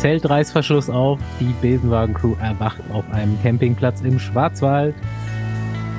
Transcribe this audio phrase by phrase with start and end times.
[0.00, 1.20] Zeltreißverschluss auf.
[1.40, 4.94] Die Besenwagen-Crew erwacht auf einem Campingplatz im Schwarzwald.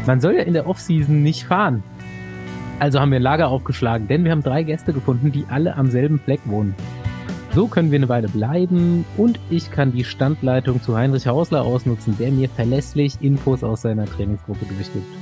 [0.07, 1.83] Man soll ja in der Offseason nicht fahren.
[2.79, 5.91] Also haben wir ein Lager aufgeschlagen, denn wir haben drei Gäste gefunden, die alle am
[5.91, 6.73] selben Fleck wohnen.
[7.53, 12.17] So können wir eine Weile bleiben und ich kann die Standleitung zu Heinrich Hausler ausnutzen,
[12.17, 15.20] der mir verlässlich Infos aus seiner Trainingsgruppe durchgibt.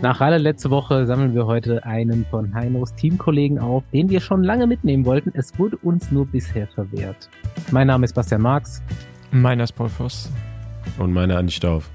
[0.00, 4.44] Nach Halle letzte Woche sammeln wir heute einen von Heinos Teamkollegen auf, den wir schon
[4.44, 5.32] lange mitnehmen wollten.
[5.34, 7.28] Es wurde uns nur bisher verwehrt.
[7.72, 8.80] Mein Name ist Bastian Marx.
[9.32, 10.30] Meiner ist Paul Voss.
[10.98, 11.90] Und meine Andi Stauf.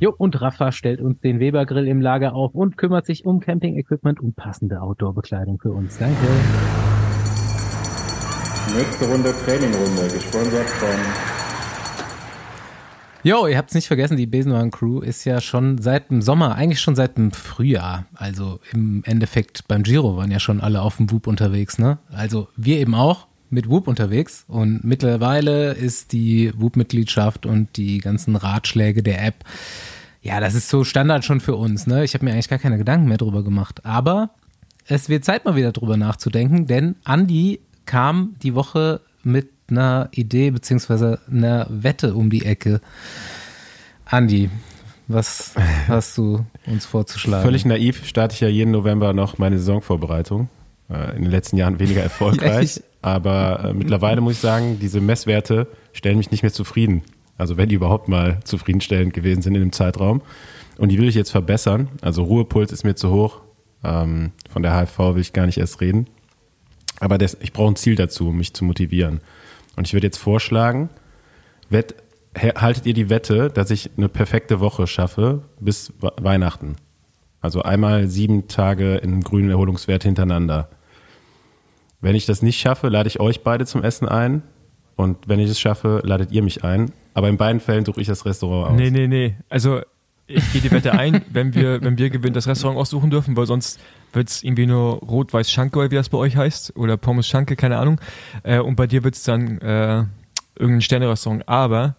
[0.00, 4.18] Jo, und Rafa stellt uns den Weber-Grill im Lager auf und kümmert sich um Camping-Equipment
[4.18, 5.96] und passende Outdoor-Bekleidung für uns.
[5.98, 6.16] Danke.
[8.76, 11.35] Nächste Runde Trainingrunde, gesponsert von
[13.26, 16.78] Jo, ihr habt's nicht vergessen, die Besenwagen Crew ist ja schon seit dem Sommer, eigentlich
[16.78, 21.10] schon seit dem Frühjahr, also im Endeffekt beim Giro waren ja schon alle auf dem
[21.10, 21.98] Whoop unterwegs, ne?
[22.12, 28.36] Also wir eben auch mit Whoop unterwegs und mittlerweile ist die Whoop-Mitgliedschaft und die ganzen
[28.36, 29.42] Ratschläge der App,
[30.22, 32.04] ja, das ist so Standard schon für uns, ne?
[32.04, 34.30] Ich habe mir eigentlich gar keine Gedanken mehr drüber gemacht, aber
[34.86, 40.50] es wird Zeit mal wieder drüber nachzudenken, denn Andy kam die Woche mit einer Idee
[40.50, 42.80] beziehungsweise einer Wette um die Ecke.
[44.04, 44.50] Andi,
[45.08, 45.54] was
[45.88, 47.44] hast du uns vorzuschlagen?
[47.44, 50.48] Völlig naiv starte ich ja jeden November noch meine Saisonvorbereitung.
[50.88, 55.66] Äh, in den letzten Jahren weniger erfolgreich, aber äh, mittlerweile muss ich sagen, diese Messwerte
[55.92, 57.02] stellen mich nicht mehr zufrieden.
[57.38, 60.22] Also wenn die überhaupt mal zufriedenstellend gewesen sind in dem Zeitraum.
[60.78, 61.88] Und die will ich jetzt verbessern.
[62.02, 63.40] Also Ruhepuls ist mir zu hoch.
[63.84, 66.06] Ähm, von der HFV will ich gar nicht erst reden.
[66.98, 69.20] Aber das, ich brauche ein Ziel dazu, um mich zu motivieren.
[69.76, 70.90] Und ich würde jetzt vorschlagen,
[71.68, 71.94] wett,
[72.34, 76.76] haltet ihr die Wette, dass ich eine perfekte Woche schaffe bis Weihnachten.
[77.40, 80.68] Also einmal sieben Tage in grünen Erholungswert hintereinander.
[82.00, 84.42] Wenn ich das nicht schaffe, lade ich euch beide zum Essen ein.
[84.96, 86.90] Und wenn ich es schaffe, ladet ihr mich ein.
[87.14, 88.76] Aber in beiden Fällen suche ich das Restaurant aus.
[88.76, 89.36] Nee, nee, nee.
[89.48, 89.80] Also
[90.26, 93.46] ich gehe die Wette ein, wenn wir, wenn wir gewinnen, das Restaurant aussuchen dürfen, weil
[93.46, 93.80] sonst
[94.12, 97.78] wird es irgendwie nur Rot-Weiß Schanke, wie das bei euch heißt, oder Pommes Schanke, keine
[97.78, 98.00] Ahnung.
[98.42, 100.04] Äh, und bei dir wird es dann äh,
[100.58, 101.48] irgendein Sternerestaurant.
[101.48, 101.96] Aber,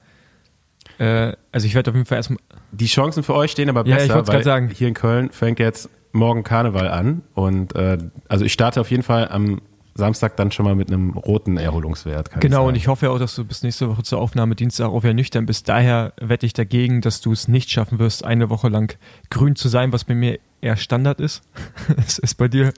[0.98, 2.40] äh, also ich werde auf jeden Fall erstmal.
[2.72, 4.70] Die Chancen für euch stehen aber besser, ja, ich weil sagen.
[4.74, 7.22] hier in Köln fängt jetzt morgen Karneval an.
[7.34, 9.62] Und äh, also ich starte auf jeden Fall am
[9.98, 12.32] Samstag dann schon mal mit einem roten Erholungswert.
[12.40, 15.04] genau, ich und ich hoffe auch, dass du bis nächste Woche zur Aufnahme Dienstag auch
[15.04, 15.68] wieder nüchtern bist.
[15.68, 18.98] Daher wette ich dagegen, dass du es nicht schaffen wirst, eine Woche lang
[19.30, 21.42] grün zu sein, was bei mir eher Standard ist.
[21.98, 22.74] Es ist bei dir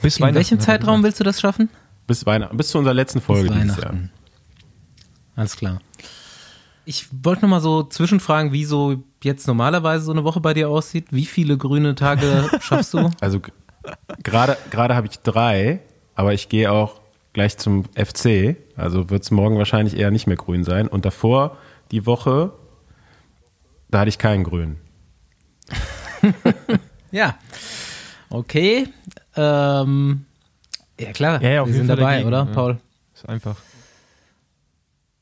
[0.00, 0.28] bis In Weihnachten.
[0.28, 1.68] In welchem Zeitraum willst du das schaffen?
[2.06, 3.94] Bis Weihnachten, bis zu unserer letzten Folge bis dieses Jahr.
[5.34, 5.80] Alles klar.
[6.84, 10.70] Ich wollte noch mal so zwischenfragen, wie so jetzt normalerweise so eine Woche bei dir
[10.70, 11.08] aussieht.
[11.10, 13.10] Wie viele grüne Tage schaffst du?
[13.20, 13.40] Also
[14.22, 15.80] gerade gerade habe ich drei
[16.16, 17.00] aber ich gehe auch
[17.32, 20.88] gleich zum FC, also wird es morgen wahrscheinlich eher nicht mehr grün sein.
[20.88, 21.58] Und davor
[21.92, 22.52] die Woche,
[23.88, 24.76] da hatte ich keinen grün.
[27.12, 27.36] ja,
[28.30, 28.88] okay.
[29.36, 30.24] Ähm,
[30.98, 32.44] ja klar, ja, ja, wir sind dabei, dagegen, oder, ja.
[32.46, 32.78] Paul?
[33.14, 33.56] Ist einfach.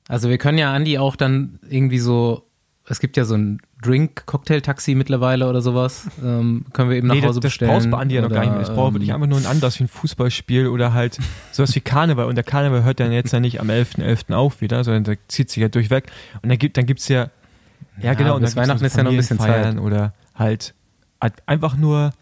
[0.07, 2.44] Also wir können ja Andi auch dann irgendwie so,
[2.87, 6.07] es gibt ja so ein Drink-Cocktail-Taxi mittlerweile oder sowas.
[6.23, 7.71] Ähm, können wir eben nach nee, Hause das, bestellen.
[7.71, 8.61] Das brauchst bei Andi ja noch gar nicht mehr.
[8.61, 11.19] Es braucht wirklich ähm, einfach nur ein Anlass wie ein Fußballspiel oder halt
[11.51, 12.27] sowas wie Karneval.
[12.27, 14.29] Und der Karneval hört dann jetzt ja nicht am 11.11.
[14.29, 14.35] .11.
[14.35, 16.11] auf wieder, sondern der zieht sich ja durchweg.
[16.43, 17.31] Und dann gibt dann gibt's ja,
[17.99, 19.79] ja, ja genau, und dann Weihnachten ist ja noch ein bisschen Zeit.
[19.79, 20.75] Oder halt,
[21.23, 22.13] halt einfach nur,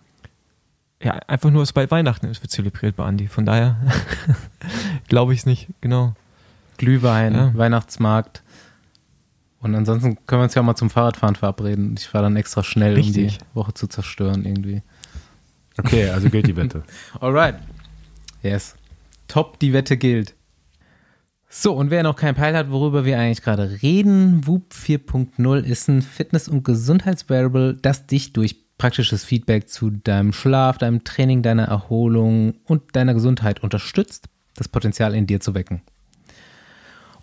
[1.02, 3.26] ja, einfach nur es bei Weihnachten ist, wird zelebriert bei Andi.
[3.26, 3.78] Von daher
[5.08, 6.14] glaube ich es nicht, genau.
[6.76, 7.50] Glühwein, ja.
[7.54, 8.42] Weihnachtsmarkt.
[9.62, 11.94] Und ansonsten können wir uns ja auch mal zum Fahrradfahren verabreden.
[11.96, 13.34] Ich fahre dann extra schnell, Richtig.
[13.34, 14.82] um die Woche zu zerstören irgendwie.
[15.78, 16.82] Okay, also gilt die Wette.
[17.20, 17.54] Alright.
[18.42, 18.74] Yes.
[19.28, 20.34] Top, die Wette gilt.
[21.48, 25.88] So, und wer noch keinen Peil hat, worüber wir eigentlich gerade reden, Whoop 4.0 ist
[25.88, 31.64] ein Fitness- und Gesundheitsvariable, das dich durch praktisches Feedback zu deinem Schlaf, deinem Training, deiner
[31.64, 35.82] Erholung und deiner Gesundheit unterstützt, das Potenzial in dir zu wecken.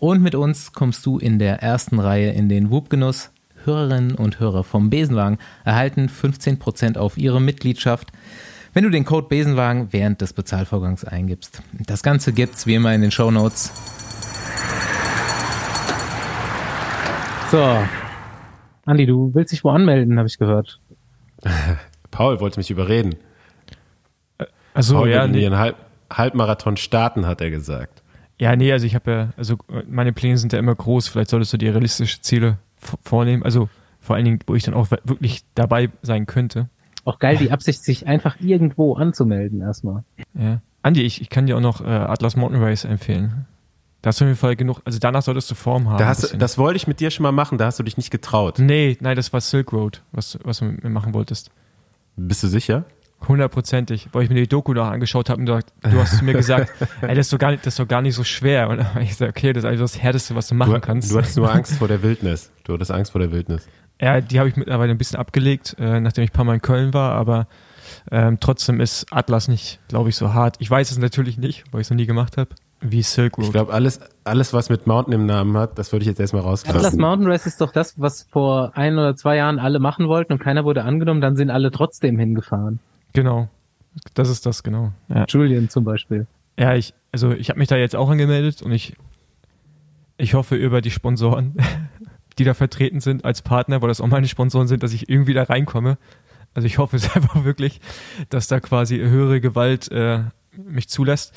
[0.00, 3.30] Und mit uns kommst du in der ersten Reihe in den Whoop-Genuss.
[3.64, 5.36] Hörerinnen und Hörer vom Besenwagen
[5.66, 8.08] erhalten 15% auf ihre Mitgliedschaft,
[8.72, 11.62] wenn du den Code Besenwagen während des Bezahlvorgangs eingibst.
[11.86, 13.70] Das Ganze gibt's wie immer in den Show Notes.
[17.50, 17.82] So.
[18.86, 20.80] Andi, du willst dich wo anmelden, habe ich gehört.
[22.10, 23.16] Paul wollte mich überreden.
[24.72, 25.44] Also Paul ja, nee.
[25.44, 25.76] einen Halb
[26.10, 27.99] Halbmarathon starten, hat er gesagt.
[28.40, 31.08] Ja, nee, also ich habe ja, also meine Pläne sind ja immer groß.
[31.08, 32.56] Vielleicht solltest du dir realistische Ziele
[33.02, 33.42] vornehmen.
[33.42, 33.68] Also
[34.00, 36.70] vor allen Dingen, wo ich dann auch wirklich dabei sein könnte.
[37.04, 40.04] Auch geil, die Absicht, sich einfach irgendwo anzumelden erstmal.
[40.32, 40.62] Ja.
[40.82, 43.44] Andi, ich, ich kann dir auch noch äh, Atlas Mountain Race empfehlen.
[44.00, 45.98] Da hast du auf jeden Fall genug, also danach solltest du Form haben.
[45.98, 48.10] Da hast, das wollte ich mit dir schon mal machen, da hast du dich nicht
[48.10, 48.58] getraut.
[48.58, 51.50] nee, nein, das war Silk Road, was, was du mit mir machen wolltest.
[52.16, 52.86] Bist du sicher?
[53.28, 56.32] Hundertprozentig, weil ich mir die Doku noch angeschaut habe und du, du hast zu mir
[56.32, 56.72] gesagt,
[57.02, 58.68] ey, das ist doch gar nicht, das ist doch gar nicht so schwer.
[58.68, 61.10] Und dann ich gesagt, okay, das ist eigentlich das Härteste, was du machen Du, kannst.
[61.12, 62.50] du hattest nur Angst vor der Wildnis.
[62.64, 63.68] Du hattest Angst vor der Wildnis.
[64.00, 66.62] Ja, die habe ich mittlerweile ein bisschen abgelegt, äh, nachdem ich ein paar Mal in
[66.62, 67.46] Köln war, aber
[68.10, 70.56] ähm, trotzdem ist Atlas nicht, glaube ich, so hart.
[70.58, 72.50] Ich weiß es natürlich nicht, weil ich es noch nie gemacht habe,
[72.80, 73.46] wie Silk Road.
[73.46, 76.42] Ich glaube, alles, alles, was mit Mountain im Namen hat, das würde ich jetzt erstmal
[76.42, 77.00] Atlas rauslassen.
[77.00, 80.38] Mountain Race ist doch das, was vor ein oder zwei Jahren alle machen wollten und
[80.38, 82.78] keiner wurde angenommen, dann sind alle trotzdem hingefahren.
[83.12, 83.48] Genau.
[84.14, 84.92] Das ist das, genau.
[85.08, 86.26] Ja, Julian zum Beispiel.
[86.58, 88.94] ja ich, also ich habe mich da jetzt auch angemeldet und ich,
[90.16, 91.54] ich hoffe über die Sponsoren,
[92.38, 95.34] die da vertreten sind als Partner, weil das auch meine Sponsoren sind, dass ich irgendwie
[95.34, 95.98] da reinkomme.
[96.54, 97.80] Also ich hoffe es einfach wirklich,
[98.28, 100.20] dass da quasi höhere Gewalt äh,
[100.56, 101.34] mich zulässt.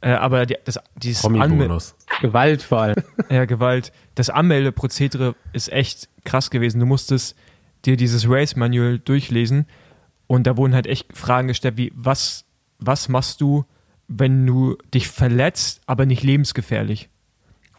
[0.00, 1.96] Äh, aber die, das, dieses Anmel- Promi-Bonus.
[2.20, 2.96] Gewalt vor allem.
[3.30, 3.92] Ja, Gewalt.
[4.14, 6.78] Das Anmeldeprozedere ist echt krass gewesen.
[6.80, 7.36] Du musstest
[7.84, 9.66] dir dieses Race Manual durchlesen
[10.26, 12.44] und da wurden halt echt Fragen gestellt wie, was,
[12.78, 13.64] was machst du,
[14.08, 17.08] wenn du dich verletzt, aber nicht lebensgefährlich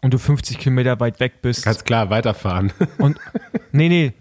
[0.02, 2.72] und du 50 Kilometer weit weg bist Ganz klar, weiterfahren.
[2.98, 3.18] und,
[3.72, 4.12] nee, nee,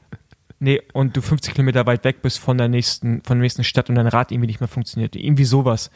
[0.59, 3.89] nee, und du 50 Kilometer weit weg bist von der nächsten, von der nächsten Stadt
[3.89, 5.15] und dein Rad irgendwie nicht mehr funktioniert.
[5.15, 5.91] Irgendwie sowas.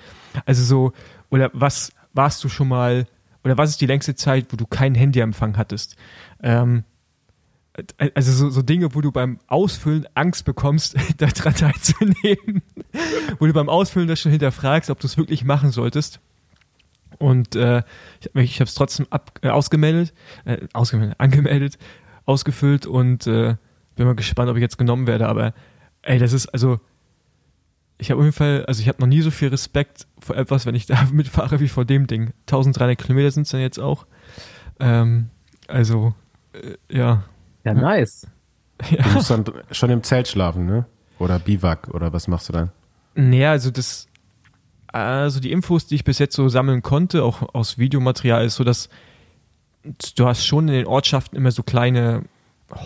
[0.45, 0.94] Also so,
[1.30, 3.07] oder was warst du schon mal,
[3.44, 5.95] oder was ist die längste Zeit, wo du keinen Handyempfang hattest?
[6.44, 6.84] Ähm,
[8.15, 12.62] also so, so Dinge, wo du beim Ausfüllen Angst bekommst, daran teilzunehmen.
[13.39, 16.19] wo du beim Ausfüllen das schon hinterfragst, ob du es wirklich machen solltest.
[17.18, 17.83] Und äh,
[18.33, 20.13] ich habe es trotzdem ab, äh, ausgemeldet,
[20.45, 21.77] äh, ausgemeldet, angemeldet,
[22.25, 23.56] ausgefüllt und äh,
[23.95, 25.27] bin mal gespannt, ob ich jetzt genommen werde.
[25.27, 25.53] Aber
[26.01, 26.79] ey, das ist also,
[27.97, 30.65] ich habe auf jeden Fall, also ich habe noch nie so viel Respekt vor etwas,
[30.65, 32.33] wenn ich da mitfahre wie vor dem Ding.
[32.47, 34.06] 1300 Kilometer sind es dann jetzt auch.
[34.79, 35.29] Ähm,
[35.67, 36.15] also
[36.53, 37.24] äh, ja,
[37.63, 38.28] Ja, nice.
[38.90, 40.86] Du musst dann schon im Zelt schlafen, ne?
[41.19, 42.72] Oder Biwak, oder was machst du dann?
[43.13, 44.08] Nee, also das,
[44.88, 48.63] also die Infos, die ich bis jetzt so sammeln konnte, auch aus Videomaterial, ist so,
[48.63, 48.90] dass
[50.16, 52.24] du hast schon in den Ortschaften immer so kleine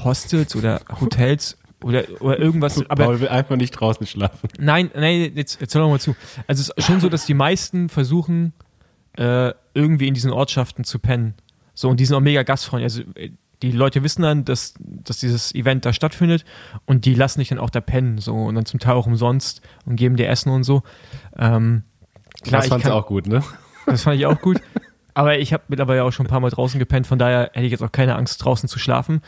[0.03, 4.49] Hostels oder Hotels oder, oder irgendwas, aber Paul will einfach nicht draußen schlafen.
[4.57, 6.15] Nein, nein, jetzt, jetzt hör doch mal zu.
[6.47, 8.53] Also es ist schon so, dass die meisten versuchen,
[9.17, 11.35] äh, irgendwie in diesen Ortschaften zu pennen.
[11.73, 12.85] So, und die sind auch mega gastfreundlich.
[12.85, 16.45] Also äh, die Leute wissen dann, dass, dass dieses Event da stattfindet
[16.85, 18.17] und die lassen dich dann auch da pennen.
[18.17, 20.83] So, und dann zum Teil auch umsonst und geben dir Essen und so.
[21.37, 21.83] Ähm,
[22.43, 23.43] klar, das ich fand's kann, auch gut, ne?
[23.85, 24.61] das fand ich auch gut.
[25.13, 27.71] Aber ich habe mittlerweile auch schon ein paar Mal draußen gepennt, von daher hätte ich
[27.71, 29.21] jetzt auch keine Angst, draußen zu schlafen.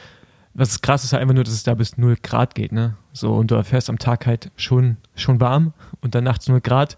[0.53, 2.97] Was krass ist halt einfach nur, dass es da bis 0 Grad geht, ne?
[3.13, 6.97] So, und du erfährst am Tag halt schon, schon warm und dann nachts 0 Grad.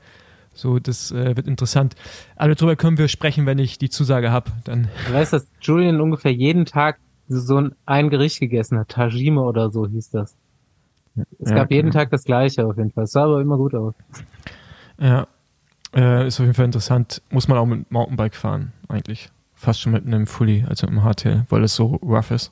[0.54, 1.96] So, das äh, wird interessant.
[2.36, 4.52] Aber darüber können wir sprechen, wenn ich die Zusage habe.
[4.64, 7.00] Dann, Du weißt, dass Julian ungefähr jeden Tag
[7.30, 8.90] so ein, ein Gericht gegessen hat.
[8.90, 10.36] Tajime oder so hieß das.
[11.40, 12.00] Es Ja, gab jeden genau.
[12.02, 13.04] Tag das gleiche auf jeden Fall.
[13.06, 13.94] Es sah aber immer gut aus.
[15.00, 15.28] ja,
[15.96, 17.22] äh, ist auf jeden Fall interessant.
[17.30, 19.30] Muss man auch mit Mountainbike fahren, eigentlich.
[19.54, 22.52] Fast schon mit einem Fully, also mit einem Hardtail, weil es so rough ist.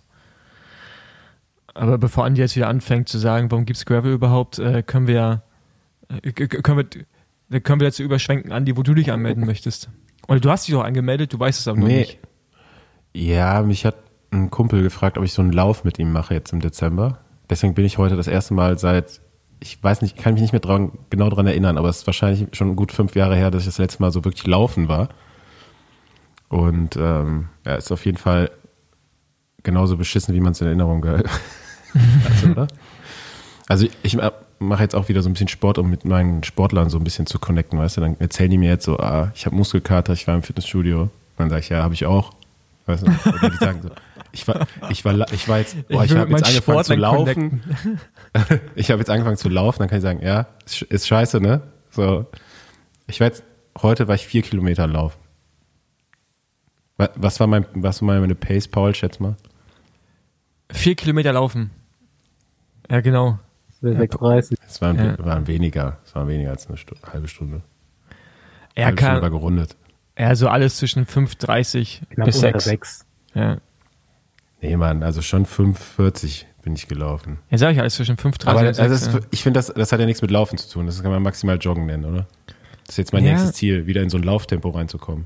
[1.73, 5.13] Aber bevor Andi jetzt wieder anfängt zu sagen, warum gibt's Gravel überhaupt, äh, können wir
[5.15, 5.41] ja,
[6.23, 6.85] äh, können wir,
[7.49, 9.89] dann können wir dazu überschwenken, Andi, wo du dich anmelden möchtest.
[10.27, 11.99] Oder du hast dich auch angemeldet, du weißt es aber noch Nee.
[11.99, 12.19] nicht.
[13.13, 13.95] Ja, mich hat
[14.37, 17.19] ein Kumpel gefragt, ob ich so einen Lauf mit ihm mache jetzt im Dezember.
[17.49, 19.21] Deswegen bin ich heute das erste Mal seit,
[19.59, 22.47] ich weiß nicht, kann mich nicht mehr dran, genau dran erinnern, aber es ist wahrscheinlich
[22.55, 25.09] schon gut fünf Jahre her, dass ich das letzte Mal so wirklich laufen war.
[26.49, 28.51] Und ähm, ja, ist auf jeden Fall
[29.63, 31.29] genauso beschissen, wie man es in Erinnerung gehört.
[32.29, 32.67] also, oder?
[33.67, 34.17] Also ich
[34.59, 37.25] mache jetzt auch wieder so ein bisschen Sport, um mit meinen Sportlern so ein bisschen
[37.25, 38.01] zu connecten, weißt du?
[38.01, 41.09] Dann erzählen die mir jetzt so, ah, ich habe Muskelkater, ich war im Fitnessstudio.
[41.37, 42.33] Dann sage ich, ja, habe ich auch.
[42.85, 43.11] Weißt du?
[43.29, 43.89] Oder die sagen so,
[44.37, 46.99] ich war, ich war, ich war jetzt, boah, ich, will habe jetzt angefangen zu Sportlern
[46.99, 47.61] laufen.
[48.75, 50.47] ich habe jetzt angefangen zu laufen, dann kann ich sagen, ja,
[50.89, 51.61] ist, scheiße, ne?
[51.89, 52.25] So,
[53.07, 53.43] ich war jetzt,
[53.81, 55.17] heute war ich vier Kilometer laufen.
[56.97, 59.35] Wa- Was war mein, was war meine Pace, Paul, schätz mal?
[60.71, 61.71] Vier Kilometer laufen.
[62.89, 63.39] Ja, genau.
[63.81, 64.57] Das 6,30.
[64.67, 65.17] Es waren, Ja.
[65.25, 67.61] waren weniger, es waren weniger als eine Stunde, halbe Stunde.
[68.75, 69.75] Er halbe Stunde war kann, gerundet.
[70.17, 72.63] ja, so alles zwischen 5,30 Knapp bis unter 6.
[72.63, 73.05] 6.
[73.35, 73.57] Ja.
[74.61, 77.39] Nee, Mann, also schon 5,40 bin ich gelaufen.
[77.49, 78.79] Ja, sag ich alles zwischen 5,30 Aber und das, 6.
[78.91, 79.27] also das, ja.
[79.31, 80.85] ich finde, das, das hat ja nichts mit Laufen zu tun.
[80.85, 82.27] Das kann man maximal Joggen nennen, oder?
[82.85, 83.31] Das ist jetzt mein Ja.
[83.31, 85.25] nächstes Ziel, wieder in so ein Lauftempo reinzukommen.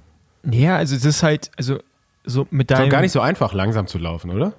[0.49, 1.79] ja, also es ist halt, also
[2.25, 2.89] so mit Ist deinem...
[2.89, 4.53] doch gar nicht so einfach, langsam zu laufen, oder?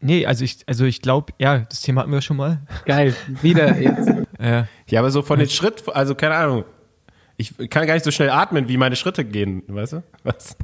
[0.00, 2.60] Nee, also ich, also ich glaube, ja, das Thema hatten wir schon mal.
[2.84, 3.14] Geil.
[3.42, 4.08] Wieder jetzt.
[4.38, 6.64] Äh, Ja, aber so von den Schritt, also keine Ahnung.
[7.38, 10.02] Ich kann gar nicht so schnell atmen, wie meine Schritte gehen, weißt du?
[10.24, 10.56] Was?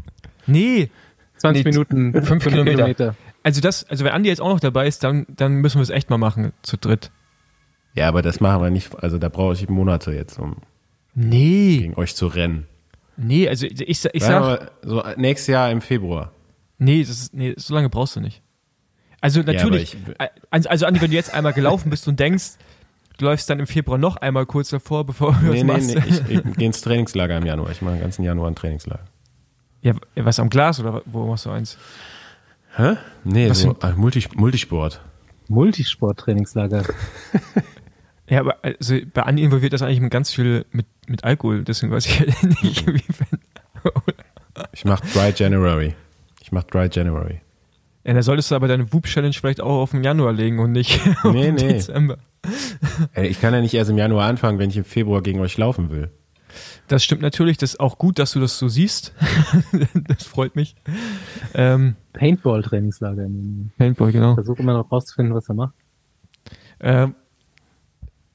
[0.47, 0.91] nee,
[1.39, 3.15] 20 Nee, Minuten, fünf fünf Kilometer.
[3.43, 5.91] Also das, also wenn Andi jetzt auch noch dabei ist, dann, dann müssen wir es
[5.91, 7.11] echt mal machen, zu dritt.
[7.95, 9.03] Ja, aber das machen wir nicht.
[9.03, 10.57] Also da brauche ich Monate jetzt, um
[11.15, 12.67] Nee, gegen euch zu rennen.
[13.17, 16.31] nee, also ich, ich, ich sag, wir so nächstes Jahr im Februar.
[16.79, 18.41] nee, das ist, nee, so lange brauchst du nicht.
[19.21, 22.53] Also natürlich, aber also, also Andi, wenn du jetzt einmal gelaufen bist und denkst,
[23.19, 26.25] du läufst dann im Februar noch einmal kurz davor, bevor du Nee, was nee, machst.
[26.29, 27.71] nee, ich, ich gehe ins Trainingslager im Januar.
[27.71, 29.05] Ich mache den ganzen Januar ein Trainingslager.
[29.83, 31.77] Ja, was am Glas oder wo machst du eins?
[32.77, 32.97] Hä?
[33.25, 35.01] Nee, Was so äh, Multi, Multisport.
[35.49, 36.85] Multisport-Trainingslager.
[38.29, 41.93] Ja, aber also bei Andi involviert das eigentlich mit ganz viel mit, mit Alkohol, deswegen
[41.93, 43.03] weiß ich halt nicht, wie
[44.73, 45.95] Ich mache Dry January.
[46.41, 47.41] Ich mache Dry January.
[48.05, 51.01] Ja, da solltest du aber deine Whoop-Challenge vielleicht auch auf den Januar legen und nicht
[51.25, 51.73] auf Nee, den nee.
[51.75, 52.17] Dezember.
[53.13, 55.59] Ey, ich kann ja nicht erst im Januar anfangen, wenn ich im Februar gegen euch
[55.59, 56.11] laufen will.
[56.89, 59.15] Das stimmt natürlich, das ist auch gut, dass du das so siehst.
[60.09, 60.75] das freut mich.
[61.55, 63.27] Ähm, Paintball-Trainingslager.
[63.79, 64.35] Paintball, genau.
[64.35, 65.75] Versuche immer noch rauszufinden, was er macht.
[66.81, 67.15] Ähm,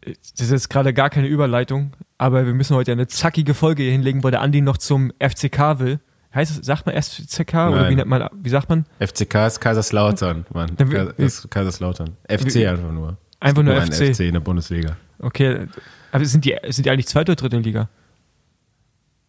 [0.02, 3.92] das ist jetzt gerade gar keine Überleitung, aber wir müssen heute eine zackige Folge hier
[3.92, 6.00] hinlegen, weil der Andi noch zum FCK will.
[6.34, 7.92] Heißt es, sagt man FCK oder Nein.
[7.92, 8.86] wie nennt man, wie sagt man?
[9.00, 10.72] FCK ist Kaiserslautern, Mann.
[10.78, 12.16] Das ist Kaiserslautern.
[12.30, 13.18] FC wie- einfach nur.
[13.40, 14.14] Einfach nur ein FC.
[14.16, 14.98] FC in der Bundesliga.
[15.20, 15.68] Okay,
[16.12, 17.90] aber sind die, sind die eigentlich zweite oder dritte Liga?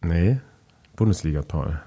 [0.01, 0.39] Nee,
[0.95, 1.79] Bundesliga, Paul.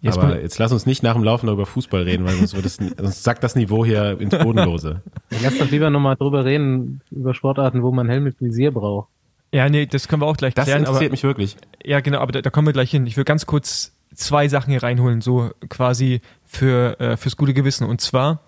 [0.00, 2.66] Jetzt Aber jetzt lass uns nicht nach dem Laufen über Fußball reden, weil sonst, wird
[2.66, 5.00] es, sonst sackt das Niveau hier ins Bodenlose.
[5.42, 9.08] Lass doch lieber nochmal drüber reden, über Sportarten, wo man Helm mit Visier braucht.
[9.50, 10.82] Ja, nee, das können wir auch gleich Das klären.
[10.82, 11.56] Aber, interessiert mich wirklich.
[11.82, 13.06] ja, genau, aber da, da kommen wir gleich hin.
[13.06, 17.86] Ich will ganz kurz zwei Sachen hier reinholen, so quasi für, äh, fürs gute Gewissen.
[17.86, 18.42] Und zwar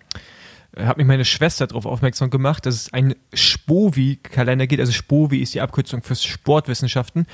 [0.75, 4.79] äh, hat mich meine Schwester darauf aufmerksam gemacht, dass es einen Spovi-Kalender gibt.
[4.79, 7.25] Also Spovi ist die Abkürzung fürs Sportwissenschaften.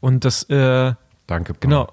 [0.00, 0.94] Und das, äh,
[1.26, 1.60] Danke, Paul.
[1.60, 1.88] Genau.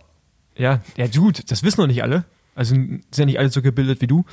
[0.55, 2.25] Ja, ja, gut, das wissen noch nicht alle.
[2.55, 4.25] Also sind ja nicht alle so gebildet wie du.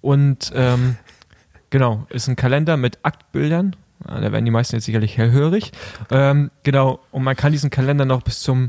[0.00, 0.96] Und ähm,
[1.70, 3.76] genau, ist ein Kalender mit Aktbildern.
[4.06, 5.72] Ja, da werden die meisten jetzt sicherlich hellhörig.
[6.10, 8.68] Ähm, genau, und man kann diesen Kalender noch bis zum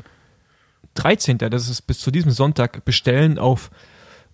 [0.95, 3.71] 13., das ist bis zu diesem Sonntag, bestellen auf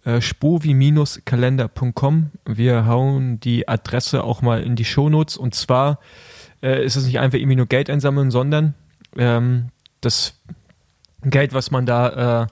[0.06, 2.32] äh, spovi-kalender.com.
[2.46, 5.38] Wir hauen die Adresse auch mal in die Shownotes.
[5.38, 6.00] Und zwar
[6.62, 8.74] äh, ist es nicht einfach irgendwie nur Geld einsammeln, sondern
[9.18, 9.70] ähm,
[10.02, 10.40] das
[11.26, 12.48] Geld, was man da äh,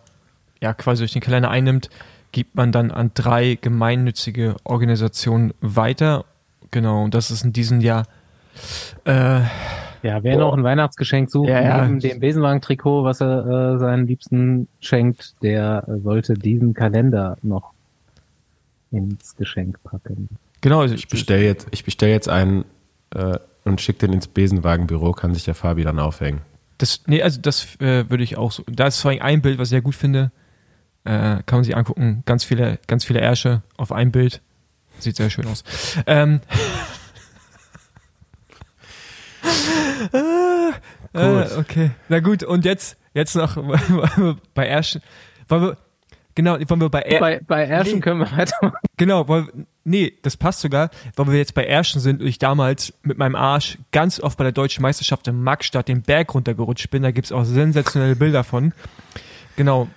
[0.62, 1.90] ja quasi durch den Kalender einnimmt,
[2.32, 6.26] gibt man dann an drei gemeinnützige Organisationen weiter.
[6.72, 8.06] Genau, und das ist in diesem Jahr
[9.06, 9.42] äh,
[10.02, 11.86] Ja, wer noch ein Weihnachtsgeschenk sucht, Ja, ja.
[11.86, 17.72] neben dem Besenwagen-Trikot, was er äh, seinen Liebsten schenkt, der sollte diesen Kalender noch
[18.92, 20.30] ins Geschenk packen.
[20.62, 22.66] genau, also Ich bestelle jetzt, ich bestell jetzt einen
[23.12, 26.42] äh, und schicke den ins Besenwagenbüro, kann sich der Fabi dann aufhängen.
[26.78, 28.64] Das, nee, also das äh, würde ich auch so.
[28.68, 30.32] Da ist vor allem ein Bild, was ich sehr gut finde.
[31.06, 32.24] Äh, kann man sich angucken.
[32.26, 34.42] Ganz viele, ganz viele Ärsche auf einem Bild.
[35.00, 35.64] Sieht sehr schön aus.
[36.06, 36.40] Ähm,
[41.14, 41.92] äh, okay.
[42.10, 43.58] Na gut, und jetzt, jetzt noch
[44.54, 45.02] bei Ärschen.
[45.48, 45.78] Wollen wir,
[46.36, 48.00] genau, wollen wir bei, Är, bei, bei Erschen nee.
[48.00, 48.78] können wir weitermachen.
[48.98, 49.48] Genau, weil,
[49.84, 53.36] nee, das passt sogar, weil wir jetzt bei Erschen sind und ich damals mit meinem
[53.36, 57.04] Arsch ganz oft bei der deutschen Meisterschaft in Magstadt den Berg runtergerutscht bin.
[57.04, 58.74] Da gibt's auch sensationelle Bilder von.
[59.56, 59.88] Genau.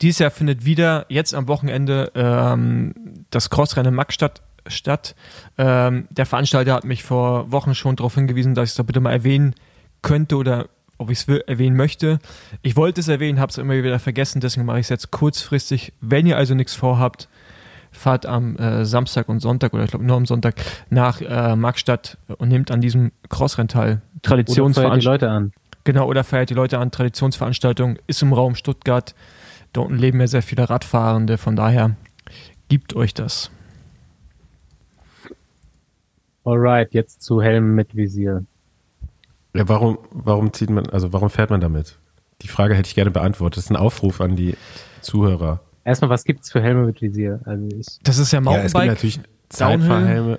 [0.00, 5.14] Dieses Jahr findet wieder jetzt am Wochenende ähm, das Crossrennen in Magstadt statt.
[5.58, 9.00] Ähm, der Veranstalter hat mich vor Wochen schon darauf hingewiesen, dass ich es doch bitte
[9.00, 9.54] mal erwähnen
[10.02, 10.68] könnte oder
[11.02, 12.18] ob ich es erwähnen möchte.
[12.62, 15.92] Ich wollte es erwähnen, habe es immer wieder vergessen, deswegen mache ich es jetzt kurzfristig.
[16.00, 17.28] Wenn ihr also nichts vorhabt,
[17.90, 20.54] fahrt am äh, Samstag und Sonntag oder ich glaube nur am Sonntag
[20.88, 23.12] nach äh, Markstadt und nehmt an diesem
[23.68, 24.00] teil.
[24.14, 25.12] Die Traditionsveranstaltung.
[25.12, 25.52] Leute an.
[25.84, 26.90] Genau, oder feiert die Leute an.
[26.90, 29.14] Traditionsveranstaltung ist im Raum Stuttgart.
[29.72, 31.96] Dort unten leben ja sehr viele Radfahrende, von daher
[32.68, 33.50] gibt euch das.
[36.44, 38.44] Alright, jetzt zu Helm mit Visier.
[39.54, 41.98] Ja, warum, warum zieht man, also warum fährt man damit?
[42.42, 43.58] Die Frage hätte ich gerne beantwortet.
[43.58, 44.56] Das ist ein Aufruf an die
[45.00, 45.60] Zuhörer.
[45.84, 47.40] Erstmal, was gibt's für Helme mit Visier?
[47.44, 48.88] Also ich, Das ist ja Ja, es gibt Mountainbike.
[48.88, 50.38] natürlich Zeitfahrhelme.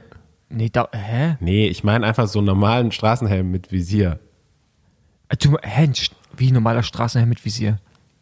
[0.49, 1.37] nee, da, hä?
[1.39, 4.19] Nee, ich meine einfach so einen normalen Straßenhelm mit Visier.
[5.29, 5.89] Äh, Du, hä?
[6.35, 7.79] Wie ein normaler Straßenhelm mit Visier.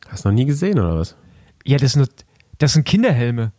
[0.10, 1.16] Hast du noch nie gesehen, oder was?
[1.64, 2.10] Ja, das sind,
[2.58, 3.52] das sind Kinderhelme,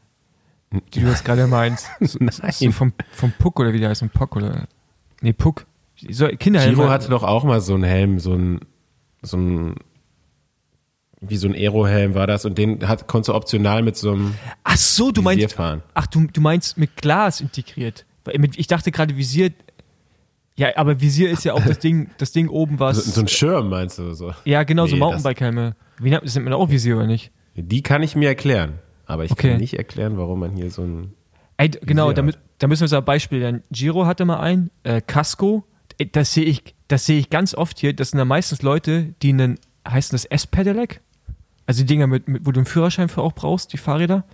[0.93, 1.87] die du jetzt gerade meinst.
[2.01, 2.31] So, Nein.
[2.53, 4.67] so vom, vom Puck oder wie der heißt, ein Puck oder.
[5.23, 5.65] Nee, Puck.
[6.11, 6.75] So, Kinderhelme.
[6.77, 8.61] Giro hatte doch auch mal so einen Helm, so ein,
[9.23, 9.75] so ein,
[11.21, 14.35] wie so ein Aerohelm war das und den hat, konntest du optional mit so einem
[14.65, 15.55] Ach so, du Visier meinst.
[15.55, 15.83] fahren.
[15.95, 18.05] Ach, du, du meinst mit Glas integriert.
[18.57, 19.51] Ich dachte gerade Visier.
[20.57, 22.97] Ja, aber Visier ist ja auch das Ding, das Ding oben, was.
[23.05, 24.33] So, so ein Schirm meinst du so?
[24.45, 25.77] ja, genau, so Nee, Mountainbike-Helme.
[25.99, 27.31] Wie nennt das nennt man auch Visier oder nicht?
[27.55, 28.79] Die kann ich mir erklären.
[29.07, 29.51] Aber ich Okay.
[29.51, 31.13] kann nicht erklären, warum man hier so ein.
[31.57, 32.27] Ey, genau, da,
[32.59, 33.63] da müssen wir so ein Beispiel nennen.
[33.71, 35.65] Giro hatte mal ein, äh, Casco,
[36.07, 37.93] das sehe ich, das sehe ich ganz oft hier.
[37.95, 41.01] Das sind ja meistens Leute, die einen, heißt das S-Pedelec?
[41.67, 44.25] Also die Dinger, mit, mit, wo du einen Führerschein für auch brauchst, die Fahrräder.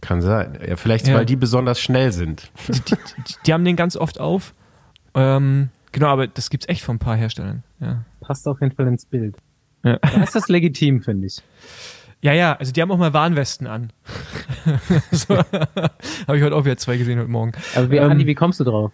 [0.00, 0.58] Kann sein.
[0.66, 1.14] Ja, vielleicht, Ja.
[1.14, 2.50] weil die besonders schnell sind.
[2.68, 2.94] Die, die,
[3.28, 4.54] die, die haben den ganz oft auf.
[5.14, 7.62] Ähm, genau, aber das gibt's echt von ein paar Herstellern.
[7.80, 8.04] Ja.
[8.20, 9.36] Passt auf jeden Fall ins Bild.
[9.84, 9.98] Ja.
[9.98, 11.42] Da ist das legitim, finde ich.
[12.22, 13.92] Ja, ja, also die haben auch mal Warnwesten an.
[15.10, 17.52] so, Habe ich heute auch wieder zwei gesehen heute Morgen.
[17.74, 18.92] Aber wie, Ähm, Andi, wie kommst du drauf?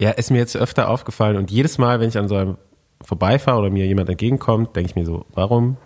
[0.00, 2.56] Ja, ist mir jetzt öfter aufgefallen und jedes Mal, wenn ich an so einem
[3.02, 5.76] vorbeifahre oder mir jemand entgegenkommt, denke ich mir so, warum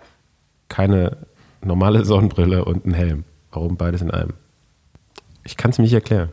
[0.68, 1.26] keine
[1.62, 3.24] normale Sonnenbrille und ein Helm?
[3.50, 4.34] Warum beides in einem?
[5.42, 6.30] Ich kann es mir nicht erklären.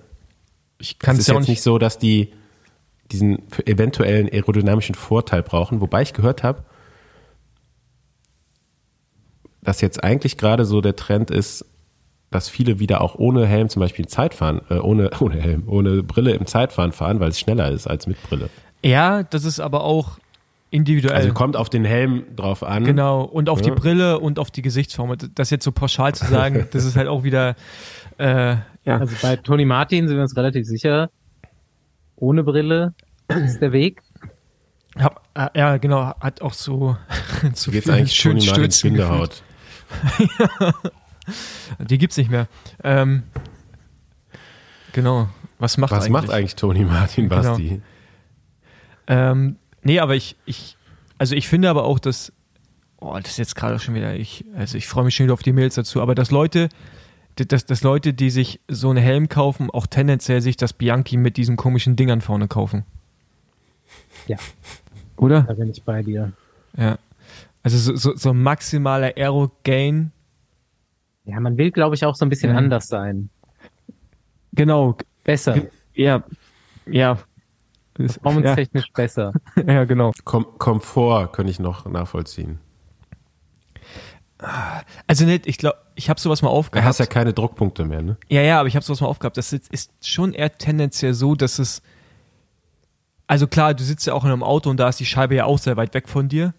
[0.77, 1.63] Ich kann es ist ja jetzt nicht.
[1.63, 2.31] so, dass die
[3.11, 6.63] diesen eventuellen aerodynamischen Vorteil brauchen, wobei ich gehört habe,
[9.63, 11.65] dass jetzt eigentlich gerade so der Trend ist,
[12.31, 16.31] dass viele wieder auch ohne Helm zum Beispiel Zeitfahren, äh, ohne, ohne Helm, ohne Brille
[16.31, 18.49] im Zeitfahren fahren, weil es schneller ist als mit Brille.
[18.83, 20.17] Ja, das ist aber auch
[20.71, 21.15] individuell.
[21.15, 22.85] Also kommt auf den Helm drauf an.
[22.85, 23.75] Genau, und auf die Ja.
[23.75, 25.15] Brille und auf die Gesichtsform.
[25.35, 27.55] Das jetzt so pauschal zu sagen, das ist halt auch wieder,
[28.17, 28.97] äh, ja.
[28.97, 31.09] Also bei Tony Martin sind wir uns relativ sicher.
[32.15, 32.93] Ohne Brille
[33.27, 34.01] ist der Weg.
[34.97, 36.95] Hab, äh, ja, genau, hat auch so
[37.53, 39.43] zu Jetzt vielen eigentlich schönen Tony Martins geführt.
[41.79, 42.47] Die gibt's nicht mehr.
[42.83, 43.23] Ähm,
[44.93, 45.29] genau.
[45.59, 46.11] Was macht Was eigentlich?
[46.11, 47.41] macht eigentlich Tony Martin Genau.
[47.41, 47.81] Basti?
[49.07, 50.77] Ähm, nee, aber ich, ich,
[51.17, 52.31] also ich finde aber auch, dass,
[52.99, 55.43] oh, das ist jetzt gerade schon wieder, ich, also ich freue mich schon wieder auf
[55.43, 56.69] die Mails dazu, aber dass Leute,
[57.35, 61.37] dass, dass Leute, die sich so einen Helm kaufen, auch tendenziell sich das Bianchi mit
[61.37, 62.83] diesen komischen Dingern vorne kaufen.
[64.27, 64.37] Ja.
[65.17, 65.41] Oder?
[65.43, 66.31] Da bin ich bei dir.
[66.77, 66.97] Ja.
[67.63, 70.11] Also so, so, so maximaler Aero-Gain.
[71.25, 72.57] Ja, man will, glaube ich, auch so ein bisschen Ja.
[72.57, 73.29] anders sein.
[74.53, 74.97] Genau.
[75.23, 75.55] Besser.
[75.55, 75.63] Ja.
[75.93, 76.23] Ja.
[76.87, 77.17] Ja,
[77.93, 79.33] Performance-technisch besser.
[79.67, 80.11] ja, genau.
[80.23, 82.59] Kom Komfort könnte ich noch nachvollziehen.
[85.05, 86.87] Also nicht, ich glaube, ich habe sowas mal Du aufgehabt.
[86.87, 88.17] hast ja keine Druckpunkte mehr, ne?
[88.27, 89.37] Ja, ja, aber ich habe sowas mal aufgehabt.
[89.37, 91.83] Das ist, ist schon eher tendenziell so, dass es.
[93.27, 95.45] Also klar, du sitzt ja auch in einem Auto und da ist die Scheibe ja
[95.45, 96.53] auch sehr weit weg von dir.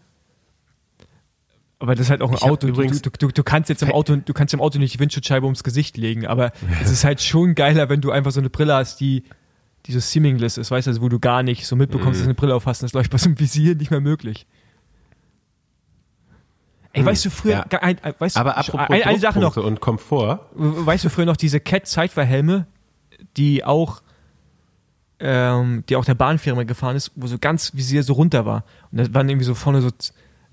[1.82, 2.66] Aber das ist halt auch ein Ich Auto.
[2.68, 5.00] Du, übrigens- du, du, du kannst jetzt im Auto, du kannst im Auto nicht die
[5.00, 8.50] Windschutzscheibe ums Gesicht legen, aber es ist halt schon geiler, wenn du einfach so eine
[8.50, 9.24] Brille hast, die,
[9.86, 12.30] die so seamless ist, weißt du, also wo du gar nicht so mitbekommst, dass du
[12.30, 12.82] eine Brille auf hast.
[12.82, 14.46] und Das läuft bei so einem Visier nicht mehr möglich.
[16.94, 17.78] Ey, weißt du früher, Ja.
[17.80, 21.24] ein, ein, weißt, du- Aber apropos eine, eine Sache noch, und Komfort, weißt du früher
[21.24, 22.66] noch diese Cat-Zeitverhelme,
[23.38, 24.02] die auch,
[25.18, 28.64] ähm, die auch der Bahnfirma gefahren ist, wo so ganz Visier so runter war.
[28.90, 29.88] Und das waren irgendwie so vorne so,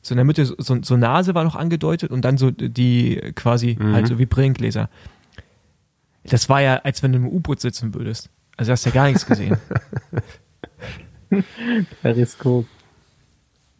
[0.02, 3.78] so in der Mitte, so, so Nase war noch angedeutet und dann so die quasi
[3.82, 4.90] halt so wie Brillengläser.
[6.24, 8.30] Das war ja, als wenn du im U-Boot sitzen würdest.
[8.58, 9.58] Also hast du ja gar nichts gesehen.
[12.02, 12.66] Periskop.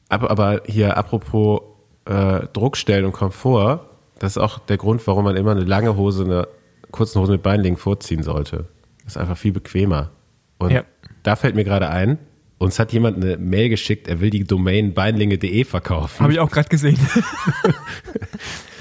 [0.10, 1.62] aber, aber hier apropos
[2.06, 3.82] äh, Druckstellen und Komfort,
[4.20, 6.48] das ist auch der Grund, warum man immer eine lange Hose, eine
[6.92, 8.66] kurze Hose mit Beinlingen vorziehen sollte.
[9.04, 10.12] Das ist einfach viel bequemer.
[10.58, 10.84] Und Ja.
[11.24, 12.18] da fällt mir gerade ein,
[12.60, 16.20] uns hat jemand eine Mail geschickt, er will die Domain beinlinge.de verkaufen.
[16.22, 17.00] Habe ich auch gerade gesehen.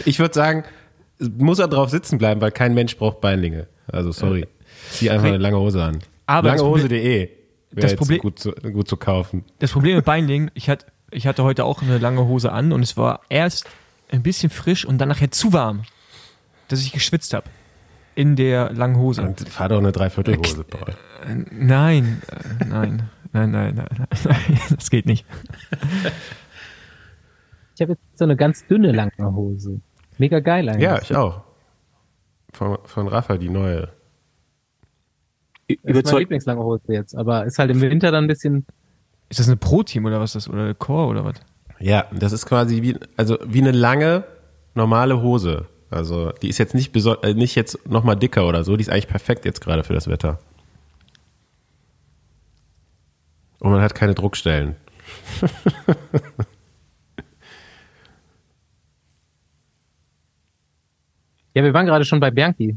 [0.04, 0.64] Ich würde sagen,
[1.18, 3.66] muss er drauf sitzen bleiben, weil kein Mensch braucht Beinlinge.
[3.88, 4.46] Also sorry.
[4.90, 5.98] Zieh einfach eine lange Hose an.
[6.26, 7.30] Aber Langehose.de wäre
[7.74, 9.44] das jetzt Problem- gut, zu, gut zu kaufen.
[9.58, 12.82] Das Problem mit Beinlingen, ich hatte, ich hatte heute auch eine lange Hose an und
[12.82, 13.66] es war erst
[14.10, 15.82] ein bisschen frisch und dann nachher zu warm,
[16.68, 17.48] dass ich geschwitzt habe.
[18.14, 19.22] In der langen Hose.
[19.22, 20.64] Und fahr doch eine Dreiviertelhose.
[20.64, 20.94] Paul.
[21.52, 22.22] Nein,
[22.60, 25.26] äh, nein, nein, nein, nein, nein, nein, das geht nicht.
[27.74, 29.80] Ich habe jetzt so eine ganz dünne lange Hose.
[30.18, 30.82] Mega geil eigentlich.
[30.82, 31.42] Ja, ich auch.
[32.52, 33.88] Von, von Rafa die neue.
[35.68, 36.18] das ist meine.
[36.18, 37.14] Lieblingslange Hose jetzt.
[37.14, 38.66] Aber ist halt im Winter dann ein bisschen,
[39.28, 40.52] Ist das eine Pro-Team oder was ist das?
[40.52, 41.36] Oder Core oder was?
[41.78, 44.24] Ja, das ist quasi wie, also wie eine lange,
[44.74, 45.66] normale Hose.
[45.90, 49.08] Also die ist jetzt nicht, äh, nicht jetzt nochmal dicker oder so, die ist eigentlich
[49.08, 50.38] perfekt jetzt gerade für das Wetter.
[53.60, 54.76] Und man hat keine Druckstellen.
[61.54, 62.76] ja, wir waren gerade schon bei Bianchi.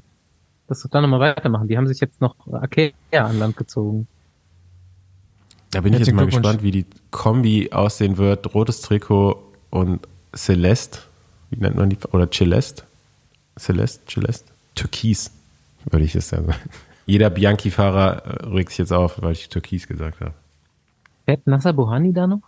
[0.67, 1.67] Lass doch da nochmal weitermachen.
[1.67, 4.07] Die haben sich jetzt noch Akea an Land gezogen.
[5.71, 8.53] Da bin ich jetzt mal gespannt, wie die Kombi aussehen wird.
[8.53, 10.99] Rotes Trikot und Celeste.
[11.49, 11.97] Wie nennt man die?
[12.11, 12.83] Oder Celeste?
[13.57, 14.05] Celeste?
[14.09, 14.51] Celeste?
[14.75, 15.31] Türkis,
[15.89, 16.53] würde ich es sagen.
[17.05, 20.33] Jeder Bianchi-Fahrer äh, regt sich jetzt auf, weil ich Türkis gesagt habe.
[21.31, 22.41] Fährt Nasser Bohani da noch?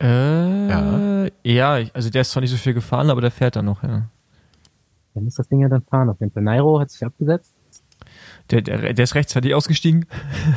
[0.00, 1.26] Äh, Ja.
[1.42, 4.08] ja, also der ist zwar nicht so viel gefahren, aber der fährt da noch, ja.
[5.14, 6.44] Dann muss das Ding ja dann fahren auf jeden Fall.
[6.44, 7.52] Nairo hat sich abgesetzt.
[8.50, 10.06] Der, der, der ist rechtzeitig ausgestiegen.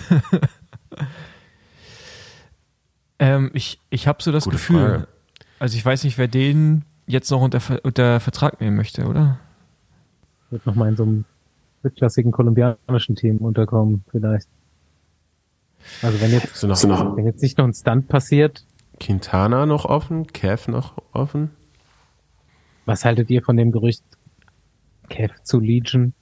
[3.20, 5.08] ähm, ich ich habe so das Gute Gefühl, Frage.
[5.58, 9.40] also ich weiß nicht, wer den jetzt noch unter, unter Vertrag nehmen möchte, oder?
[10.52, 11.26] Wird nochmal in so einem
[11.82, 14.48] drittklassigen kolumbianischen Team unterkommen, vielleicht.
[16.02, 18.66] Also wenn jetzt, Ist noch wenn jetzt nicht noch ein Stunt passiert,
[19.00, 20.28] Quintana noch offen?
[20.28, 21.52] Kev noch offen?
[22.88, 24.04] was haltet ihr von dem Gerücht
[25.10, 26.14] Kev zu Legion?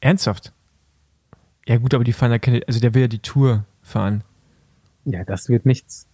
[0.00, 0.52] Ernsthaft?
[1.66, 4.22] Ja gut, aber die fahren ja keine, also der will ja die Tour fahren.
[5.04, 6.06] Ja, das wird nichts.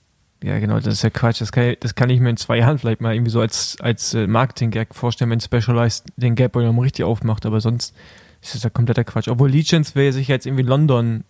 [0.42, 1.40] Ja, genau, das ist ja Quatsch.
[1.40, 4.14] Das kann, das kann ich mir in zwei Jahren vielleicht mal irgendwie so als, als
[4.14, 7.95] äh, Marketing-Gag vorstellen, wenn Specialized den Gap mal richtig aufmacht, aber sonst
[8.40, 9.29] ist das ja kompletter Quatsch.
[9.29, 11.25] Obwohl Legions will sich jetzt irgendwie London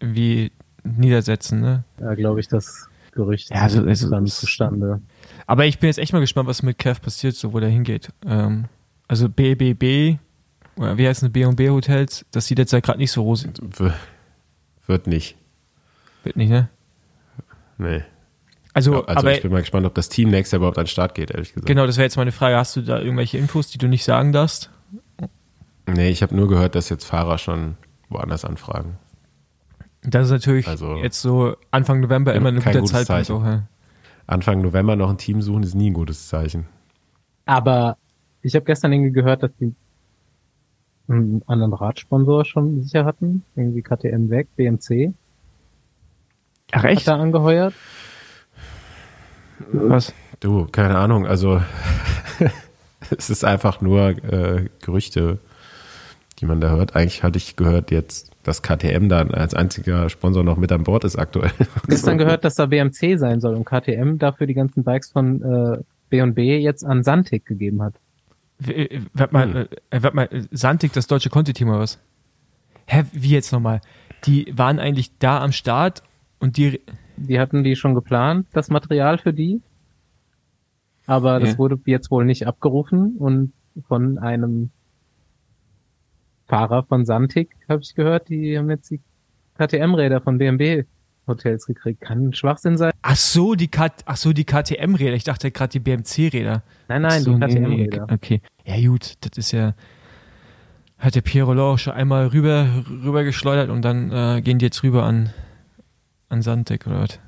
[0.00, 0.52] irgendwie
[0.84, 1.84] niedersetzen, ne?
[1.98, 5.00] Da glaube ich, das Gerücht Ja, also- also- dann zustande.
[5.46, 8.10] Aber ich bin jetzt echt mal gespannt, was mit Kev passiert, so wo der hingeht.
[8.26, 8.66] Ähm,
[9.08, 10.18] also BBB,
[10.76, 13.50] oder wie heißen B&B Hotels, das sieht jetzt ja gerade nicht so rosig.
[13.78, 13.90] W
[14.86, 15.36] wird nicht.
[16.22, 16.68] Wird nicht, ne?
[17.78, 18.02] Nee.
[18.74, 20.88] Also, Also aber ich bin mal gespannt, ob das Team nächstes Jahr überhaupt an den
[20.90, 21.66] Start geht, ehrlich gesagt.
[21.66, 22.56] genau, das wäre jetzt meine Frage.
[22.56, 24.70] Hast du da irgendwelche Infos, die du nicht sagen darfst?
[25.86, 27.76] Nee, ich habe nur gehört, dass jetzt Fahrer schon
[28.08, 28.98] woanders anfragen.
[30.02, 33.26] Das ist natürlich Also- jetzt so Anfang November immer ein Kein guter gutes Zeitpunkt.
[33.26, 33.42] Zeichen.
[33.42, 33.62] Auch, ja.
[34.26, 36.66] Anfang November noch ein Team suchen, ist nie ein gutes Zeichen.
[37.46, 37.96] Aber
[38.42, 39.74] ich habe gestern irgendwie gehört, dass die
[41.08, 43.42] einen anderen Radsponsor schon sicher hatten.
[43.56, 45.14] Irgendwie KTM weg, BMC
[46.72, 47.08] Ach hat echt?
[47.08, 47.72] da angeheuert.
[49.72, 50.12] Was?
[50.40, 51.60] Du, keine Ahnung, also
[53.18, 55.38] es ist einfach nur äh, Gerüchte,
[56.38, 56.94] die man da hört.
[56.94, 61.04] Eigentlich hatte ich gehört jetzt, dass KTM dann als einziger Sponsor noch mit an Bord
[61.04, 61.50] ist aktuell.
[61.88, 65.78] Gestern gehört, dass da BMC sein soll und KTM dafür die ganzen Bikes von äh,
[66.10, 67.94] B&B jetzt an Santic gegeben hat.
[68.66, 69.66] Äh, Warte mal, Hm.
[69.90, 71.98] äh, warte mal, äh, Santic, das deutsche Conti-Team oder was?
[72.86, 73.80] Hä, wie jetzt nochmal?
[74.24, 76.02] Die waren eigentlich da am Start
[76.40, 76.80] und die,
[77.16, 79.60] Die hatten die schon geplant, das Material für die.
[81.06, 81.58] Aber das Ja.
[81.58, 83.52] wurde jetzt wohl nicht abgerufen und
[83.86, 84.70] von einem
[86.48, 89.00] Fahrer von Santic habe ich gehört, die haben jetzt die
[89.58, 90.84] KTM-Räder von BMW
[91.26, 92.00] Hotels gekriegt.
[92.00, 92.90] Kann ein Schwachsinn sein.
[93.02, 95.14] ach so, die, K ach so, die KTM-Räder.
[95.14, 96.62] Ich dachte gerade die BMC-Räder.
[96.88, 98.06] Nein, nein, so, die KTM-Räder.
[98.10, 98.40] Okay.
[98.64, 99.74] Ja, gut, das ist ja,
[100.98, 104.64] hat der Pierre Roland auch schon einmal rüber, rüber geschleudert und dann äh, gehen die
[104.64, 105.30] jetzt rüber an,
[106.30, 107.20] an Santic oder was?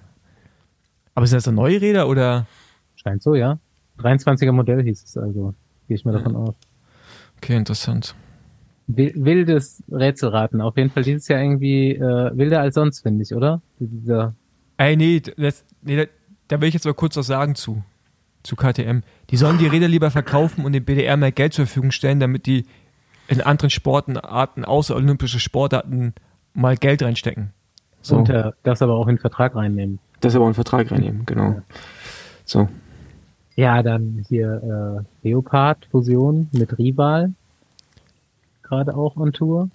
[1.15, 2.47] Aber sind das dann neue Räder oder?
[2.97, 3.59] Scheint so, ja.
[3.99, 5.55] 23er Modell hieß es also.
[5.87, 6.55] Gehe ich mal davon aus.
[7.37, 8.15] Okay, interessant.
[8.97, 10.61] Wi- Wildes Rätselraten.
[10.61, 13.61] Auf jeden Fall dieses Jahr irgendwie äh, wilder als sonst, finde ich, oder?
[13.79, 14.35] Dieser
[14.77, 16.05] Ey, nee, das, nee da,
[16.49, 17.83] da will ich jetzt mal kurz was sagen zu,
[18.43, 19.01] zu KTM.
[19.31, 22.47] Die sollen die Räder lieber verkaufen und dem BDR mehr Geld zur Verfügung stellen, damit
[22.47, 22.65] die
[23.29, 26.15] in anderen Sportarten, außer olympische Sportarten,
[26.55, 27.51] mal Geld reinstecken.
[28.03, 28.17] So.
[28.17, 29.99] und äh, das aber auch in den Vertrag reinnehmen.
[30.21, 31.61] das aber einen Vertrag reinnehmen, genau.
[32.47, 32.69] So.
[33.57, 37.35] Ja, dann hier äh, Leopard Fusion mit Rival.
[38.71, 39.69] Gerade auch on Tour.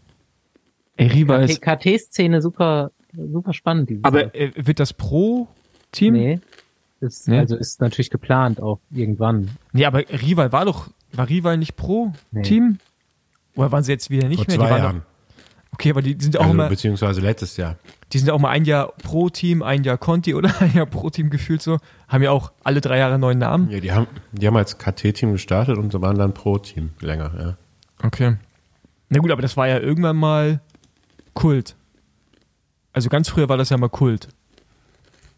[0.95, 3.91] Ey, Riva ist, KT-Szene super, super spannend.
[4.03, 6.13] Aber äh, wird das Pro-Team?
[6.13, 6.39] nee.
[7.01, 7.39] Ist, Nee?
[7.39, 9.49] Also ist natürlich geplant auch irgendwann.
[9.73, 12.77] Nee, aber Rival war doch, war Rival nicht Pro-Team?
[13.55, 14.55] Oder waren sie jetzt wieder nicht Vor mehr?
[14.57, 14.97] zwei die waren Jahren.
[14.99, 17.75] Doch, okay, aber die sind ja auch Also, immer, beziehungsweise letztes Jahr.
[18.13, 21.29] die sind ja auch mal ein Jahr Pro-Team, ein Jahr Conti oder ein Jahr Pro-Team
[21.29, 21.79] gefühlt so.
[22.07, 23.69] Haben ja auch alle drei Jahre einen neuen Namen.
[23.69, 27.57] Ja, die haben, die haben als KT-Team gestartet und waren dann Pro-Team länger, ja.
[28.01, 28.37] Okay.
[29.09, 30.61] Na gut, aber das war ja irgendwann mal
[31.33, 31.75] Kult.
[32.93, 34.29] Also ganz früher war das ja mal Kult.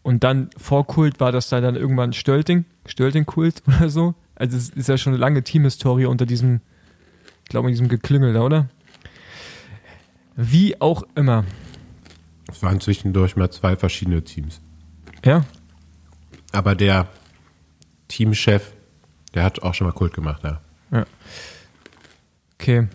[0.02, 4.14] Und dann vor Kult war das da dann irgendwann Stölting, Stölting-Kult oder so.
[4.34, 6.60] Also es ist ja schon eine lange Teamhistorie unter diesem,
[7.44, 8.68] ich glaube, in diesem Geklüngel da, oder?
[10.36, 11.44] Wie auch immer.
[12.48, 14.60] Es waren zwischendurch mal zwei verschiedene Teams.
[15.24, 15.44] Ja,
[16.52, 17.08] Aber der
[18.06, 18.72] Teamchef,
[19.34, 21.04] der hat auch schon mal Kult gemacht, ja.
[22.54, 22.86] okay.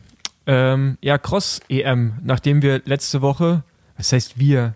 [0.45, 3.63] Ähm, ja, Cross-EM, nachdem wir letzte Woche,
[3.97, 4.75] was heißt wir,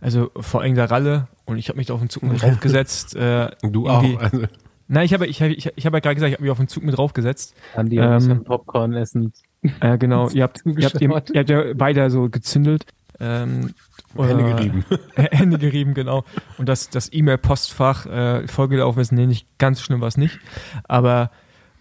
[0.00, 3.14] also vor allem der Ralle und ich habe mich da auf den Zug mit draufgesetzt.
[3.16, 4.04] Äh, Du auch.
[4.20, 4.46] Also,
[4.88, 6.58] Nein, ich habe ich hab, ich, ich hab ja gerade gesagt, ich habe mich auf
[6.58, 7.54] den Zug mit draufgesetzt.
[7.74, 9.32] An die Ähm, ein bisschen Popcorn essen.
[9.80, 12.86] Äh, genau, ihr habt, ihr, habt, ihr, ihr habt ja beide so gezündelt.
[13.18, 13.74] Ähm,
[14.16, 14.84] Hände äh, gerieben.
[15.16, 16.24] Hände gerieben, genau.
[16.58, 20.38] Und das, das E-Mail-Postfach äh, vollgelaufen ist, nee, nicht ganz schlimm war es nicht.
[20.84, 21.30] Aber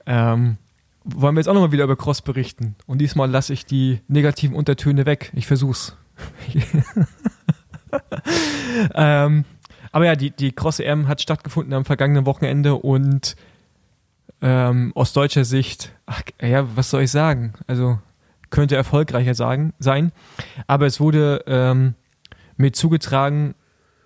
[0.05, 0.57] ähm,
[1.05, 2.75] wollen wir jetzt auch nochmal wieder über Cross berichten.
[2.87, 5.31] Und diesmal lasse ich die negativen Untertöne weg.
[5.35, 5.95] Ich versuch's.
[8.95, 9.45] ähm,
[9.91, 13.35] aber ja, die, die Cross EM hat stattgefunden am vergangenen Wochenende und
[14.41, 17.53] ähm, aus deutscher Sicht, ach, ja, was soll ich sagen?
[17.67, 17.99] Also
[18.49, 20.11] könnte erfolgreicher sagen, sein.
[20.67, 21.95] Aber es wurde ähm,
[22.57, 23.55] mir zugetragen,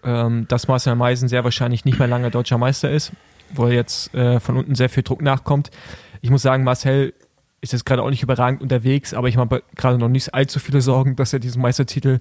[0.04, 3.12] ähm, dass Marcel Meisen sehr wahrscheinlich nicht mehr lange deutscher Meister ist,
[3.54, 5.72] wo jetzt äh, von unten sehr viel Druck nachkommt.
[6.22, 7.14] Ich muss sagen, Marcel
[7.62, 10.82] ist jetzt gerade auch nicht überragend unterwegs, aber ich habe gerade noch nicht allzu viele
[10.82, 12.20] Sorgen, dass er diesen Meistertitel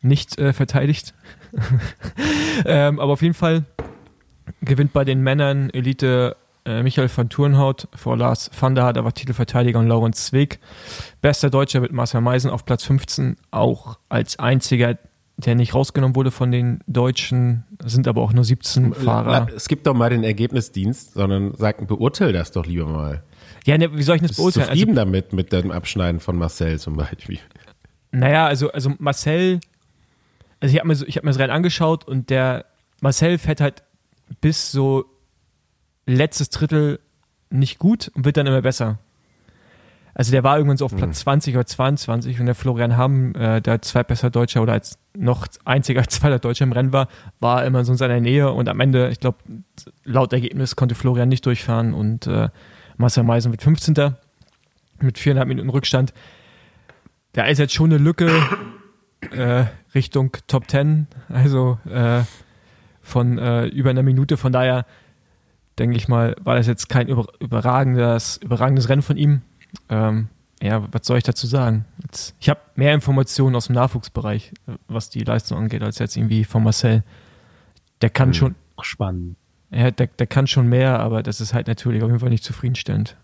[0.00, 1.14] nicht äh, verteidigt.
[2.64, 3.64] ähm, aber auf jeden Fall
[4.60, 9.12] gewinnt bei den Männern Elite äh, Michael van Turnhout vor Lars van der Hart, war
[9.12, 10.58] Titelverteidiger und Laurens Zweig.
[11.20, 14.98] Bester Deutscher mit Marcel Meisen auf Platz 15, auch als einziger,
[15.44, 19.48] der nicht rausgenommen wurde von den Deutschen, sind aber auch nur 17 Fahrer.
[19.54, 23.22] Es gibt doch mal den Ergebnisdienst, sondern sag, beurteile das doch lieber mal.
[23.64, 24.66] Ja, ne, wie soll ich das Bist beurteilen?
[24.66, 27.38] zufrieden Also, damit, mit dem Abschneiden von Marcel zum Beispiel?
[28.12, 29.60] naja, also, also Marcel,
[30.60, 32.66] also ich habe mir, so, ich hab mir das Rennen angeschaut und der
[33.00, 33.82] Marcel fährt halt
[34.40, 35.04] bis so
[36.06, 37.00] letztes Drittel
[37.50, 38.98] nicht gut und wird dann immer besser.
[40.14, 43.62] Also der war irgendwann so auf Platz 20 oder 22 und der Florian Hamm, äh,
[43.62, 47.08] der zweitbester Deutscher oder als noch einziger zweiter Deutscher im Rennen war,
[47.40, 49.38] war immer so in seiner Nähe und am Ende, ich glaube,
[50.04, 52.50] laut Ergebnis konnte Florian nicht durchfahren und äh,
[52.98, 54.14] Marcel Meisen wird 15.
[55.00, 56.12] mit viereinhalb Minuten Rückstand.
[57.32, 58.30] Da ist jetzt schon eine Lücke
[59.30, 62.22] äh, Richtung Top 10, also äh,
[63.00, 64.36] von äh, über einer Minute.
[64.36, 64.84] Von daher
[65.78, 69.42] denke ich mal, war das jetzt kein über, überragendes, überragendes Rennen von ihm.
[69.88, 70.28] Ähm,
[70.62, 71.84] ja, was soll ich dazu sagen?
[72.02, 74.52] Jetzt, ich habe mehr Informationen aus dem Nachwuchsbereich,
[74.88, 77.02] was die Leistung angeht, als jetzt irgendwie von Marcel.
[78.00, 78.34] Der kann Mhm.
[78.34, 79.36] schon, spannend.
[79.70, 82.44] ja, der, der kann schon mehr, aber das ist halt natürlich auf jeden Fall nicht
[82.44, 83.16] zufriedenstellend.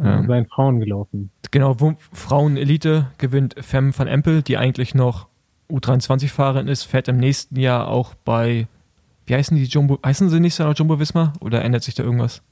[0.00, 1.30] Ähm, Bei den Frauen gelaufen.
[1.50, 1.76] Genau,
[2.12, 5.26] Frauen-Elite gewinnt Femme van Empel, die eigentlich noch
[5.70, 8.66] U23-Fahrerin ist, fährt im nächsten Jahr auch bei,
[9.26, 12.42] wie heißen die Jumbo, heißen sie nicht noch Jumbo Wismar oder ändert sich da irgendwas?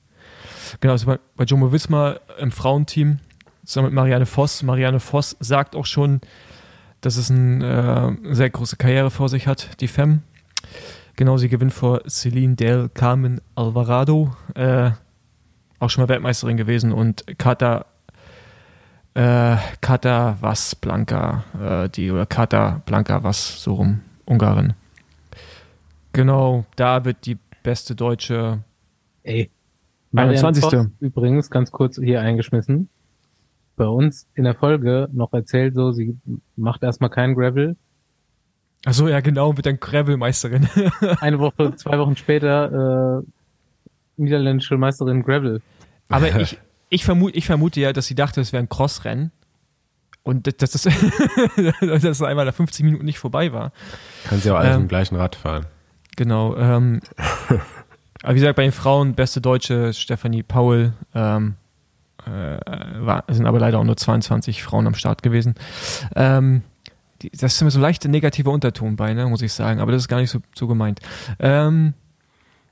[0.81, 3.19] Genau, also bei, bei Jumbo Wismar im Frauenteam
[3.65, 4.63] zusammen mit Marianne Voss.
[4.63, 6.21] Marianne Voss sagt auch schon,
[7.01, 10.21] dass es eine äh, sehr große Karriere vor sich hat, die Femme.
[11.17, 14.91] Genau, sie gewinnt vor Celine del Carmen Alvarado, äh,
[15.81, 17.87] auch schon mal Weltmeisterin gewesen und Kata
[19.15, 24.75] äh, Kata was Blanka, äh, die oder Kata Blanka was so rum, Ungarin.
[26.13, 28.63] Genau, da wird die beste deutsche
[29.25, 29.51] Ey.
[30.15, 30.63] 21..
[30.63, 32.89] Voss Übrigens, ganz kurz hier eingeschmissen.
[33.77, 36.17] Bei uns in der Folge noch erzählt so, sie
[36.57, 37.77] macht erstmal keinen Gravel.
[38.85, 40.69] Achso, ja genau, wird dann Gravel-Meisterin.
[41.21, 43.23] Eine Woche, zwei Wochen später, äh,
[44.17, 45.61] niederländische Meisterin Gravel.
[46.09, 49.33] Aber ich, ich, vermute, ich vermute ja, dass sie dachte, es wäre ein Crossrennen.
[50.23, 50.83] Und dass das,
[51.81, 53.73] dass das einmal nach 50 Minuten nicht vorbei war.
[54.25, 55.67] Kann sie auch alles Ähm, im gleichen Rad fahren.
[56.17, 56.57] Genau.
[56.57, 57.01] Ähm,
[58.23, 61.55] aber wie gesagt, bei den Frauen, beste Deutsche, Stefanie Paul, ähm,
[62.27, 62.31] äh,
[63.01, 65.55] war, sind aber leider auch nur 22 Frauen am Start gewesen.
[66.17, 66.63] Ähm,
[67.23, 69.93] die, das ist immer so leicht ein negativer Unterton bei, ne, muss ich sagen, aber
[69.93, 71.01] das ist gar nicht so, so gemeint.
[71.39, 71.95] Ähm,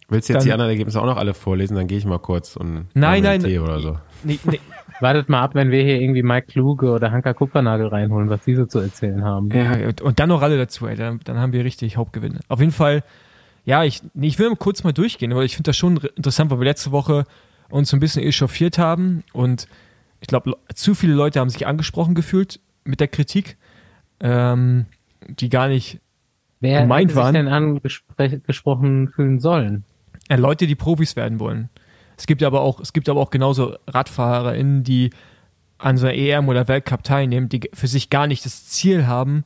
[0.09, 1.75] Willst du jetzt dann- die anderen Ergebnisse auch noch alle vorlesen?
[1.77, 3.41] Dann gehe ich mal kurz und Nein, nein.
[3.43, 3.99] Tee oder so.
[4.23, 4.61] nee, nee,
[5.01, 8.55] Wartet mal ab, wenn wir hier irgendwie Mike Kluge oder Hanka Kupfernagel reinholen, was die
[8.55, 9.51] so zu erzählen haben.
[9.51, 10.97] Ja, und- und dann noch alle dazu, ey.
[10.97, 12.41] Dann, dann haben wir richtig Hauptgewinne.
[12.49, 13.03] Auf jeden Fall,
[13.67, 16.51] ja, ich, ich will mal kurz mal durchgehen, weil ich finde das schon re- interessant,
[16.51, 17.25] weil wir letzte Woche
[17.69, 19.69] uns so ein bisschen echauffiert haben und
[20.21, 23.59] ich glaube, zu viele Leute haben sich angesprochen gefühlt mit der Kritik,
[24.21, 24.87] ähm,
[25.29, 26.01] die gar nicht,
[26.61, 27.35] Wer gemeint hätte sich waren.
[27.35, 29.85] denn angesprochen fühlen sollen?
[30.29, 31.69] äh, Leute, die Profis werden wollen.
[32.17, 35.11] Es gibt aber auch, es gibt aber auch genauso RadfahrerInnen, die
[35.79, 39.45] an so einer EM oder Weltcup teilnehmen, die für sich gar nicht das Ziel haben,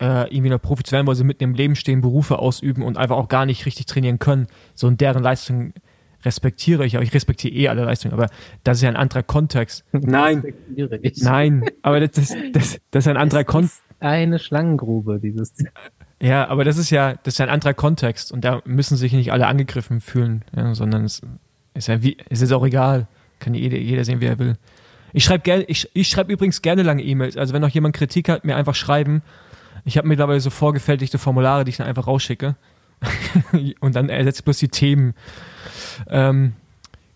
[0.00, 2.96] äh, irgendwie noch Profi zu werden, weil sie mitten im Leben stehen, Berufe ausüben und
[2.96, 4.46] einfach auch gar nicht richtig trainieren können.
[4.74, 5.72] So und deren Leistung
[6.24, 8.28] respektiere ich, aber ich respektiere eh alle Leistungen, aber
[8.64, 9.84] das ist ja ein anderer Kontext.
[9.92, 10.54] Nein,
[11.16, 13.82] nein, aber das, das, das, das ist ein anderer Kontext.
[14.00, 15.54] Eine Schlangengrube, dieses.
[16.20, 19.12] Ja, aber das ist ja, das ist ja ein anderer Kontext und da müssen sich
[19.12, 21.22] nicht alle angegriffen fühlen, ja, sondern es
[21.74, 23.06] ist ja wie, es ist auch egal.
[23.40, 24.56] Kann jeder, jeder sehen, wie er will.
[25.12, 27.36] Ich schreibe gerne, ich, ich schreibe übrigens gerne lange E-Mails.
[27.36, 29.22] Also wenn noch jemand Kritik hat, mir einfach schreiben.
[29.84, 32.56] Ich habe mittlerweile so vorgefertigte Formulare, die ich dann einfach rausschicke.
[33.80, 35.14] und dann ersetze ich bloß die Themen.
[36.08, 36.54] Ähm,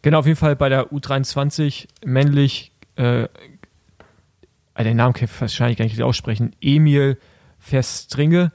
[0.02, 5.78] genau, auf jeden Fall bei der U23 männlich, äh, äh, den Namen kann ich wahrscheinlich
[5.78, 7.18] gar nicht aussprechen, Emil
[7.58, 8.52] Verstringe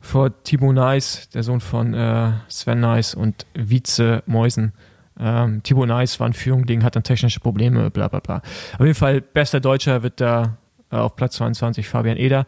[0.00, 4.72] vor Timo Nice, der Sohn von äh, Sven Nice und Vize Meusen.
[5.18, 8.36] Ähm, Timo Nice war in Führung, hat dann technische Probleme, bla bla bla.
[8.74, 10.56] Auf jeden Fall, bester Deutscher wird da
[10.90, 12.46] auf Platz 22 Fabian Eder.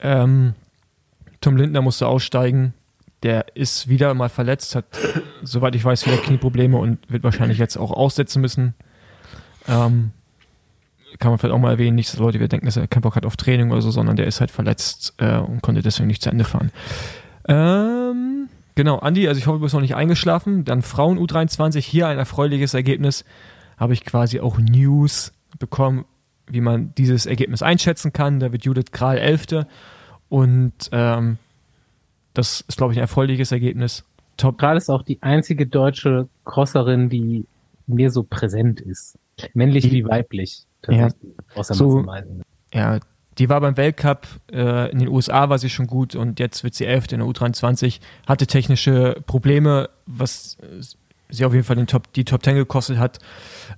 [0.00, 0.54] Ähm,
[1.40, 2.74] Tom Lindner musste aussteigen.
[3.22, 4.84] Der ist wieder mal verletzt, hat
[5.42, 8.74] soweit ich weiß, wieder Knieprobleme und wird wahrscheinlich jetzt auch aussetzen müssen.
[9.68, 10.12] Ähm,
[11.18, 13.16] kann man vielleicht auch mal erwähnen, nicht, dass Leute wir denken, dass er keinen Bock
[13.16, 16.22] hat auf Training oder so, sondern der ist halt verletzt äh, und konnte deswegen nicht
[16.22, 16.70] zu Ende fahren.
[17.48, 20.64] Ähm, genau, Andi, also ich hoffe, du bist noch nicht eingeschlafen.
[20.64, 23.24] Dann Frauen U23, hier ein erfreuliches Ergebnis.
[23.78, 26.04] Habe ich quasi auch News bekommen,
[26.48, 28.40] wie man dieses Ergebnis einschätzen kann.
[28.40, 29.66] Da wird Judith Kral Elfte
[30.28, 31.38] und ähm,
[32.34, 34.04] das ist, glaube ich, ein erfreuliches Ergebnis.
[34.36, 34.58] Top.
[34.58, 37.46] Kral ist auch die einzige deutsche Crosserin, die
[37.86, 39.18] mir so präsent ist.
[39.54, 40.64] Männlich wie weiblich.
[40.88, 41.08] Ja.
[41.54, 42.04] Außer So-.
[42.72, 43.00] Ja,
[43.38, 46.74] die war beim Weltcup, äh, in den USA war sie schon gut und jetzt wird
[46.74, 50.82] sie Elfte in der U23, hatte technische Probleme, was äh,
[51.28, 53.18] sie auf jeden Fall den Top, die Top 10 gekostet hat.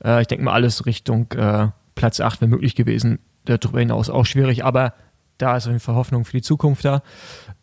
[0.04, 1.68] Äh, ich denke mal alles Richtung äh,
[1.98, 3.18] Platz 8 wäre möglich gewesen.
[3.44, 4.94] Darüber hinaus auch schwierig, aber
[5.36, 7.02] da ist auf jeden Fall Hoffnung für die Zukunft da.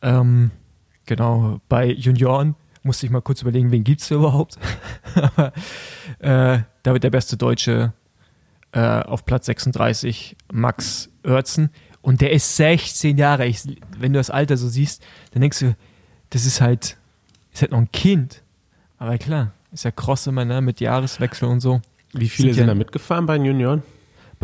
[0.01, 0.51] Ähm,
[1.05, 4.57] genau, bei Junioren musste ich mal kurz überlegen, wen gibt's da überhaupt?
[5.15, 5.53] aber
[6.19, 7.93] äh, da wird der beste Deutsche
[8.73, 11.69] äh, auf Platz 36 Max Oertzen
[12.01, 13.45] und der ist 16 Jahre.
[13.45, 13.63] Ich,
[13.97, 15.75] wenn du das Alter so siehst, dann denkst du,
[16.31, 16.97] das ist halt,
[17.53, 18.43] ist halt noch ein Kind.
[18.97, 21.81] Aber klar, ist ja cross immer, ne, mit Jahreswechsel und so.
[22.11, 23.81] Wie viele Sind sind ja- da mitgefahren bei den Junioren?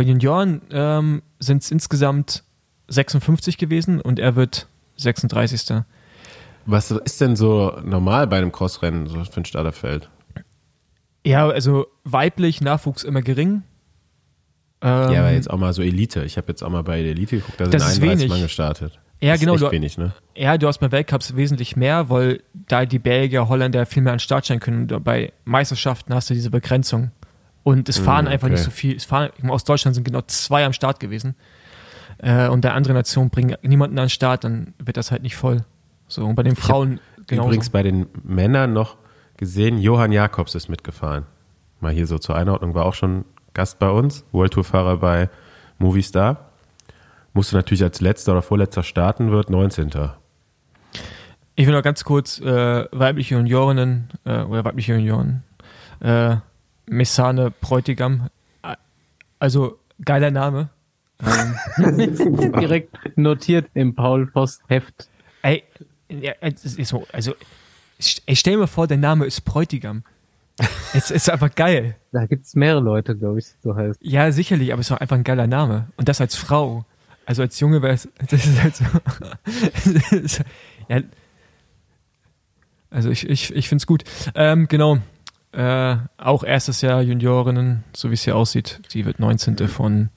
[0.02, 2.42] Bei Junioren ähm, sind es insgesamt
[2.88, 4.66] 56 gewesen und er wird
[4.98, 5.84] 36.
[6.66, 10.10] Was ist denn so normal bei einem Crossrennen, so für ein Starterfeld?
[11.24, 13.62] Ja, also weiblich, Nachwuchs immer gering.
[14.82, 16.24] Ähm, ja, aber jetzt auch mal so Elite.
[16.24, 18.30] Ich habe jetzt auch mal bei der Elite geguckt, da sind Das ist 31 wenig.
[18.32, 19.00] Mann gestartet.
[19.20, 20.14] Ja, das genau, Ist du- wenig, ne?
[20.36, 24.18] Ja, du hast bei Weltcups wesentlich mehr, weil da die Belgier, Holländer viel mehr an
[24.18, 24.88] den Start stellen können.
[25.04, 27.12] Bei Meisterschaften hast du diese Begrenzung.
[27.64, 28.56] Und es fahren Hm, einfach okay.
[28.56, 28.96] nicht so viel.
[28.96, 31.36] Es fahren, aus Deutschland sind genau zwei am Start gewesen.
[32.18, 35.36] Äh, und der andere Nation bringen niemanden an den Start, dann wird das halt nicht
[35.36, 35.64] voll.
[36.08, 37.50] So, und bei den Frauen genauso.
[37.50, 38.98] Übrigens bei den Männern noch
[39.38, 41.26] gesehen, Johann Jakobs ist mitgefahren.
[41.80, 45.30] Mal hier so zur Einordnung, war auch schon Gast bei uns, World Tour Fahrer bei
[45.78, 46.52] Movistar.
[47.34, 49.90] Musste natürlich als letzter oder vorletzter starten, wird 19.
[51.56, 55.44] Ich will noch ganz kurz äh, weibliche Juniorinnen äh, oder weibliche Junioren.
[56.02, 56.38] Äh,
[56.88, 58.30] Messane Bräutigam.
[59.40, 60.70] Also geiler Name.
[61.26, 61.56] Ähm,
[62.60, 65.08] Direkt notiert im Paul Post Heft.
[65.42, 65.64] Ey,
[66.42, 67.34] es so, also,
[67.98, 70.04] ich stell mir vor, der Name ist Bräutigam.
[70.94, 71.96] Es ist einfach geil.
[72.12, 74.00] Da gibt's mehrere Leute, glaube ich, so heißt.
[74.02, 75.88] Ja, sicherlich, aber es ist doch einfach ein geiler Name.
[75.98, 76.86] Und das als Frau.
[77.26, 78.86] Also als Junge wäre es, das ist halt so.
[79.74, 80.44] es ist-
[80.90, 81.02] ja,
[82.90, 84.04] also ich, ich, ich finde es gut.
[84.36, 84.98] Ähm, genau.
[85.54, 88.80] Äh, auch erstes Jahr Juniorinnen, so wie es hier aussieht.
[88.94, 89.58] Die wird 19.
[89.68, 90.10] von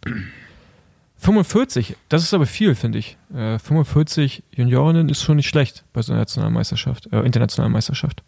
[1.19, 1.97] 45.
[2.09, 3.17] Das ist aber viel, finde ich.
[3.35, 8.23] Äh, 45 Juniorinnen ist schon nicht schlecht bei so einer nationalen Meisterschaft, äh, internationalen Meisterschaft.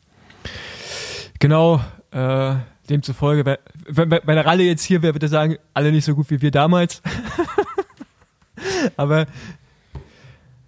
[1.39, 1.81] Genau,
[2.13, 2.55] äh,
[2.89, 6.15] demzufolge, wer- wenn, wenn der Ralle jetzt hier wäre, würde er sagen, alle nicht so
[6.15, 7.03] gut wie wir damals.
[8.97, 9.27] aber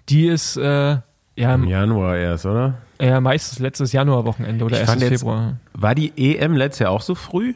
[0.08, 0.98] die ist äh,
[1.36, 2.74] ja, Im Januar erst, oder?
[3.00, 5.58] Ja meistens letztes Januarwochenende oder erstes jetzt- Februar.
[5.72, 7.54] War die EM letztes Jahr auch so früh?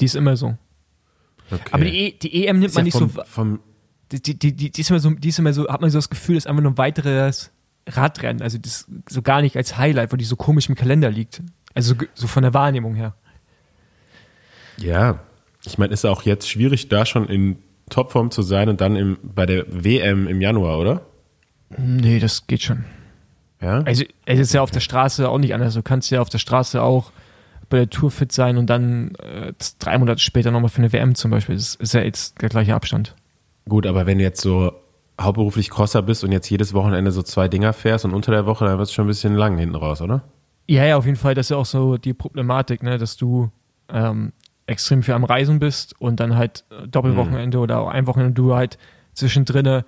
[0.00, 0.56] Die ist immer so.
[1.50, 1.62] Okay.
[1.70, 3.22] Aber die, e die EM nimmt Ist man ja nicht vom, so.
[3.24, 3.60] Vom,
[4.10, 6.10] Die, die, die, die ist immer so, die ist immer so, hat man so das
[6.10, 7.50] Gefühl, das ist einfach nur ein weiteres
[7.88, 8.42] Radrennen.
[8.42, 11.42] Also das so gar nicht als Highlight, weil die so komisch im Kalender liegt.
[11.74, 13.14] Also so, so von der Wahrnehmung her.
[14.78, 15.20] ja,
[15.64, 17.56] ich meine, ist auch jetzt schwierig, da schon in
[17.88, 21.02] Topform zu sein und dann im, bei der WM im Januar, oder?
[21.78, 22.84] Nee, das geht schon.
[23.62, 23.82] Ja.
[23.82, 25.74] Also es ist ja auf der Straße auch nicht anders.
[25.74, 27.12] Du kannst ja auf der Straße auch
[27.68, 31.14] bei der Tour fit sein und dann äh, drei Monate später nochmal für eine WM
[31.14, 31.54] zum Beispiel.
[31.54, 33.14] Das ist ja jetzt der gleiche Abstand.
[33.68, 34.72] Gut, aber wenn du jetzt so
[35.20, 38.64] hauptberuflich Crosser bist und jetzt jedes Wochenende so zwei Dinger fährst und unter der Woche,
[38.64, 40.22] dann wird es schon ein bisschen lang hinten raus, oder?
[40.68, 41.34] Ja, ja, auf jeden Fall.
[41.34, 43.50] Das ist ja auch so die Problematik, ne, dass du
[43.88, 44.32] ähm,
[44.66, 48.54] extrem viel am Reisen bist und dann halt äh, Doppelwochenende oder auch ein Wochenende du
[48.54, 48.78] halt
[49.14, 49.82] zwischendrin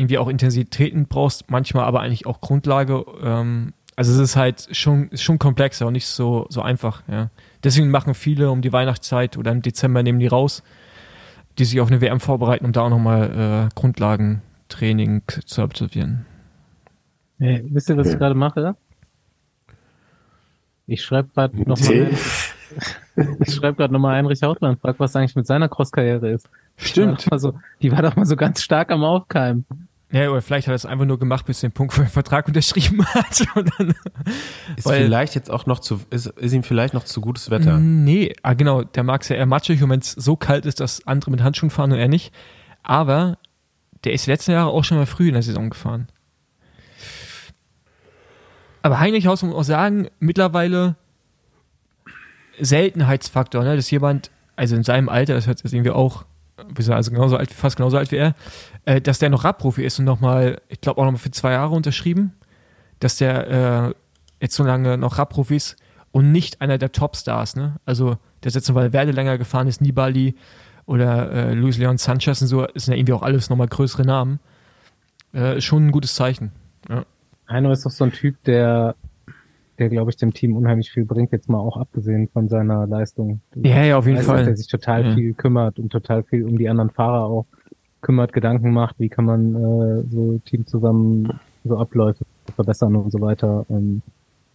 [0.00, 3.04] irgendwie auch Intensitäten brauchst, manchmal aber eigentlich auch Grundlage.
[3.22, 7.30] Ähm, also es ist halt schon, schon komplexer und nicht so, so einfach, ja.
[7.62, 10.62] Deswegen machen viele um die Weihnachtszeit oder im Dezember nehmen die raus,
[11.58, 16.24] die sich auf eine WM vorbereiten, um da auch nochmal äh, Grundlagentraining zu absolvieren.
[17.38, 18.76] Hey, wisst ihr, was ich gerade mache?
[20.86, 22.10] Ich schreibe gerade nochmal
[23.40, 26.48] ich schreibe gerade nochmal Heinrich Hautmann, frag, was eigentlich mit seiner Crosskarriere ist.
[26.94, 29.66] Die war, so, die war doch mal so ganz stark am Aufkeimen.
[30.12, 32.10] Ja, oder vielleicht hat er es einfach nur gemacht bis dem Punkt, wo er den
[32.10, 33.46] Vertrag unterschrieben hat.
[33.54, 33.94] Dann,
[34.76, 37.78] Ist Weil- vielleicht jetzt auch noch zu, ist, ist ihm vielleicht noch zu gutes Wetter.
[37.78, 40.80] Nee, ah, genau, der mag es ja eher matschig und wenn es so kalt ist,
[40.80, 42.34] dass andere mit Handschuhen fahren und er nicht.
[42.82, 43.38] Aber
[44.04, 46.08] der ist die letzten Jahre auch schon mal früh in der Saison gefahren.
[48.82, 50.96] Aber Heinrich Haus muss man auch sagen, mittlerweile
[52.58, 53.76] Seltenheitsfaktor, ne?
[53.76, 56.24] dass jemand, also in seinem Alter, das hört jetzt irgendwie auch,
[56.88, 58.34] also genauso alt, fast genauso alt wie er,
[58.84, 61.74] äh, dass der noch Radprofi ist und nochmal, ich glaube auch nochmal für zwei Jahre
[61.74, 62.32] unterschrieben,
[62.98, 63.94] dass der äh,
[64.40, 65.76] jetzt so lange noch Radprofi ist
[66.12, 67.76] und nicht einer der Topstars, ne?
[67.84, 70.34] Also der ist jetzt weil Werde länger gefahren ist, Nibali
[70.86, 74.40] oder äh, Luis Leon Sanchez und so, ist ja irgendwie auch alles nochmal größere Namen.
[75.34, 76.52] Äh, ist schon ein gutes Zeichen.
[76.88, 77.04] Ja.
[77.48, 78.94] Heino ist doch so ein Typ, der
[79.80, 83.40] der, glaube ich, dem Team unheimlich viel bringt, jetzt mal auch abgesehen von seiner Leistung.
[83.54, 84.38] Ja, ja, auf jeden weißt, Fall.
[84.40, 85.14] Dass er sich total ja.
[85.14, 87.46] viel kümmert und total viel um die anderen Fahrer auch
[88.00, 92.24] kümmert, Gedanken macht, wie kann man äh, so Team zusammen so Abläufe
[92.54, 93.66] verbessern und so weiter.
[93.68, 94.02] Ähm,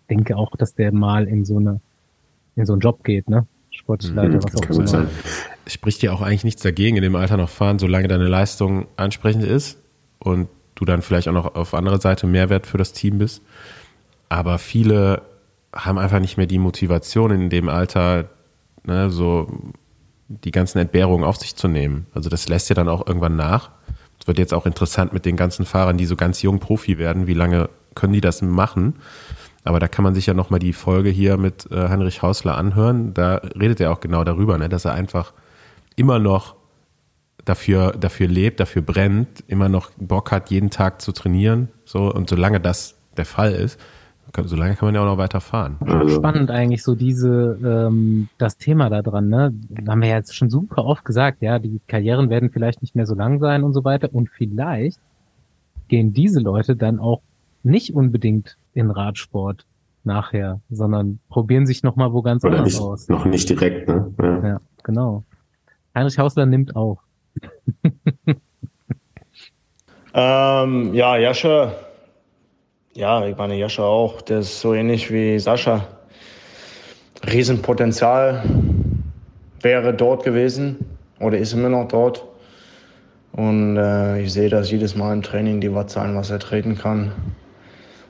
[0.09, 1.79] denke auch, dass der mal in so eine
[2.55, 3.45] in so einen Job geht, ne?
[3.69, 4.87] Sportleiter, mhm, was auch immer.
[4.87, 5.07] Sein.
[5.67, 9.43] Spricht ja auch eigentlich nichts dagegen, in dem Alter noch fahren, solange deine Leistung ansprechend
[9.43, 9.81] ist
[10.19, 13.41] und du dann vielleicht auch noch auf andere Seite Mehrwert für das Team bist.
[14.29, 15.21] Aber viele
[15.73, 18.29] haben einfach nicht mehr die Motivation in dem Alter,
[18.85, 19.47] ne, so
[20.27, 22.07] die ganzen Entbehrungen auf sich zu nehmen.
[22.13, 23.71] Also das lässt ja dann auch irgendwann nach.
[24.19, 27.27] Es wird jetzt auch interessant mit den ganzen Fahrern, die so ganz jung Profi werden.
[27.27, 28.95] Wie lange können die das machen?
[29.63, 33.13] Aber da kann man sich ja nochmal die Folge hier mit äh, Heinrich Hausler anhören.
[33.13, 35.33] Da redet er auch genau darüber, ne, dass er einfach
[35.95, 36.55] immer noch
[37.45, 41.69] dafür, dafür lebt, dafür brennt, immer noch Bock hat, jeden Tag zu trainieren.
[41.85, 43.79] So, und solange das der Fall ist,
[44.43, 45.77] so lange kann man ja auch noch weiter fahren.
[45.81, 46.15] Also.
[46.15, 49.53] Spannend eigentlich so diese, ähm, das Thema da dran, ne?
[49.87, 53.05] Haben wir ja jetzt schon super oft gesagt, ja, die Karrieren werden vielleicht nicht mehr
[53.05, 54.99] so lang sein und so weiter und vielleicht
[55.87, 57.21] gehen diese Leute dann auch
[57.63, 59.65] nicht unbedingt in Radsport
[60.03, 63.09] nachher, sondern probieren sich nochmal wo ganz Oder anders nicht, aus.
[63.09, 64.13] Noch nicht direkt, ne?
[64.19, 65.23] Ja, ja genau.
[65.95, 66.99] Heinrich Hausler nimmt auch.
[70.13, 71.73] ähm, ja, Jascha
[72.95, 75.85] ja, ich meine, Jascha auch, der ist so ähnlich wie Sascha.
[77.29, 78.43] Riesenpotenzial
[79.61, 80.77] wäre dort gewesen
[81.19, 82.23] oder ist immer noch dort.
[83.33, 87.11] Und äh, ich sehe das jedes Mal im Training, die Wattzahlen, was er treten kann.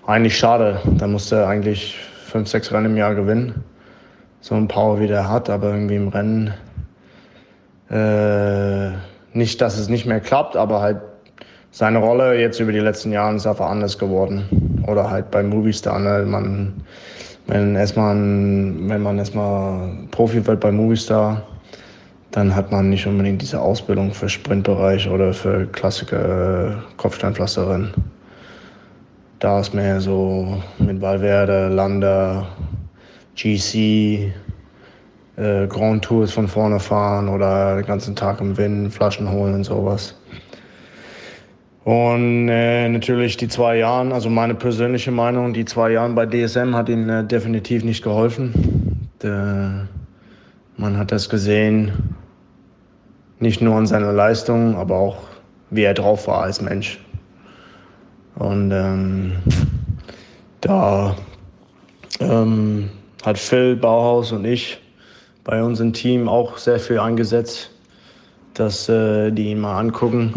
[0.05, 0.79] Eigentlich schade.
[0.99, 3.63] Da musste er eigentlich fünf, sechs Rennen im Jahr gewinnen.
[4.39, 6.53] So ein Power wie der hat, aber irgendwie im Rennen.
[7.89, 8.91] Äh,
[9.35, 11.01] nicht, dass es nicht mehr klappt, aber halt
[11.71, 14.74] seine Rolle jetzt über die letzten Jahre ist einfach anders geworden.
[14.87, 16.25] Oder halt bei Movistar, ne?
[16.27, 16.73] man,
[17.47, 21.43] wenn, erstmal wenn man erstmal Profi wird bei Movistar,
[22.31, 27.93] dann hat man nicht unbedingt diese Ausbildung für Sprintbereich oder für klassische äh, Kopfsteinpflasterrennen.
[29.39, 32.47] Da ist mehr so mit Valverde, Landa,
[33.35, 34.33] GC,
[35.37, 39.63] äh, Grand Tours von vorne fahren oder den ganzen Tag im Wind, Flaschen holen und
[39.63, 40.15] sowas.
[41.85, 46.73] Und äh, natürlich die zwei Jahre, also meine persönliche Meinung, die zwei Jahre bei DSM
[46.73, 49.07] hat ihm äh, definitiv nicht geholfen.
[49.21, 49.87] Der,
[50.77, 52.15] man hat das gesehen,
[53.39, 55.17] nicht nur an seiner Leistung, aber auch
[55.69, 56.99] wie er drauf war als Mensch.
[58.33, 59.33] Und ähm,
[60.61, 61.15] da
[62.19, 62.89] ähm,
[63.23, 64.81] hat Phil Bauhaus und ich
[65.43, 67.69] bei unserem Team auch sehr viel eingesetzt,
[68.55, 70.33] dass äh, die ihn mal angucken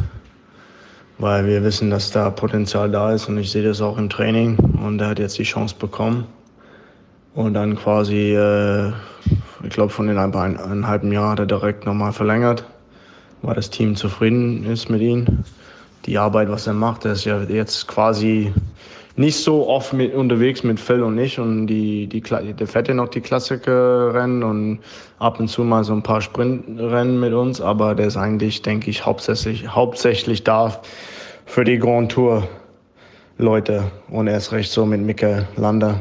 [1.18, 4.56] weil wir wissen, dass da Potenzial da ist und ich sehe das auch im Training
[4.82, 6.26] und er hat jetzt die Chance bekommen
[7.34, 8.92] und dann quasi, äh,
[9.62, 12.64] ich glaube von den einem, einem halben Jahr hat er direkt nochmal verlängert,
[13.42, 15.44] weil das Team zufrieden ist mit ihm.
[16.06, 18.52] Die Arbeit, was er macht, er ist ja jetzt quasi
[19.18, 22.94] nicht so oft mit, unterwegs mit Phil und ich und die, die, der fährt ja
[22.94, 24.78] noch die Klassikerrennen und
[25.18, 28.90] ab und zu mal so ein paar Sprintrennen mit uns, aber der ist eigentlich, denke
[28.90, 30.80] ich, hauptsächlich, hauptsächlich da
[31.46, 32.46] für die Grand Tour
[33.38, 36.00] Leute und erst recht so mit Micke Lander.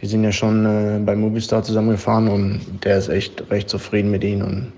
[0.00, 4.24] Die sind ja schon äh, bei Movistar zusammengefahren und der ist echt recht zufrieden mit
[4.24, 4.72] ihnen und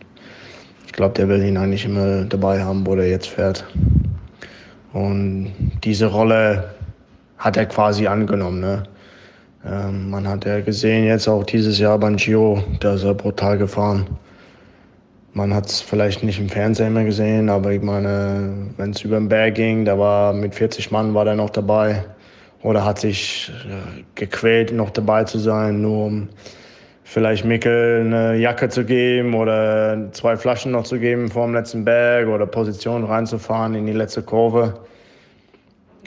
[0.87, 3.65] ich glaube, der will ihn eigentlich immer dabei haben, wo der jetzt fährt.
[4.93, 5.51] Und
[5.83, 6.75] diese Rolle
[7.45, 8.61] hat er quasi angenommen.
[8.61, 8.83] Ne?
[9.67, 13.59] Ähm, man hat ja gesehen, jetzt auch dieses Jahr beim Giro, da ist er brutal
[13.59, 14.07] gefahren.
[15.35, 19.17] Man hat es vielleicht nicht im Fernsehen immer gesehen, aber ich meine, wenn es über
[19.19, 22.05] den Berg ging, da war mit 40 Mann war der noch dabei
[22.63, 26.29] oder hat sich äh, gequält, noch dabei zu sein, nur um
[27.03, 31.85] vielleicht Mickel eine Jacke zu geben oder zwei Flaschen noch zu geben vor dem letzten
[31.85, 34.81] Berg oder Position reinzufahren in die letzte Kurve.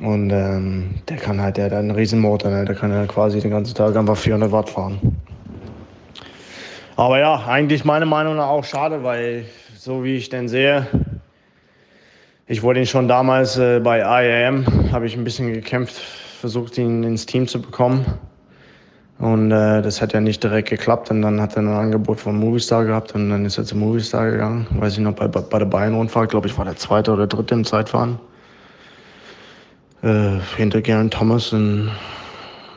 [0.02, 2.66] Und ähm, der kann halt, der hat einen Riesenmotor, ne?
[2.66, 5.18] der kann ja quasi den ganzen Tag einfach 400 Watt fahren.
[6.96, 9.46] Aber ja, eigentlich meine Meinung nach auch schade, weil
[9.76, 10.88] so wie ich den sehe,
[12.48, 17.04] ich wollte ihn schon damals äh, bei IAM, habe ich ein bisschen gekämpft, versucht ihn
[17.04, 18.06] ins Team zu bekommen.
[19.20, 22.38] Und äh, das hat ja nicht direkt geklappt und dann hat er ein Angebot von
[22.38, 24.68] Movistar gehabt und dann ist er zu Movistar gegangen.
[24.72, 27.66] Weiß ich noch, bei, bei der Bayern-Rundfahrt, glaube ich, war der zweite oder dritte im
[27.66, 28.20] Zeitfahren.
[30.04, 31.90] Äh, hinter Garen Thomas und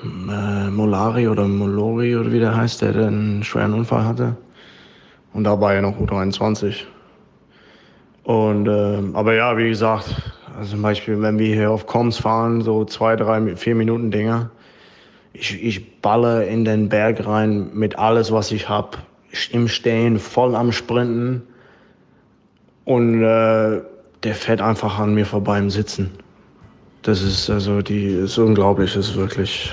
[0.03, 4.37] äh, Molari oder Molori oder wie der heißt, der einen schweren Unfall hatte.
[5.35, 6.77] Und da war er noch U23.
[8.25, 12.62] Und, äh, aber ja, wie gesagt, also zum Beispiel, wenn wir hier auf Koms fahren,
[12.62, 14.51] so zwei, drei, vier Minuten Dinger,
[15.35, 18.97] ich, ich balle in den Berg rein mit alles, was ich habe.
[19.53, 21.43] Im Stehen, voll am Sprinten.
[22.87, 23.83] Und äh,
[24.23, 26.11] der fährt einfach an mir vorbei im Sitzen.
[27.03, 29.72] Das ist also die ist unglaublich, ist wirklich.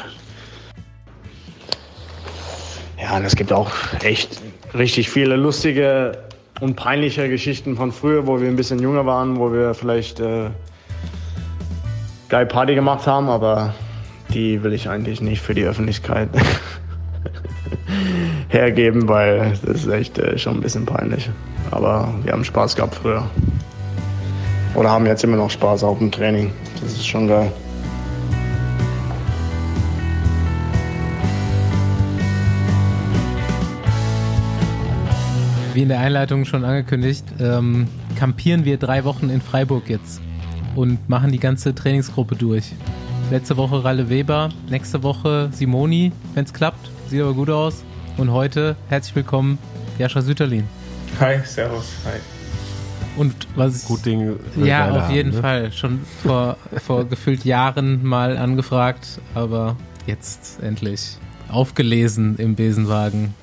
[3.01, 3.71] Ja, und es gibt auch
[4.03, 4.41] echt
[4.73, 6.17] richtig viele lustige
[6.61, 10.49] und peinliche Geschichten von früher, wo wir ein bisschen jünger waren, wo wir vielleicht äh,
[12.29, 13.73] geil Party gemacht haben, aber
[14.33, 16.29] die will ich eigentlich nicht für die Öffentlichkeit
[18.49, 21.29] hergeben, weil das ist echt äh, schon ein bisschen peinlich.
[21.71, 23.29] Aber wir haben Spaß gehabt früher.
[24.77, 26.53] Oder haben jetzt immer noch Spaß auf dem Training.
[26.79, 27.51] Das ist schon geil.
[35.73, 40.21] Wie in der Einleitung schon angekündigt, ähm, kampieren wir drei Wochen in Freiburg jetzt
[40.75, 42.71] und machen die ganze Trainingsgruppe durch.
[43.31, 46.91] Letzte Woche Ralle Weber, nächste Woche Simoni, wenn es klappt.
[47.09, 47.83] Sieht aber gut aus.
[48.17, 49.57] Und heute herzlich willkommen,
[49.97, 50.65] Jascha Süterlin.
[51.19, 52.36] Hi, servus, hi.
[53.17, 54.37] Und was Gut Ding.
[54.55, 55.41] wird ja, auf jeden haben, ne?
[55.41, 55.71] Fall.
[55.71, 61.17] Schon vor, vor gefühlt Jahren mal angefragt, aber jetzt endlich
[61.49, 63.33] aufgelesen im Besenwagen.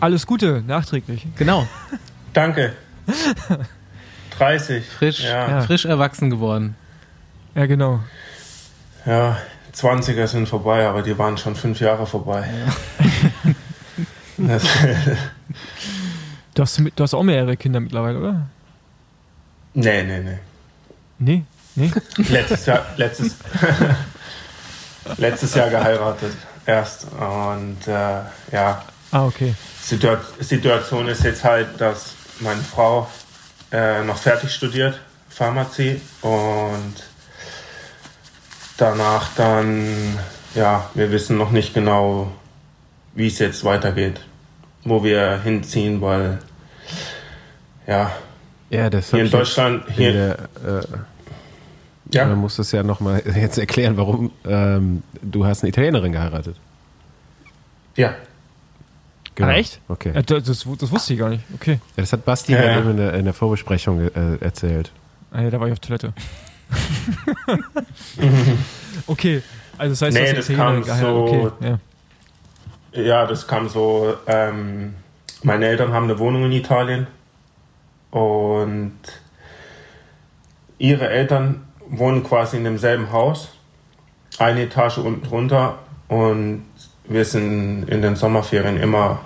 [0.00, 1.26] Alles Gute, nachträglich.
[1.36, 1.66] Genau,
[2.32, 2.72] Danke.
[4.38, 4.84] 30.
[4.86, 6.74] frisch, Ja, frisch erwachsen geworden.
[7.54, 8.00] Ja, genau.
[9.06, 9.36] ja,
[9.74, 12.48] 20er sind vorbei, aber die waren schon fünf Jahre vorbei.
[14.36, 14.64] Das,
[16.54, 18.46] Du hast, du hast auch mehrere Kinder mittlerweile, oder?
[19.74, 20.38] Nee, nee, nee.
[21.18, 21.44] Nee?
[21.76, 21.90] Nee?
[22.28, 23.36] Letztes Jahr, letztes,
[25.18, 26.32] letztes Jahr geheiratet
[26.66, 27.06] erst.
[27.12, 28.20] Und äh,
[28.52, 29.54] ja, Ah, okay.
[29.84, 33.08] Situa- Situation ist jetzt halt, dass meine Frau
[33.70, 34.98] äh, noch fertig studiert,
[35.28, 36.94] Pharmazie, und
[38.76, 40.18] danach dann,
[40.56, 42.32] ja, wir wissen noch nicht genau,
[43.14, 44.20] wie es jetzt weitergeht,
[44.82, 46.38] wo wir hinziehen, weil,
[47.86, 48.10] ja,
[48.74, 50.82] Ja, das hier in Deutschland, In hier, der, äh,
[52.10, 56.56] ja, Man muss das ja nochmal jetzt erklären, warum ähm, du hast eine Italienerin geheiratet.
[57.96, 58.14] ja,
[59.36, 59.48] Genau.
[59.48, 59.80] Ah, echt?
[59.88, 60.12] Okay.
[60.14, 61.42] Ja, das, das, das wusste ich gar nicht.
[61.56, 61.72] Okay.
[61.96, 62.78] Ja, das hat Basti Ja, ja.
[62.78, 64.92] eben in der, in der Vorbesprechung äh, erzählt.
[65.32, 66.12] Ah, ja, da war ich auf Toilette.
[69.08, 69.42] okay.
[69.76, 71.30] Also das heißt, Nee, das Italienerin kam geheiratet.
[71.30, 71.78] so- Okay,
[72.92, 73.02] ja.
[73.02, 74.14] Ja, das kam so.
[74.28, 74.94] Ähm,
[75.42, 77.08] meine Eltern haben eine Wohnung in Italien
[78.14, 78.92] und
[80.78, 83.48] ihre Eltern wohnen quasi in demselben Haus,
[84.38, 86.64] eine Etage unten drunter und
[87.08, 89.18] wir sind in den Sommerferien immer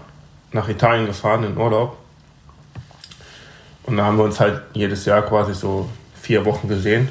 [0.53, 1.99] nach Italien gefahren in Urlaub.
[3.83, 5.89] Und da haben wir uns halt jedes Jahr quasi so
[6.21, 7.11] vier Wochen gesehen,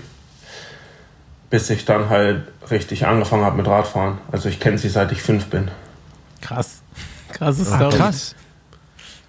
[1.52, 4.18] bis ich dann halt richtig angefangen habe mit Radfahren.
[4.32, 5.70] Also ich kenne sie seit ich fünf bin.
[6.42, 6.82] Krass.
[7.34, 7.96] Krasse Ah, Story.
[7.98, 8.36] krass.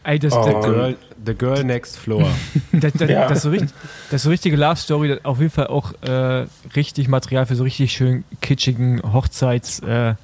[0.09, 0.43] Ey, das, Oh.
[0.43, 0.97] das, Girl,
[1.27, 2.27] the Girl Next Floor.
[2.73, 3.29] das, das, Ja.
[3.29, 3.71] das, so richtig,
[4.11, 7.63] das so richtige Love Story, das auf jeden Fall auch äh, richtig Material für so
[7.65, 9.81] richtig schön kitschigen Hochzeits.
[9.81, 10.15] Äh,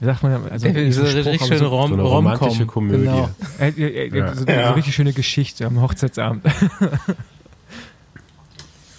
[0.00, 0.50] wie sagt man?
[0.50, 3.04] Also Diese diesen Spruch, richtig schöne so, Rom so romantische Komödie.
[3.04, 3.28] Genau.
[3.60, 4.34] äh, äh, äh, Ja.
[4.34, 4.68] so, Ja.
[4.68, 6.42] so richtig schöne Geschichte am Hochzeitsabend.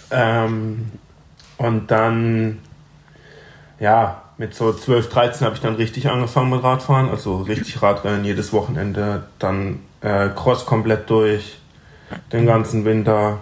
[0.09, 0.91] Ähm,
[1.57, 2.59] und dann,
[3.79, 7.09] ja, mit so 12, 13 habe ich dann richtig angefangen mit Radfahren.
[7.09, 9.23] Also richtig Radrennen jedes Wochenende.
[9.39, 11.57] Dann äh, Cross komplett durch,
[12.31, 13.39] den ganzen Winter.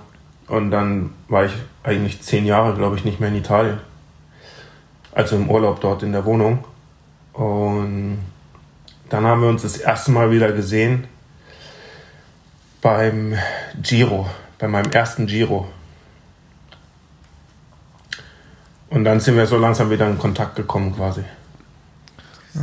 [0.47, 1.53] Und dann war ich
[1.83, 3.79] eigentlich zehn Jahre, glaube ich, nicht mehr in Italien.
[5.11, 6.63] Also im Urlaub dort in der Wohnung.
[7.33, 8.19] Und
[9.09, 11.07] dann haben wir uns das erste Mal wieder gesehen
[12.81, 13.35] beim
[13.81, 14.27] Giro,
[14.59, 15.67] bei meinem ersten Giro.
[18.89, 21.21] Und dann sind wir so langsam wieder in Kontakt gekommen quasi.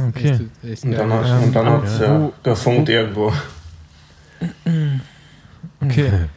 [0.08, 0.30] Okay.
[0.30, 3.32] Echt, echt Und dann, hat Ähm, und dann aber hat's ja wo- gefunkt irgendwo.
[5.80, 6.28] Okay.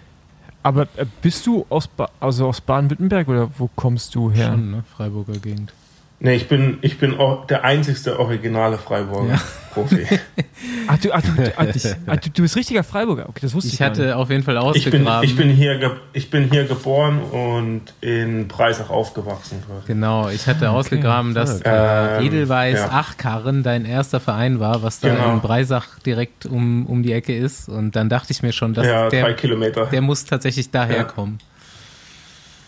[0.64, 4.52] Aber äh, bist du aus, ba also aus Baden-Württemberg oder wo kommst du her?
[4.52, 4.84] Schon, ne?
[4.96, 5.74] Freiburger Gegend.
[6.20, 9.42] Nee, ich bin, ich bin auch der einzigste originale Freiburger Ja.
[9.74, 10.06] Profi.
[10.88, 13.28] Ach, du, ach, du, ach, du, du bist richtiger Freiburger.
[13.28, 15.24] Okay, das wusste ich, Ich hatte auf jeden Fall Ich bin, ausgegraben.
[15.30, 19.62] ich, bin hier ich bin hier geboren und in Breisach aufgewachsen.
[19.88, 22.90] Genau, ich hatte ausgegraben, dass äh, Ähm, Edelweiß ja.
[22.92, 25.34] Achkarren dein erster Verein war, was da Genau.
[25.34, 27.68] in Breisach direkt um, um die Ecke ist.
[27.68, 29.88] Und dann dachte ich mir schon, dass Ja, der, Kilometer.
[29.88, 31.40] der muss tatsächlich daherkommen.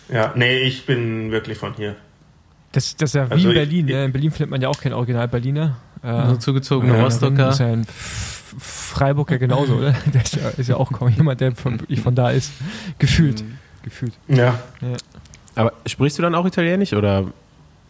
[0.09, 1.95] Ja, nee, ich bin wirklich von hier.
[2.72, 3.88] Das, das ist ja wie Also in Berlin.
[3.88, 4.05] ich- ne?
[4.05, 5.78] In Berlin findet man ja auch keinen Original-Berliner.
[6.03, 7.36] Äh, Nur zugezogene Ja, Rostocker.
[7.47, 7.88] Das ist ja ein
[8.59, 9.93] Freiburger genauso, oder?
[10.13, 12.51] Der ist ja, ist ja auch kaum jemand, der von, wirklich von da ist.
[12.99, 13.41] Gefühlt.
[13.43, 13.57] Mhm.
[13.84, 14.13] Gefühlt.
[14.28, 14.59] Ja,
[15.55, 17.26] Aber sprichst du dann auch Italienisch oder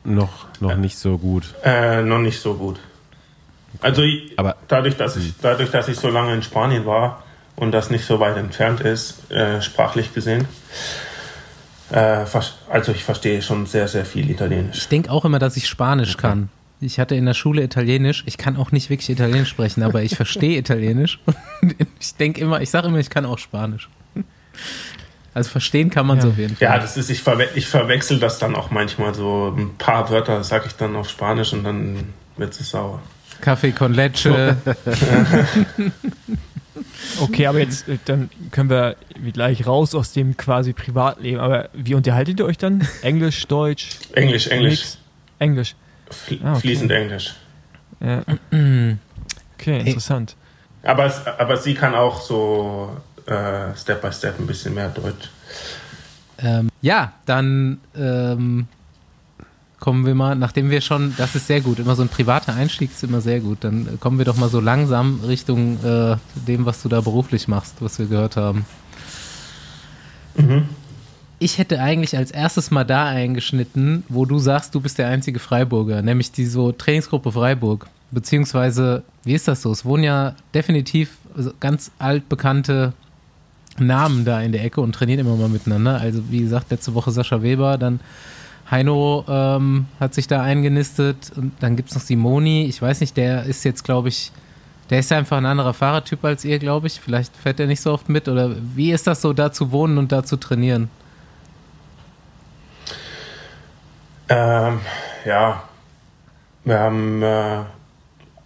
[0.03, 1.55] noch, noch nicht so gut?
[1.63, 2.79] äh, noch nicht so gut.
[3.81, 7.23] Also ich, Aber- dadurch, dass ich, dadurch, dass ich so lange in Spanien war
[7.55, 10.45] und das nicht so weit entfernt ist, äh, sprachlich gesehen,
[11.91, 12.25] äh,
[12.69, 14.77] also ich verstehe schon sehr, sehr viel Italienisch.
[14.77, 16.49] Ich denke auch immer, dass ich Spanisch kann.
[16.79, 18.23] Ich hatte in der Schule Italienisch.
[18.27, 21.19] Ich kann auch nicht wirklich Italienisch sprechen, aber ich verstehe Italienisch.
[21.25, 21.35] Und
[21.99, 23.89] ich denke immer, ich sage immer, ich kann auch Spanisch.
[25.33, 26.27] Also verstehen kann man Ja.
[26.27, 26.67] auf jeden Fall.
[26.67, 29.53] Ja, das ist, ich, verwe ich verwechsel das dann auch manchmal so.
[29.55, 33.01] Ein paar Wörter sage ich dann auf Spanisch und dann wird es sauer.
[33.41, 34.57] Kaffee con leche.
[37.19, 38.95] Okay, aber jetzt äh, dann können wir
[39.33, 41.39] gleich raus aus dem quasi Privatleben.
[41.39, 42.87] Aber wie unterhaltet ihr euch dann?
[43.01, 43.89] Englisch, Deutsch?
[44.13, 44.79] Englisch, Englisch.
[44.79, 44.97] Mix?
[45.39, 45.75] Englisch.
[46.09, 46.61] Fl Ah, okay.
[46.61, 47.35] Fließend Englisch.
[47.99, 48.23] Ja.
[49.59, 50.35] Okay, interessant.
[50.83, 55.29] Aber, aber sie kann auch so äh, Step by Step ein bisschen mehr Deutsch.
[56.37, 58.67] Ähm, ja, dann ähm,
[59.79, 62.91] kommen wir mal, nachdem wir schon, das ist sehr gut, immer so ein privater Einstieg
[62.91, 66.17] ist immer sehr gut, dann kommen wir doch mal so langsam Richtung äh,
[66.47, 68.65] dem, was du da beruflich machst, was wir gehört haben.
[71.39, 75.39] Ich hätte eigentlich als erstes mal da eingeschnitten, wo du sagst, du bist der einzige
[75.39, 77.87] Freiburger, nämlich die so Trainingsgruppe Freiburg.
[78.09, 79.71] Beziehungsweise, wie ist das so?
[79.71, 82.93] Es wohnen ja definitiv so ganz altbekannte
[83.77, 85.99] Namen da in der Ecke und trainieren immer mal miteinander.
[85.99, 87.99] Also wie gesagt, letzte Woche Sascha Weber, dann
[88.69, 92.65] Heino ähm, hat sich da eingenistet und dann gibt es noch Simoni.
[92.65, 94.31] Ich weiß nicht, der ist jetzt, glaube ich,
[94.89, 96.99] der ist einfach ein anderer Fahrertyp als ihr, glaube ich.
[96.99, 98.27] Vielleicht fährt er nicht so oft mit.
[98.27, 100.89] Oder wie ist das so, da zu wohnen und da zu trainieren?
[104.29, 104.79] Ähm,
[105.25, 105.63] ja,
[106.65, 107.59] wir haben äh,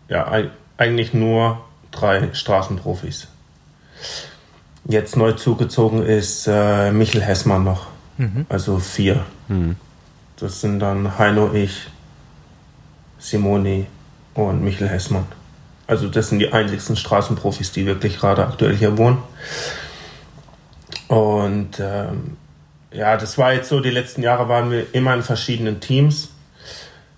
[0.09, 3.28] ja, ei- eigentlich nur drei Straßenprofis.
[4.86, 7.88] Jetzt neu zugezogen ist äh, Michel Hessmann noch.
[8.49, 9.26] Also vier.
[10.42, 11.88] Das sind dann Heino, ich,
[13.20, 13.86] Simoni
[14.34, 15.26] und Michel Hessmann.
[15.86, 19.20] Also das sind die einzigsten Straßenprofis, die wirklich gerade aktuell hier wohnen.
[21.08, 22.38] Und ähm,
[22.92, 26.30] ja, das war jetzt so, die letzten Jahre waren wir immer in verschiedenen Teams,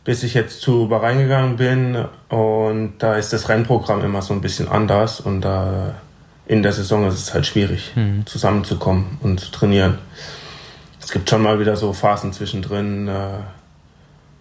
[0.03, 2.05] bis ich jetzt zu Bahrain gegangen bin.
[2.27, 5.21] Und da ist das Rennprogramm immer so ein bisschen anders.
[5.21, 5.95] Und da
[6.45, 7.93] in der Saison ist es halt schwierig,
[8.25, 9.99] zusammenzukommen und zu trainieren.
[11.03, 13.39] Es gibt schon mal wieder so Phasen zwischendrin, äh,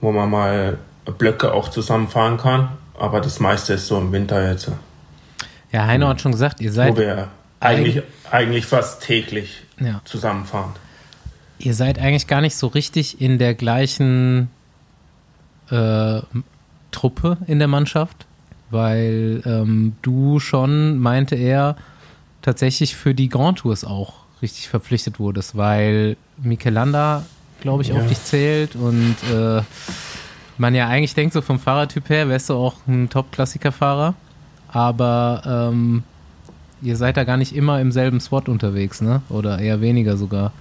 [0.00, 0.78] wo man mal
[1.18, 2.68] Blöcke auch zusammenfahren kann.
[2.98, 4.70] Aber das meiste ist so im Winter jetzt,
[5.72, 10.72] Ja, Heino hat schon gesagt, ihr wo seid, wir eigentlich, eigentlich fast täglich ja, zusammenfahren.
[11.58, 14.48] ihr seid eigentlich gar nicht so richtig in der gleichen
[15.70, 16.20] äh,
[16.92, 18.26] Truppe in der Mannschaft,
[18.70, 21.76] weil ähm, du schon, meinte er,
[22.42, 27.24] tatsächlich für die Grand Tours auch richtig verpflichtet wurdest, weil Michelanda,
[27.60, 28.06] glaube ich, auf Ja.
[28.08, 29.62] dich zählt und äh,
[30.58, 34.14] man ja eigentlich denkt, so vom Fahrertyp her wärst du auch ein Top-Klassiker-Fahrer,
[34.68, 36.02] aber ähm,
[36.82, 39.22] ihr seid da gar nicht immer im selben Spot unterwegs, ne?
[39.28, 40.52] Oder eher weniger sogar.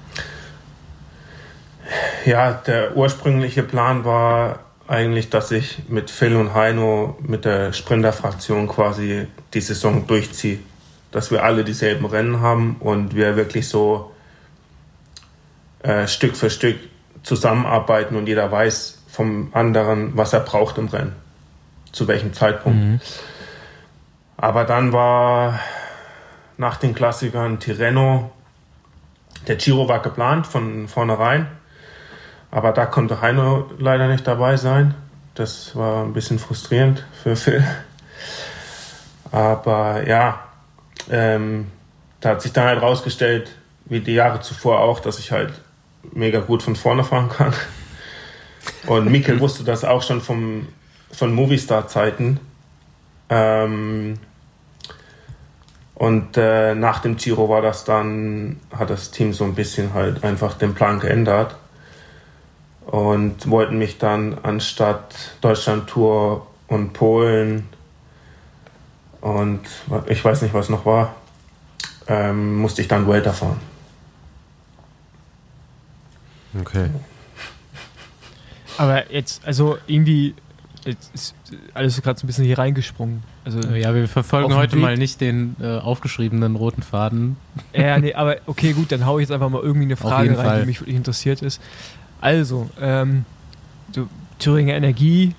[2.25, 8.67] Ja, der ursprüngliche Plan war eigentlich, dass ich mit Phil und Heino mit der Sprinter-Fraktion
[8.67, 10.59] quasi die Saison durchziehe.
[11.12, 14.12] Dass wir alle dieselben Rennen haben und wir wirklich so
[15.84, 16.78] äh, Stück für Stück
[17.24, 21.16] zusammenarbeiten und jeder weiß vom anderen, was er braucht im Rennen.
[21.91, 23.03] Zu welchem Zeitpunkt.
[24.38, 25.59] Aber dann war
[26.57, 28.32] nach den Klassikern Tirreno,
[29.47, 31.47] der Giro war geplant von vornherein.
[32.51, 34.93] Aber da konnte Heino leider nicht dabei sein.
[35.36, 37.64] Das war ein bisschen frustrierend für Phil.
[39.32, 40.41] Aber ja,
[41.12, 41.68] ähm,
[42.22, 43.51] da hat sich dann halt rausgestellt,
[43.86, 45.53] wie die Jahre zuvor auch, dass ich halt
[46.14, 47.53] mega gut von vorne fahren kann.
[48.88, 50.70] Und Mikkel wusste das auch schon vom,
[51.12, 52.39] von Movistar-Zeiten.
[53.30, 54.18] Ähm,
[55.95, 60.24] und äh, nach dem Giro war das dann, hat das Team so ein bisschen halt
[60.24, 61.55] einfach den Plan geändert.
[62.88, 67.68] und wollten mich dann anstatt Deutschland-Tour und Polen
[69.22, 69.61] und
[70.07, 71.15] ich weiß nicht, was noch war,
[72.07, 73.59] ähm, musste ich dann Welter fahren.
[76.59, 76.89] Okay.
[78.78, 80.36] Aber jetzt, also irgendwie,
[80.86, 81.36] jetzt ist
[81.74, 83.24] alles gerade so ein bisschen hier reingesprungen.
[83.45, 87.38] Also, Ja, wir verfolgen heute Weg- mal nicht den äh, aufgeschriebenen roten Faden.
[87.74, 90.45] ja, nee, aber okay, gut, dann hau ich jetzt einfach mal irgendwie eine Frage rein,
[90.45, 90.59] Fall.
[90.61, 91.61] die mich wirklich interessiert ist.
[92.19, 93.26] Also, ähm,
[93.93, 94.07] du,
[94.39, 95.36] Thüringer Energie,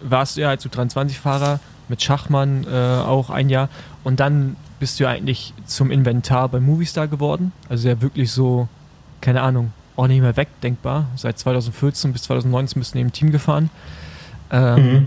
[0.00, 3.68] warst du ja als U23-Fahrer mit Schachmann äh, auch ein Jahr
[4.04, 7.52] und dann bist du ja eigentlich zum Inventar bei Movistar geworden.
[7.68, 8.68] Also ja wirklich so,
[9.20, 11.06] keine Ahnung, auch nicht mehr wegdenkbar.
[11.16, 13.70] Seit 2014 bis 2019 bist du neben dem Team gefahren.
[14.50, 15.06] Ähm, Mhm.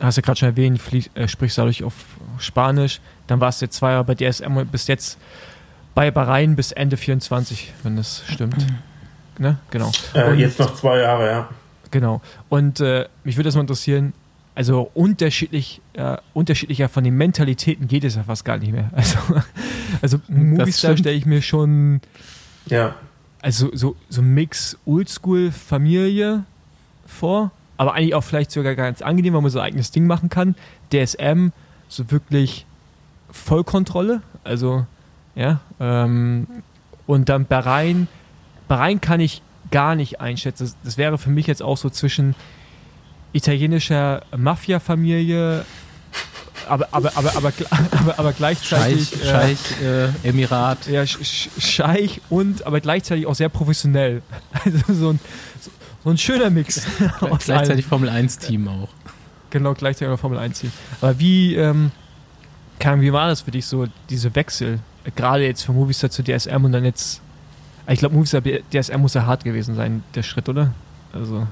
[0.00, 1.94] Hast du gerade schon erwähnt, flie- äh, sprichst dadurch auf
[2.38, 3.00] Spanisch.
[3.28, 5.16] Dann warst du jetzt zwei Jahre bei DSM und bist jetzt
[5.94, 8.66] bei Bahrain bis Ende 24, wenn das stimmt.
[9.38, 9.58] Ne?
[9.70, 9.92] Genau.
[10.14, 11.48] Äh, Und- jetzt noch zwei Jahre, ja.
[11.92, 12.20] Genau.
[12.48, 14.12] Und äh, mich würde das mal interessieren,
[14.54, 18.90] also unterschiedlich, äh, unterschiedlicher von den Mentalitäten geht es ja fast gar nicht mehr.
[18.96, 19.18] Also,
[20.00, 22.00] also Movistar stelle ich mir schon,
[22.66, 22.94] Ja,
[23.40, 26.44] also so, so ein Mix Oldschool-Familie
[27.06, 30.28] vor, aber eigentlich auch vielleicht sogar ganz angenehm, weil man so ein eigenes Ding machen
[30.28, 30.54] kann.
[30.92, 31.48] DSM,
[31.88, 32.66] so wirklich
[33.30, 34.86] Vollkontrolle, also
[35.34, 36.46] ja, ähm,
[37.06, 38.06] und dann Bahrain,
[38.68, 40.64] Bahrain kann ich gar nicht einschätzen.
[40.64, 42.34] Das, das wäre für mich jetzt auch so zwischen
[43.32, 45.64] italienischer Mafia-Familie,
[46.68, 47.52] aber, aber, aber, aber,
[47.90, 49.58] aber, aber gleichzeitig Scheich, äh, Scheich
[50.24, 50.86] äh, Emirat.
[50.86, 54.22] ja, Sch- Sch- Scheich und aber gleichzeitig auch sehr professionell.
[54.64, 55.20] Also so ein,
[56.04, 56.86] so, ein schöner Mix.
[57.44, 58.72] Gleichzeitig Formel 1 Team auch.
[58.74, 58.88] allem.
[59.50, 60.72] Genau, gleichzeitig auch Formel 1 Team.
[61.00, 61.90] Aber wie, ähm,
[62.78, 64.78] kam, wie war das für dich so, diese Wechsel?
[65.16, 67.20] Gerade jetzt von Movistar zu DSM und dann jetzt,
[67.88, 70.72] ich glaube, Movistar DSM muss ja hart gewesen sein, der Schritt, oder?
[71.12, 71.46] Also,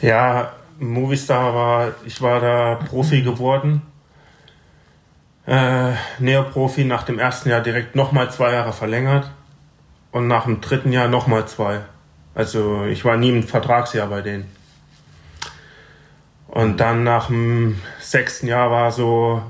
[0.00, 3.82] ja, Movistar war, ich war da Profi geworden.
[5.46, 9.30] Äh, Neoprofi nach dem ersten Jahr direkt nochmal zwei Jahre verlängert
[10.10, 11.80] und nach dem dritten Jahr nochmal zwei.
[12.34, 14.50] Also ich war nie im Vertragsjahr bei denen.
[16.48, 19.42] Und dann nach dem sechsten Jahr war so,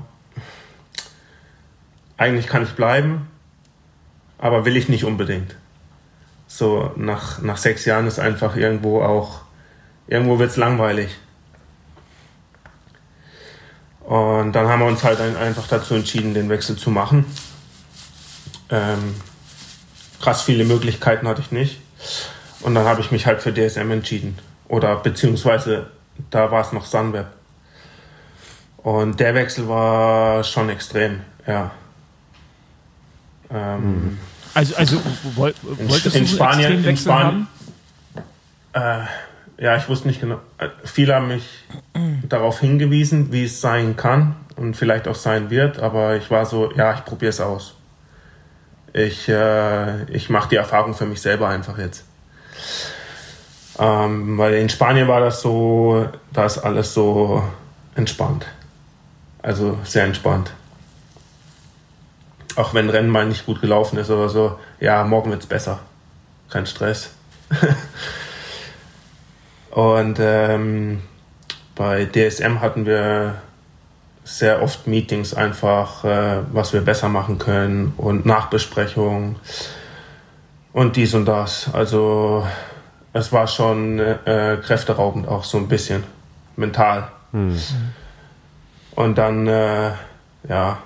[2.17, 3.27] eigentlich kann ich bleiben,
[4.37, 5.55] aber will ich nicht unbedingt.
[6.47, 9.41] So nach, nach sechs Jahren ist einfach irgendwo auch,
[10.07, 11.15] irgendwo wird es langweilig.
[14.01, 17.25] Und dann haben wir uns halt ein, einfach dazu entschieden, den Wechsel zu machen.
[18.69, 19.15] Ähm,
[20.21, 21.81] krass viele Möglichkeiten hatte ich nicht.
[22.61, 24.39] Und dann habe ich mich halt für DSM entschieden.
[24.69, 25.87] Oder beziehungsweise
[26.29, 27.27] da war es noch Sunweb.
[28.77, 31.71] Und der Wechsel war schon extrem, ja.
[33.49, 34.17] Ähm,
[34.53, 35.01] also, also
[35.35, 37.47] woll, in, wolltest in du so Spanien, in Wechsel Spanien,
[38.73, 39.03] haben?
[39.03, 39.05] äh,
[39.57, 40.39] ja, ich wusste nicht genau.
[40.83, 41.65] Viele haben mich
[42.23, 46.71] darauf hingewiesen, wie es sein kann und vielleicht auch sein wird, aber ich war so,
[46.73, 47.75] ja, ich probiere es aus.
[48.93, 52.05] Ich, äh, ich mache die Erfahrung für mich selber einfach jetzt.
[53.79, 57.43] Ähm, weil in Spanien war das so, da ist alles so
[57.95, 58.45] entspannt.
[59.41, 60.51] Also sehr entspannt.
[62.55, 65.79] Auch wenn Rennen mal nicht gut gelaufen ist oder so, ja, morgen wird's besser.
[66.49, 67.11] Kein Stress.
[69.77, 71.03] Und ähm,
[71.75, 73.35] bei DSM hatten wir
[74.23, 79.35] sehr oft Meetings einfach, äh, was wir besser machen können und Nachbesprechungen
[80.73, 81.69] und dies und das.
[81.75, 82.47] Also
[83.13, 86.03] es war schon äh, kräfteraubend auch so ein bisschen,
[86.55, 87.09] mental.
[88.95, 89.91] Und dann, äh,
[90.49, 90.79] ja,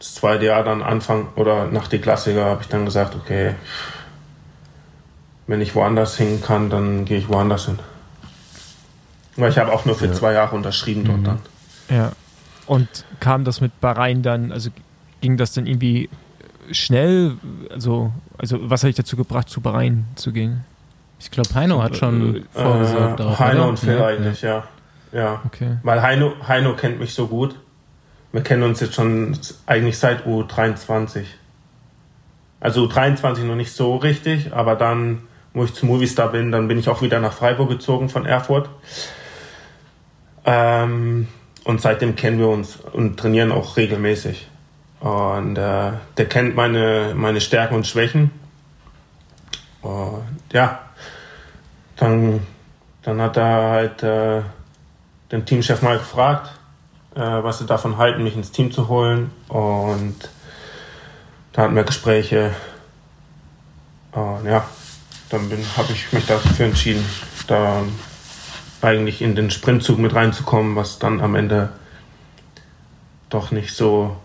[0.00, 3.54] das zweite Jahr dann Anfang oder nach die Klassiker habe ich dann gesagt, okay,
[5.46, 7.78] wenn ich woanders hin kann, dann gehe ich woanders hin.
[9.36, 10.12] Weil ich habe auch nur für Ja.
[10.12, 11.38] zwei Jahre unterschrieben dort dann.
[11.88, 12.12] Ja.
[12.66, 12.88] Und
[13.20, 14.70] kam das mit Bahrain dann, also
[15.20, 16.08] ging das dann irgendwie
[16.70, 17.32] schnell?
[17.70, 20.64] Also, also was hat dich dazu gebracht, zu Bahrain zu gehen?
[21.18, 23.20] Ich glaube, Heino hat schon vorgesorgt.
[23.20, 23.68] Äh, Heino oder?
[23.70, 24.06] und Phil Ja.
[24.06, 24.64] eigentlich, ja.
[25.12, 25.40] ja.
[25.46, 25.76] Okay.
[25.82, 27.54] Weil Heino, Heino kennt mich so gut.
[28.32, 31.24] Wir kennen uns jetzt schon eigentlich seit U23.
[32.60, 35.22] Also U23 noch nicht so richtig, aber dann,
[35.52, 38.68] wo ich zu Movistar bin, dann bin ich auch wieder nach Freiburg gezogen von Erfurt.
[40.44, 41.28] Ähm,
[41.64, 44.48] und seitdem kennen wir uns und trainieren auch regelmäßig.
[45.00, 48.30] Und äh, der kennt meine, meine Stärken und Schwächen.
[49.80, 50.22] Und
[50.52, 50.80] ja,
[51.96, 52.46] dann,
[53.02, 54.42] dann hat er halt äh,
[55.30, 56.50] den Teamchef mal gefragt,
[57.14, 59.30] äh, was sie davon halten, mich ins Team zu holen.
[59.48, 60.30] Und
[61.52, 62.54] da hatten wir Gespräche.
[64.12, 64.64] Und ja,
[65.30, 67.04] dann habe ich mich dafür entschieden,
[67.46, 67.82] da
[68.82, 71.70] eigentlich in den Sprintzug mit reinzukommen, was dann am Ende
[73.30, 74.16] doch nicht so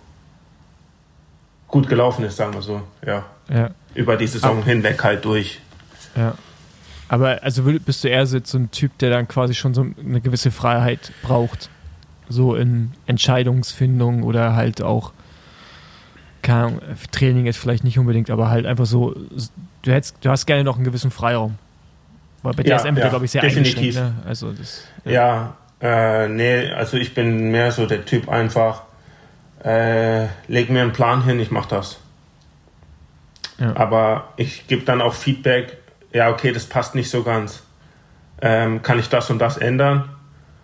[1.67, 2.81] gut gelaufen ist, sagen wir so.
[3.05, 3.25] Ja.
[3.49, 3.71] Ja.
[3.93, 5.59] Über die Saison hinweg halt durch.
[6.15, 6.35] Ja.
[7.09, 10.51] Aber also bist du eher so ein Typ, der dann quasi schon so eine gewisse
[10.51, 11.69] Freiheit braucht?
[12.27, 15.13] So in Entscheidungsfindung oder halt auch,
[16.41, 16.81] keine Ahnung,
[17.11, 19.15] Training jetzt vielleicht nicht unbedingt, aber halt einfach so,
[19.83, 21.57] du, hättest, du hast gerne noch einen gewissen Freiraum.
[22.47, 23.95] Weil bei Ja, DSM wird ja, ja, glaube ich, sehr definitiv.
[23.95, 24.13] Ne?
[24.25, 28.83] Also das, Ja, äh, nee, also ich bin mehr so der Typ einfach,
[29.65, 31.99] äh, leg mir einen Plan hin, ich mach das.
[33.59, 33.75] Ja.
[33.75, 35.77] Aber ich gebe dann auch Feedback,
[36.13, 37.63] ja, okay, das passt nicht so ganz.
[38.41, 40.07] Ähm, kann ich das und das ändern?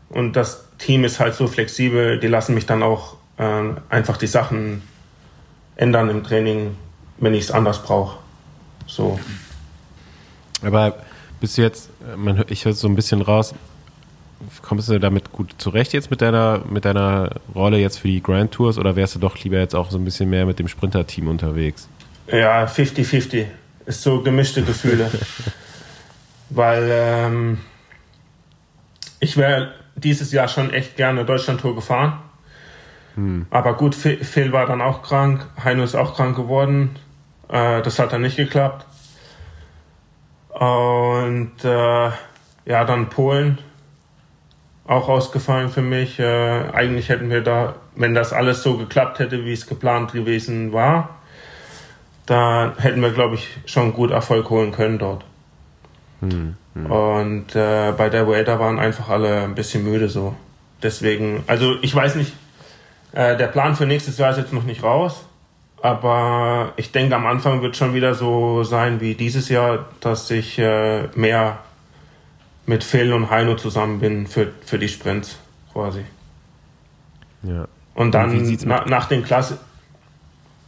[0.08, 4.28] Und das Team ist halt so flexibel, die lassen mich dann auch äh, einfach die
[4.28, 4.84] Sachen
[5.76, 6.78] ändern im Training,
[7.18, 8.20] wenn ich es anders brauche.
[8.88, 9.20] So.
[10.62, 10.96] Aber
[11.44, 13.54] bist du jetzt, man, ich höre so ein bisschen raus,
[14.62, 18.54] kommst du damit gut zurecht jetzt mit deiner, mit deiner Rolle jetzt für die Grand
[18.54, 21.28] Tours oder wärst du doch lieber jetzt auch so ein bisschen mehr mit dem Sprinter-Team
[21.28, 21.90] unterwegs?
[22.28, 23.48] Ja, 50-50.
[23.86, 25.12] Ist so gemischte Gefühle.
[26.50, 27.58] Weil ähm,
[29.20, 32.20] ich wäre dieses Jahr schon echt gerne Deutschland-Tour gefahren.
[33.50, 36.92] Aber gut, Phil, Phil war dann auch krank, Heino ist auch krank geworden.
[37.50, 38.86] Äh, das hat dann nicht geklappt.
[40.54, 42.12] Und äh,
[42.66, 43.58] ja, dann Polen
[44.86, 46.20] auch ausgefallen für mich.
[46.20, 50.74] Äh, eigentlich hätten wir da, wenn das alles so geklappt hätte, wie es geplant gewesen
[50.74, 51.18] war,
[52.26, 55.26] da hätten wir, glaube ich, schon gut Erfolg holen können dort.
[56.90, 60.36] Und äh, bei der Vuelta waren einfach alle ein bisschen müde so.
[60.82, 62.34] Deswegen, also ich weiß nicht,
[63.14, 65.26] äh, der Plan für nächstes Jahr ist jetzt noch nicht raus,
[65.84, 70.58] aber ich denke, am Anfang wird schon wieder so sein wie dieses Jahr, dass ich
[70.58, 71.60] äh, mehr
[72.66, 75.38] mit Phil und Heino zusammen bin für, für die Sprints
[75.74, 76.06] quasi.
[77.44, 77.68] Ja.
[77.96, 79.56] Und dann mit- na, nach, den Klassi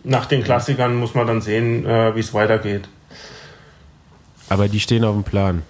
[0.03, 2.89] nach den Klassikern muss man dann sehen, äh, wie es weitergeht.
[4.49, 5.63] Aber die stehen auf dem Plan.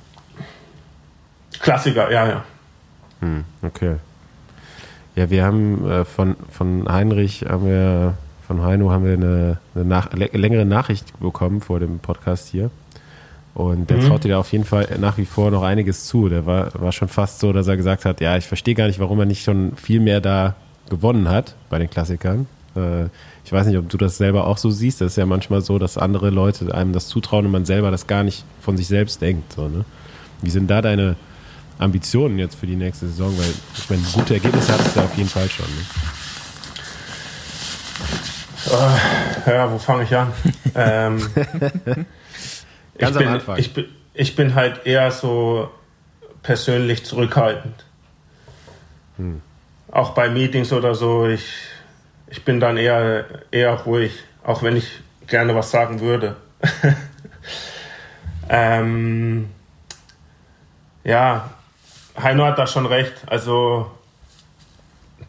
[1.59, 2.43] Klassiker, ja, ja.
[3.21, 3.97] Hm, okay.
[5.15, 9.85] Ja, wir haben äh, von, von Heinrich haben wir, von Heino haben wir eine, eine
[9.85, 12.69] nach, lä- längere Nachricht bekommen vor dem Podcast hier.
[13.53, 14.07] Und der Mhm.
[14.07, 16.27] traut dir da auf jeden Fall nach wie vor noch einiges zu.
[16.29, 18.99] Der war, war schon fast so, dass er gesagt hat, ja, ich verstehe gar nicht,
[18.99, 20.55] warum er nicht schon viel mehr da
[20.89, 22.47] gewonnen hat bei den Klassikern.
[22.75, 23.05] Äh,
[23.45, 24.99] ich weiß nicht, ob du das selber auch so siehst.
[24.99, 28.07] Das ist ja manchmal so, dass andere Leute einem das zutrauen und man selber das
[28.07, 29.53] gar nicht von sich selbst denkt.
[29.53, 29.85] So, ne?
[30.41, 31.15] Wie sind da deine
[31.79, 33.31] Ambitionen jetzt für die nächste Saison?
[33.37, 35.65] Weil ich meine, gute Ergebnisse hattest du auf jeden Fall schon.
[35.65, 35.81] Ne?
[39.45, 40.31] Ja, wo fange ich an?
[40.75, 41.29] ähm,
[42.93, 43.57] ich, Ganz am bin, Anfang.
[43.57, 45.69] ich, bin, ich bin halt eher so
[46.41, 47.85] persönlich zurückhaltend.
[49.17, 49.41] Hm.
[49.91, 51.47] Auch bei Meetings oder so, ich,
[52.27, 56.35] ich bin dann eher, eher ruhig, auch wenn ich gerne was sagen würde.
[58.49, 59.49] ähm,
[61.03, 61.49] ja,
[62.21, 63.13] Heino hat da schon recht.
[63.27, 63.91] Also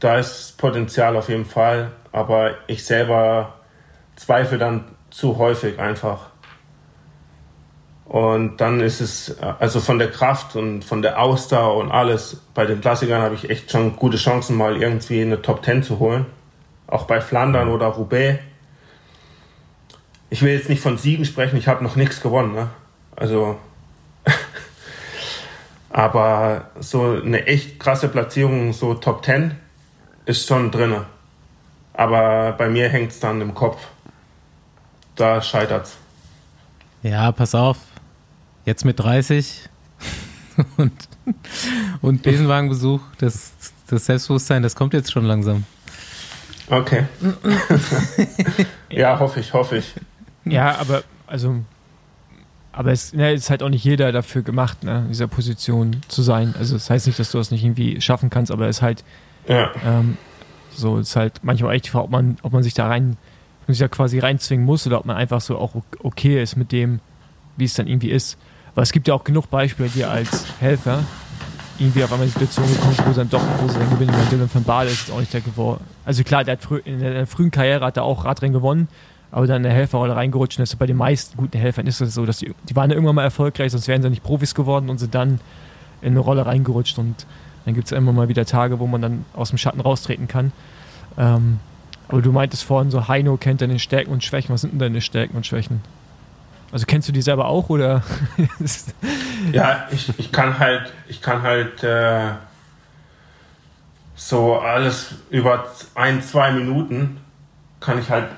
[0.00, 3.56] da ist Potenzial auf jeden Fall, aber ich selber
[4.16, 6.30] zweifle dann zu häufig einfach.
[8.06, 12.64] Und dann ist es, also von der Kraft und von der Ausdauer und alles, bei
[12.64, 16.24] den Klassikern habe ich echt schon gute Chancen, mal irgendwie eine Top 10 zu holen.
[16.86, 18.38] Auch bei Flandern oder Roubaix.
[20.30, 22.54] Ich will jetzt nicht von Siegen sprechen, ich habe noch nichts gewonnen.
[22.54, 22.70] Ne?
[23.14, 23.58] Also,
[25.90, 29.54] aber so eine echt krasse Platzierung, so Top 10,
[30.24, 31.04] ist schon drinne.
[31.96, 33.86] Aber bei mir hängt es dann im Kopf.
[35.14, 35.96] Da scheitert's.
[37.02, 37.78] Ja, pass auf.
[38.66, 39.68] Jetzt mit 30
[40.76, 40.92] und,
[42.02, 43.52] und Besenwagenbesuch, das,
[43.88, 45.64] das Selbstbewusstsein, das kommt jetzt schon langsam.
[46.68, 47.06] Okay.
[48.90, 49.94] ja, hoffe ich, hoffe ich.
[50.44, 51.56] Ja, aber also,
[52.72, 56.22] aber es ne, ist halt auch nicht jeder dafür gemacht, ne, in dieser Position zu
[56.22, 56.54] sein.
[56.58, 59.04] Also das heißt nicht, dass du das nicht irgendwie schaffen kannst, aber es ist halt
[59.48, 60.18] Ja, ähm,
[60.76, 63.16] so, es ist halt manchmal echt die Frage, ob man, ob man sich da rein,
[63.62, 66.56] ob man sich da quasi reinzwingen muss oder ob man einfach so auch okay ist
[66.56, 67.00] mit dem,
[67.56, 68.38] wie es dann irgendwie ist.
[68.74, 71.02] Aber es gibt ja auch genug Beispiele, die als Helfer
[71.78, 74.14] irgendwie auf einmal in Situation gekommen sind, wo dann doch wo sie dann gewinnen.
[74.22, 75.84] Ich Dylan van Baal ist auch nicht der geworden.
[76.04, 78.88] Also klar, der hat frü in der frühen Karriere hat er auch Radrennen gewonnen,
[79.30, 80.58] aber dann in der Helferrolle reingerutscht.
[80.58, 82.90] Und das ist bei den meisten guten Helfern ist es so, dass die, die waren
[82.90, 85.40] ja irgendwann mal erfolgreich, sonst wären sie nicht Profis geworden und sind dann
[86.00, 86.98] in eine Rolle reingerutscht.
[86.98, 87.26] Und
[87.66, 90.52] dann gibt es immer mal wieder Tage, wo man dann aus dem Schatten raustreten kann.
[91.18, 91.58] Ähm,
[92.08, 94.54] aber du meintest vorhin so, Heino kennt deine Stärken und Schwächen.
[94.54, 95.82] Was sind denn deine Stärken und Schwächen?
[96.70, 98.02] Also kennst du die selber auch oder?
[99.52, 102.30] ja, ich, ich kann halt, ich kann halt äh,
[104.14, 107.18] so alles über ein, zwei Minuten
[107.80, 108.28] kann ich halt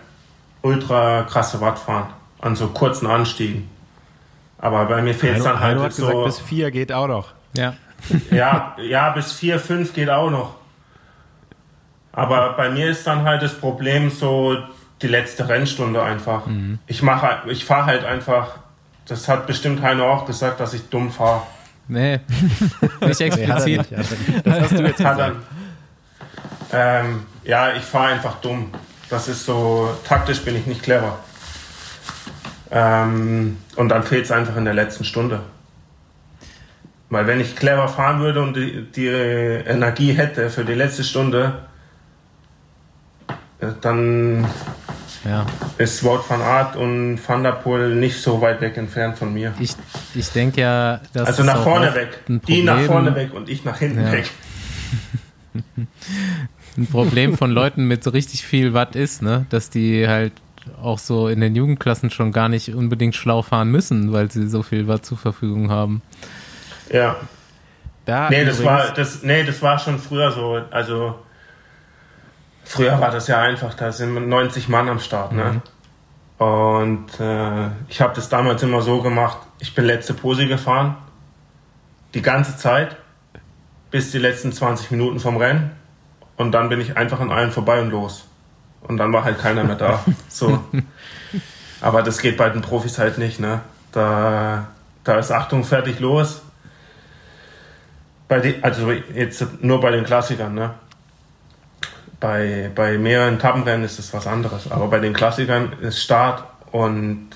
[0.63, 2.09] ultra krasse Watt fahren.
[2.41, 3.69] An so kurzen Anstiegen.
[4.57, 6.07] Aber bei mir fehlt es dann halt hat so.
[6.07, 7.29] gesagt, bis vier geht auch noch.
[7.55, 7.75] Ja.
[8.31, 10.55] Ja, ja, bis vier, fünf geht auch noch.
[12.13, 14.57] Aber bei mir ist dann halt das Problem so
[15.03, 16.47] die letzte Rennstunde einfach.
[16.47, 16.79] Mhm.
[16.87, 18.59] Ich mache, ich fahre halt einfach.
[19.07, 21.43] Das hat bestimmt Heino auch gesagt, dass ich dumm fahre.
[21.87, 22.21] Nee,
[23.01, 23.87] nicht explizit.
[24.45, 25.37] Das hast du jetzt gesagt.
[26.71, 28.71] Ähm, ja, ich fahre einfach dumm.
[29.09, 31.19] Das ist so, taktisch bin ich nicht clever.
[32.71, 35.41] Ähm, und dann fehlt es einfach in der letzten Stunde.
[37.11, 41.55] Weil wenn ich clever fahren würde und die, die Energie hätte für die letzte Stunde,
[43.61, 44.47] äh, dann
[45.25, 45.47] Ja.
[45.79, 49.55] ist Wout van Aert und Van der Poel nicht so weit weg entfernt von mir.
[49.59, 49.73] Ich,
[50.15, 52.21] ich denke ja, dass Also nach vorne weg.
[52.47, 54.13] Die nach vorne weg und ich nach hinten Ja.
[54.13, 54.31] weg.
[56.77, 59.47] ein Problem von Leuten mit so richtig viel Watt ist, ne?
[59.51, 60.33] Dass die halt
[60.83, 64.63] auch so in den Jugendklassen schon gar nicht unbedingt schlau fahren müssen, weil sie so
[64.63, 66.03] viel Watt zur Verfügung haben.
[66.91, 67.17] Ja.
[68.05, 70.61] Da Nee, das war, das, nee, das war schon früher so.
[70.71, 71.19] Also,
[72.65, 75.61] früher war das ja einfach, da sind 90 Mann am Start, ne?
[76.39, 80.97] Und äh, ich habe das damals immer so gemacht, ich bin letzte Pose gefahren,
[82.15, 82.97] die ganze Zeit,
[83.91, 85.73] bis die letzten 20 Minuten vom Rennen.
[86.37, 88.27] Und dann bin ich einfach an allen vorbei und los.
[88.83, 90.05] Und dann war halt keiner mehr da.
[90.29, 90.63] So.
[91.81, 93.61] Aber das geht bei den Profis halt nicht, ne?
[93.93, 94.69] Da,
[95.05, 96.43] da ist Achtung, fertig, los.
[98.29, 100.75] Bei die, also jetzt nur bei den Klassikern, ne?
[102.21, 104.71] Bei, bei mehreren Etappenrennen ist es was anderes.
[104.71, 107.29] Aber bei den Klassikern ist Start und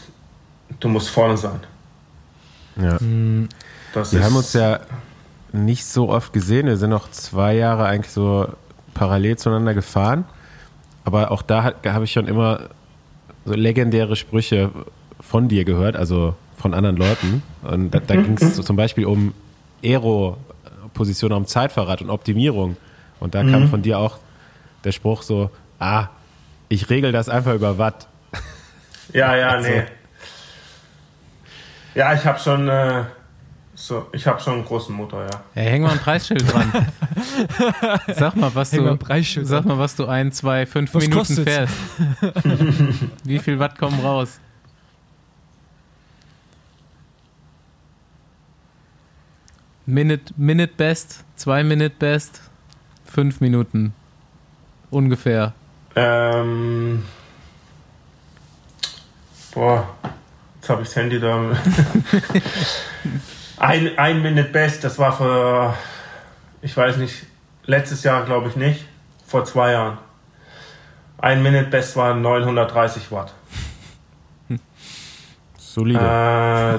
[0.80, 1.60] du musst vorne sein.
[2.76, 2.98] Ja.
[3.94, 4.80] Das Wir ist, haben uns ja
[5.52, 6.66] nicht so oft gesehen.
[6.66, 8.48] Wir sind noch zwei Jahre eigentlich so
[8.94, 10.24] parallel zueinander gefahren.
[11.04, 12.70] Aber auch da hat- habe ich schon immer
[13.44, 14.70] so legendäre Sprüche
[15.20, 17.42] von dir gehört, also von anderen Leuten.
[17.62, 19.32] Und da, da ging es so zum Beispiel um
[20.92, 22.76] Aero-Position am Zeitfahrrad und Optimierung.
[23.20, 24.18] Und da kam von dir auch
[24.84, 26.08] der Spruch so, ah,
[26.68, 28.08] ich regel das einfach über Watt.
[29.12, 29.82] Ja, ja, Also- nee.
[31.94, 33.04] Ja, ich habe schon, äh,
[33.74, 35.42] so, ich habe schon einen großen Motor, ja.
[35.54, 36.72] Ja, häng mal ein Preisschild dran.
[38.16, 40.94] Sag mal, was Häng mal du, ein Preisschild sag mal, was du ein, zwei, fünf
[40.94, 41.50] Was Minuten kostet's?
[41.52, 41.74] fährst.
[43.24, 44.40] Wie viel Watt kommen raus?
[49.86, 52.40] Minute, Minute Best, zwei Minute Best,
[53.04, 53.92] fünf Minuten.
[54.90, 55.54] Ungefähr.
[55.96, 57.02] Ähm,
[59.52, 59.88] boah,
[60.54, 61.36] jetzt habe ich das Handy da.
[63.58, 65.74] ein, ein Minute Best, das war für,
[66.62, 67.26] ich weiß nicht,
[67.64, 68.86] letztes Jahr glaube ich nicht,
[69.26, 69.98] vor zwei Jahren.
[71.18, 73.34] Ein Minute Best war 930 Watt.
[75.58, 75.98] Solide.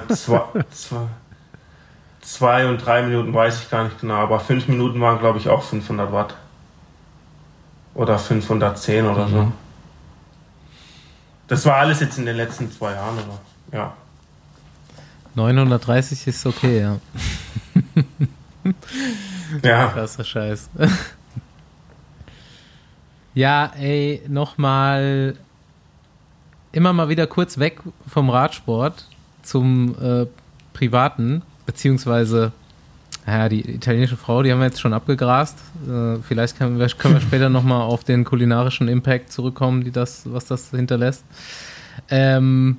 [0.08, 1.08] Äh, zwei, zwei,
[2.24, 5.50] zwei und drei Minuten weiß ich gar nicht genau, aber fünf Minuten waren glaube ich
[5.50, 6.36] auch 500 Watt.
[7.96, 9.52] Oder 510 oder so.
[11.48, 13.40] Das war alles jetzt in den letzten zwei Jahren, aber
[13.72, 13.94] ja.
[15.36, 17.00] 930 ist okay, ja.
[19.62, 20.70] Ja, Krasser Scheiß.
[23.34, 25.36] ja, ey, nochmal
[26.72, 29.08] immer mal wieder kurz weg vom Radsport
[29.44, 30.26] zum äh,
[30.74, 32.52] Privaten, beziehungsweise,
[33.26, 35.58] ja, die italienische Frau, die haben wir jetzt schon abgegrast.
[35.88, 40.24] Äh, vielleicht können wir, können wir später nochmal auf den kulinarischen Impact zurückkommen, die das,
[40.32, 41.24] was das hinterlässt.
[42.10, 42.78] Ähm,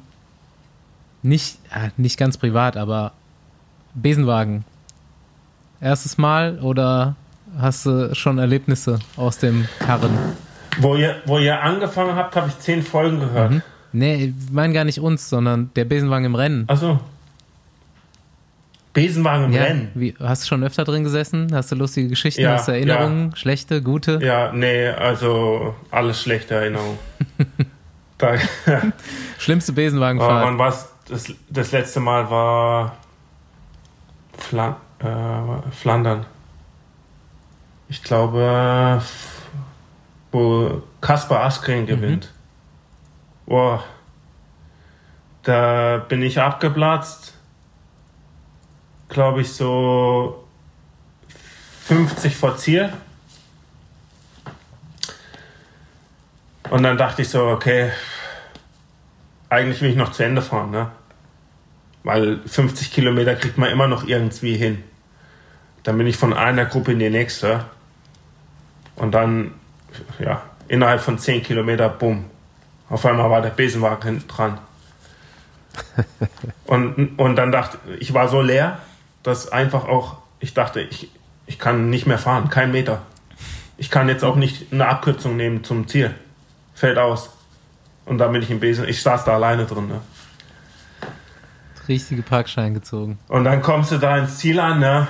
[1.22, 3.12] nicht, ja, nicht ganz privat, aber
[3.94, 4.64] Besenwagen.
[5.80, 7.16] Erstes Mal oder
[7.58, 10.18] hast du schon Erlebnisse aus dem Karren?
[10.78, 13.62] wo ihr, wo ihr angefangen habt, habe ich zehn Folgen gehört.
[13.92, 16.64] Nee, ich meine gar nicht uns, sondern der Besenwagen im Rennen.
[16.66, 16.98] Achso.
[18.94, 19.90] Besenwagen im Ja, Rennen.
[19.94, 21.50] wie, hast du schon öfter drin gesessen?
[21.52, 22.40] Hast du lustige Geschichten?
[22.42, 23.34] Ja, hast du Erinnerungen?
[23.36, 24.20] Schlechte, gute?
[24.22, 26.98] Ja, nee, also alles schlechte Erinnerungen.
[28.18, 28.34] da,
[29.38, 30.46] Schlimmste Oh, Besenwagenfahrt?
[30.46, 30.88] wann war's?
[31.08, 32.96] Das, das letzte Mal war
[34.38, 36.24] Flan äh, Flandern.
[37.90, 39.02] Ich glaube,
[40.32, 42.32] wo Kaspar Askren gewinnt.
[43.44, 43.84] Boah.
[45.42, 47.33] Da bin ich abgeplatzt.
[49.14, 50.44] Glaube ich so
[51.86, 52.92] 50 vor Ziel.
[56.68, 57.92] Und dann dachte ich so, okay,
[59.50, 60.90] eigentlich will ich noch zu Ende fahren, ne?
[62.02, 64.82] weil 50 Kilometer kriegt man immer noch irgendwie hin.
[65.84, 67.66] Dann bin ich von einer Gruppe in die nächste
[68.96, 69.54] und dann,
[70.18, 72.24] ja, innerhalb von 10 Kilometer, bumm,
[72.90, 74.58] auf einmal war der Besenwagen hinten dran.
[76.66, 78.80] und, und dann dachte ich, war so leer,
[79.24, 81.10] dass einfach auch, ich dachte, ich,
[81.46, 83.02] ich kann nicht mehr fahren, kein Meter.
[83.76, 86.14] Ich kann jetzt auch nicht eine Abkürzung nehmen zum Ziel.
[86.74, 87.30] Fällt aus.
[88.04, 89.88] Und dann bin ich im Besen, ich saß da alleine drin.
[89.88, 90.00] Ne?
[91.88, 93.18] Richtige Parkschein gezogen.
[93.28, 95.08] Und dann kommst du da ins Ziel an, ne?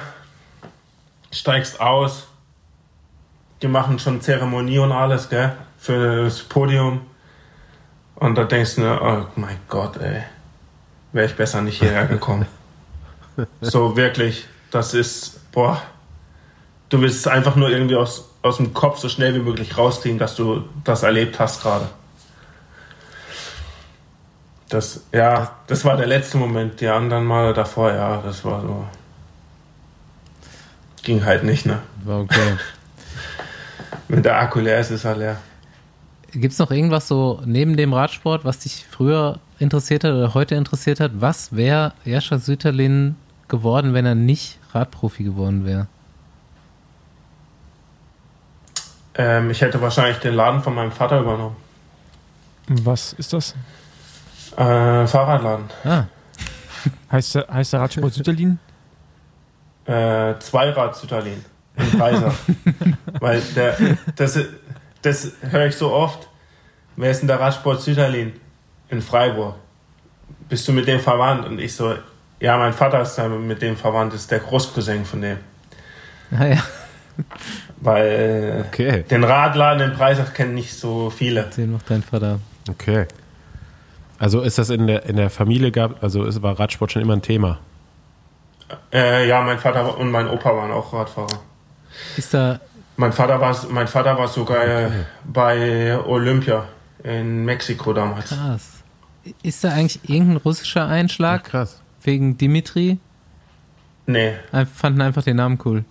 [1.31, 2.29] steigst aus.
[3.62, 5.57] Die machen schon Zeremonie und alles, gell?
[5.79, 7.03] Für das Podium.
[8.15, 10.23] Und da denkst du, ne, oh mein Gott, ey.
[11.12, 12.47] Wäre ich besser nicht hierher gekommen.
[13.61, 15.82] so wirklich, das ist, boah.
[16.89, 20.18] Du willst es einfach nur irgendwie aus, aus dem Kopf so schnell wie möglich rauskriegen,
[20.18, 21.89] dass du das erlebt hast gerade.
[24.68, 26.80] Das, ja, das war der letzte Moment.
[26.80, 28.85] Die anderen Male davor, ja, das war so.
[31.03, 31.80] Ging halt nicht, ne?
[32.05, 32.57] War okay.
[34.09, 35.37] Wenn der Akku leer ist, ist er leer.
[36.32, 40.57] Gibt es noch irgendwas so neben dem Radsport, was dich früher interessiert hat oder heute
[40.57, 41.12] interessiert hat?
[41.14, 43.16] Was wäre Jascha Süterlin
[43.49, 45.86] geworden, wenn er nicht Radprofi geworden wäre?
[49.16, 51.57] Ähm, ich hätte wahrscheinlich den Laden von meinem Vater übernommen.
[52.68, 53.55] Was ist das?
[54.57, 55.66] Äh, Fahrradladen.
[55.84, 56.05] Ah,
[57.12, 58.59] Heißt der, heißt der Radsport Süderlin?
[59.86, 61.45] Äh, Zweirad Süderlin.
[61.76, 62.34] In Dreiser.
[63.20, 63.76] Weil der,
[64.16, 64.38] das,
[65.03, 66.28] das höre ich so oft.
[66.97, 68.32] Wer ist denn der Radsport Süderlin?
[68.88, 69.57] In Freiburg.
[70.49, 71.47] Bist du mit dem verwandt?
[71.47, 71.95] Und ich so,
[72.45, 75.38] ja, mein Vater ist mit dem verwandt, ist der Großcousin von dem.
[76.30, 76.62] naja,
[77.80, 79.03] Weil Okay.
[79.11, 81.45] den Radladen in Breisach kennen nicht so viele.
[81.57, 82.38] den macht dein Vater.
[82.68, 83.07] Okay.
[84.18, 87.14] Also ist das in der, in der Familie gab, also es war Radsport schon immer
[87.14, 87.59] ein Thema.
[88.92, 91.38] Äh, ja, mein Vater und mein Opa waren auch Radfahrer.
[92.16, 92.61] Ist da,
[92.97, 94.90] Mein Vater war, mein Vater war sogar äh,
[95.24, 96.64] bei Olympia
[97.03, 98.28] in Mexiko damals.
[98.30, 98.70] krass.
[99.42, 101.80] Ist da eigentlich irgendein russischer Einschlag krass.
[102.05, 102.99] Wegen Dimitri?
[104.07, 104.35] Nee,
[104.75, 105.85] Fanden einfach den Namen cool.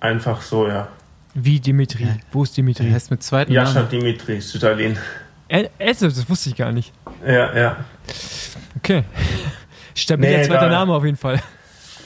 [0.00, 0.88] einfach so, ja.
[1.34, 2.06] Wie Dimitri?
[2.32, 2.90] Wo ist Der Dimitri?
[2.90, 3.88] heißt mit zweiten Jascha Namen.
[3.90, 4.96] Dimitri Süderlin.
[5.48, 6.92] Äh, also, das wusste ich gar nicht.
[7.26, 7.76] Ja, ja.
[8.76, 9.02] Okay.
[9.94, 11.40] Stabiler Nee, zweiter da- Name auf jeden Fall.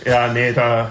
[0.04, 0.90] Ja, nee, da.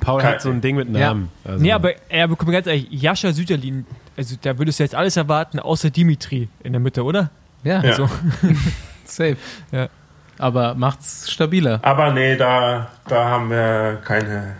[0.00, 1.08] Paul Kein- hat so ein Ding mit Ja.
[1.08, 1.30] Namen.
[1.44, 3.84] Also, Nee, aber er bekommt ganz ehrlich, Jascha Süderlin,
[4.16, 7.30] also da würdest du jetzt alles erwarten, außer Dimitri in der Mitte, oder?
[7.64, 7.94] Ja, Ja.
[7.94, 8.08] So.
[9.04, 9.36] safe.
[9.72, 9.88] Ja.
[10.38, 11.78] Aber macht's stabiler.
[11.82, 14.56] Aber nee, da, da haben wir keine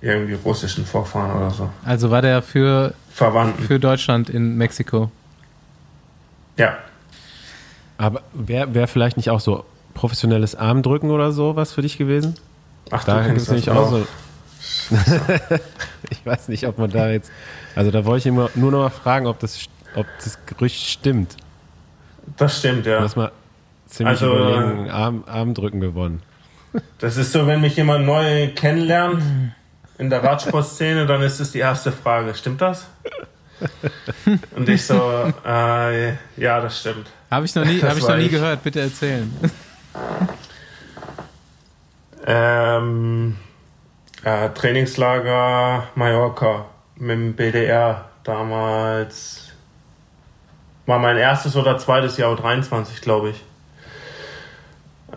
[0.00, 1.70] irgendwie russischen Vorfahren oder so.
[1.84, 3.62] Also war der für, Verwandten.
[3.64, 5.10] für Deutschland in Mexiko.
[6.56, 6.76] Ja.
[7.98, 9.64] aber wäre wär vielleicht nicht auch so
[9.94, 12.34] professionelles Armdrücken oder so was für dich gewesen?
[12.90, 14.06] Ach, Da gibt kennst es nämlich auch so.
[16.10, 17.30] ich weiß nicht, ob man da jetzt.
[17.76, 21.36] Also da wollte ich immer nur noch mal fragen, ob das, ob das Gerücht stimmt.
[22.36, 23.00] Das stimmt, ja.
[23.00, 23.30] hast mal
[23.88, 26.22] ziemlich Also, überlegen Arm, Armdrücken gewonnen.
[26.98, 29.22] Das ist so, wenn mich jemand neu kennenlernt
[29.98, 32.34] in der Radsportszene, dann ist es die erste Frage.
[32.34, 32.86] Stimmt das?
[34.54, 37.08] Und ich so, äh, ja, das stimmt.
[37.30, 38.30] Habe ich noch nie, hab ich noch nie ich.
[38.30, 38.62] gehört.
[38.62, 39.34] Bitte erzählen.
[42.26, 43.36] Ähm,
[44.22, 46.66] äh, Trainingslager Mallorca
[46.96, 49.52] mit dem BDR damals.
[50.86, 53.44] War mein erstes oder zweites Jahr, 23, glaube ich.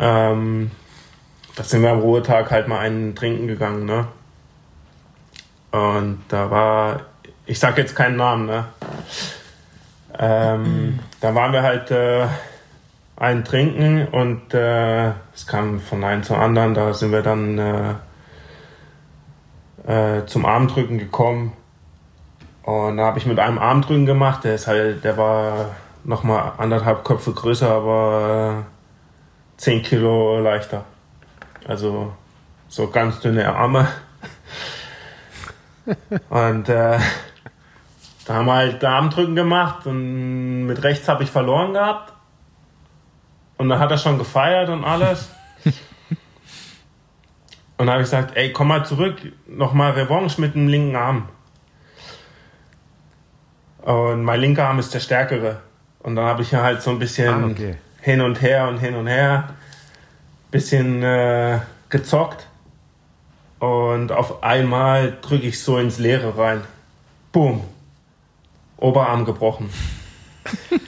[0.01, 0.71] Ähm,
[1.55, 4.07] da sind wir am Ruhetag halt mal einen trinken gegangen, ne?
[5.71, 7.01] Und da war,
[7.45, 8.65] ich sag jetzt keinen Namen, ne?
[10.17, 12.25] Ähm, da waren wir halt äh,
[13.15, 16.73] einen trinken und äh, es kam von einem zum anderen.
[16.73, 17.59] Da sind wir dann
[19.85, 21.53] äh, äh, zum Armdrücken gekommen.
[22.63, 24.43] Und da habe ich mit einem Armdrücken gemacht.
[24.43, 28.70] Der ist halt, der war nochmal anderthalb Köpfe größer, aber äh,
[29.61, 30.85] 10 Kilo leichter.
[31.67, 32.13] Also
[32.67, 33.87] so ganz dünne Arme.
[36.29, 36.97] Und äh,
[38.25, 42.13] da haben wir halt Armdrücken gemacht und mit rechts habe ich verloren gehabt.
[43.57, 45.29] Und dann hat er schon gefeiert und alles.
[47.77, 49.17] Und dann habe ich gesagt, ey, komm mal zurück,
[49.47, 51.29] nochmal Revanche mit dem linken Arm.
[53.81, 55.61] Und mein linker Arm ist der stärkere.
[55.99, 57.77] Und dann habe ich ja halt so ein bisschen Ah, okay.
[58.01, 59.55] Hin und her und hin und her,
[60.51, 61.59] bisschen äh,
[61.89, 62.47] gezockt.
[63.59, 66.61] Und auf einmal drücke ich so ins Leere rein.
[67.31, 67.63] Boom.
[68.77, 69.69] Oberarm gebrochen.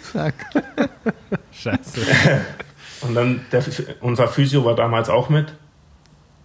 [0.01, 0.33] Fuck.
[1.51, 2.01] Scheiße.
[3.01, 3.63] Und dann, der,
[3.99, 5.53] unser Physio war damals auch mit.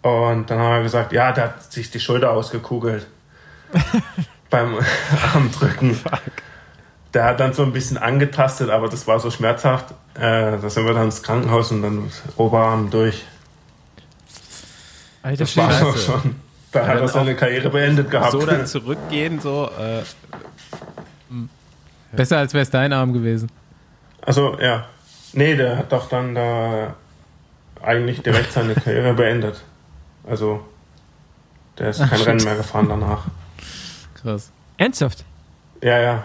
[0.03, 3.07] Und dann haben wir gesagt, ja, der hat sich die Schulter ausgekugelt.
[4.51, 4.77] beim
[5.35, 5.99] Armdrücken.
[7.19, 9.90] Der hat dann so ein bisschen angetastet, aber das war so schmerzhaft.
[10.15, 13.24] Äh, da sind wir dann ins Krankenhaus und dann Oberarm durch.
[15.24, 16.36] Alter, Das war auch schon.
[16.70, 18.31] Da Ja, hat er seine Karriere beendet gehabt.
[18.31, 20.03] So dann zurückgehen, so, äh,
[22.12, 23.51] Besser als wäre es dein Arm gewesen.
[24.24, 24.86] Also, ja.
[25.32, 26.95] Nee, der hat doch dann da
[27.82, 29.65] eigentlich direkt seine Karriere beendet.
[30.24, 30.65] Also,
[31.78, 33.24] der ist kein Rennen mehr gefahren danach.
[34.15, 34.53] Krass.
[34.77, 35.24] Ernsthaft?
[35.82, 36.24] Ja, ja.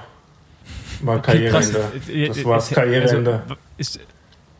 [1.06, 1.72] War Okay, krass.
[1.72, 2.12] Karriereende.
[2.14, 3.42] Äh, Das war das ist- Karriereende.
[3.48, 4.00] Also, ist,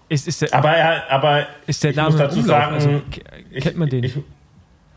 [0.10, 2.48] ist, ist der, Aber, er, aber ist der ich Name muss dazu Umlauf?
[2.48, 3.22] sagen, also, ke-
[3.52, 4.04] ich, kennt man den?
[4.04, 4.18] Ich,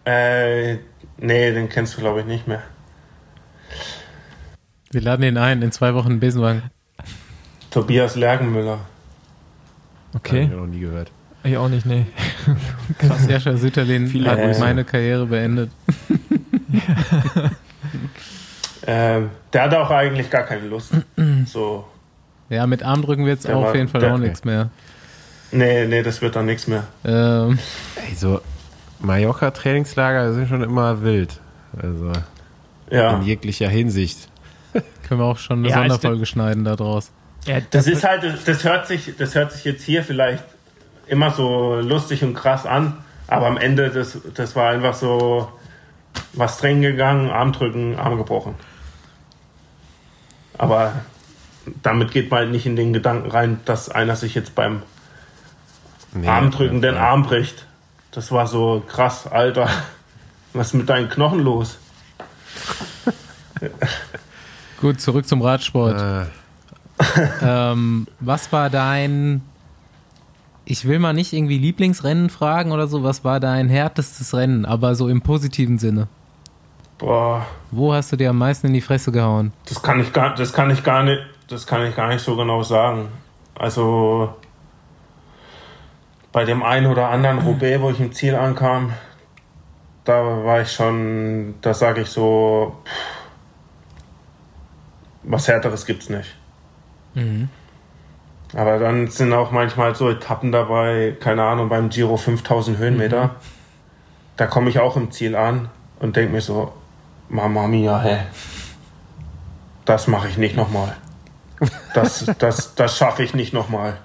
[0.04, 0.74] äh,
[1.18, 2.62] nee, den kennst du, glaube ich, nicht mehr.
[4.92, 6.62] Wir laden ihn ein, in zwei Wochen in Besenwagen.
[7.70, 8.78] Tobias Lergenmüller.
[10.12, 11.10] hab okay, ich noch nie gehört.
[11.44, 12.06] ich auch nicht, nee.
[12.98, 14.60] Krass, Jascha Sütterlin hat Grüße.
[14.60, 15.70] meine Karriere beendet.
[18.86, 20.92] Ähm, der hatte auch eigentlich gar keine Lust.
[21.46, 21.84] so,
[22.48, 24.70] Ja, mit Armdrücken wird es auf jeden Fall der- auch nichts mehr.
[25.50, 26.84] nee, nee, das wird dann nichts mehr.
[27.04, 27.58] Ähm,
[28.08, 28.40] Ey, so
[29.00, 31.40] Mallorca-Trainingslager sind schon immer wild.
[31.80, 32.12] Also
[32.90, 33.16] Ja.
[33.16, 34.28] in jeglicher Hinsicht.
[35.08, 37.10] können wir auch schon eine Ja, Sonderfolge schneiden da draus.
[37.46, 40.44] Ja, Das ist halt, das hört sich, das hört sich jetzt hier vielleicht
[41.06, 42.98] immer so lustig und krass an,
[43.28, 45.48] aber am Ende, das, das war einfach so
[46.32, 48.54] was drin gegangen, Arm drücken, Arm gebrochen.
[50.58, 50.92] Aber
[51.82, 54.82] damit geht man halt nicht in den Gedanken rein, dass einer sich jetzt beim
[56.14, 56.96] Nee, Armdrücken den.
[56.96, 57.66] Arm bricht.
[58.10, 59.68] Das war so krass, Alter.
[60.52, 61.78] Was ist mit deinen Knochen los?
[64.80, 66.00] Gut, zurück zum Radsport.
[66.00, 66.26] Äh,
[67.42, 69.42] Ähm, was war dein,
[70.64, 74.94] ich will mal nicht irgendwie Lieblingsrennen fragen oder so, was war dein härtestes Rennen, aber
[74.94, 76.08] so im positiven Sinne?
[76.98, 79.52] Boah, Wo hast du dir am meisten in die Fresse gehauen?
[79.68, 82.36] Das kann ich gar, das kann ich gar nicht, das kann ich gar nicht so
[82.36, 83.08] genau sagen.
[83.54, 84.34] Also
[86.32, 88.92] bei dem einen oder anderen Roubaix, wo ich im Ziel ankam,
[90.04, 92.92] da war ich schon, da sage ich so, pff,
[95.24, 96.34] was härteres gibt's nicht.
[98.54, 103.34] Aber dann sind auch manchmal so Etappen dabei, keine Ahnung, beim Giro 5000 Höhenmeter.
[104.36, 105.68] Da komme ich auch im Ziel an
[105.98, 106.72] und denke mir so,
[107.28, 108.18] Mama mia, hä?
[109.84, 110.96] Das mache ich nicht nochmal.
[111.94, 113.96] Das, das, das schaffe ich nicht nochmal.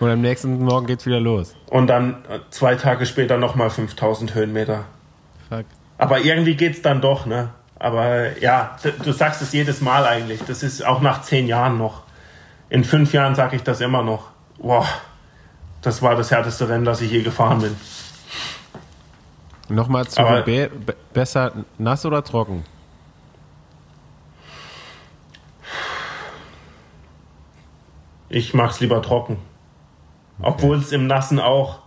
[0.00, 1.54] und am nächsten Morgen geht's wieder los.
[1.70, 4.84] Und dann äh, zwei Tage später nochmal 5000 Höhenmeter.
[5.48, 5.64] Fuck.
[5.98, 7.50] Aber irgendwie geht's dann doch, ne?
[7.78, 10.40] Aber ja, d- du sagst es jedes Mal eigentlich.
[10.46, 12.02] Das ist auch nach zehn Jahren noch.
[12.68, 14.24] In fünf Jahren sage ich das immer noch.
[14.58, 14.86] Boah,
[15.82, 17.76] das war das härteste Rennen, das ich je gefahren bin.
[19.68, 20.22] Nochmal zu.
[20.44, 20.70] Be
[21.12, 22.64] besser nass oder trocken?
[28.28, 29.38] Ich mag's lieber trocken.
[30.40, 31.80] Obwohl es im Nassen auch,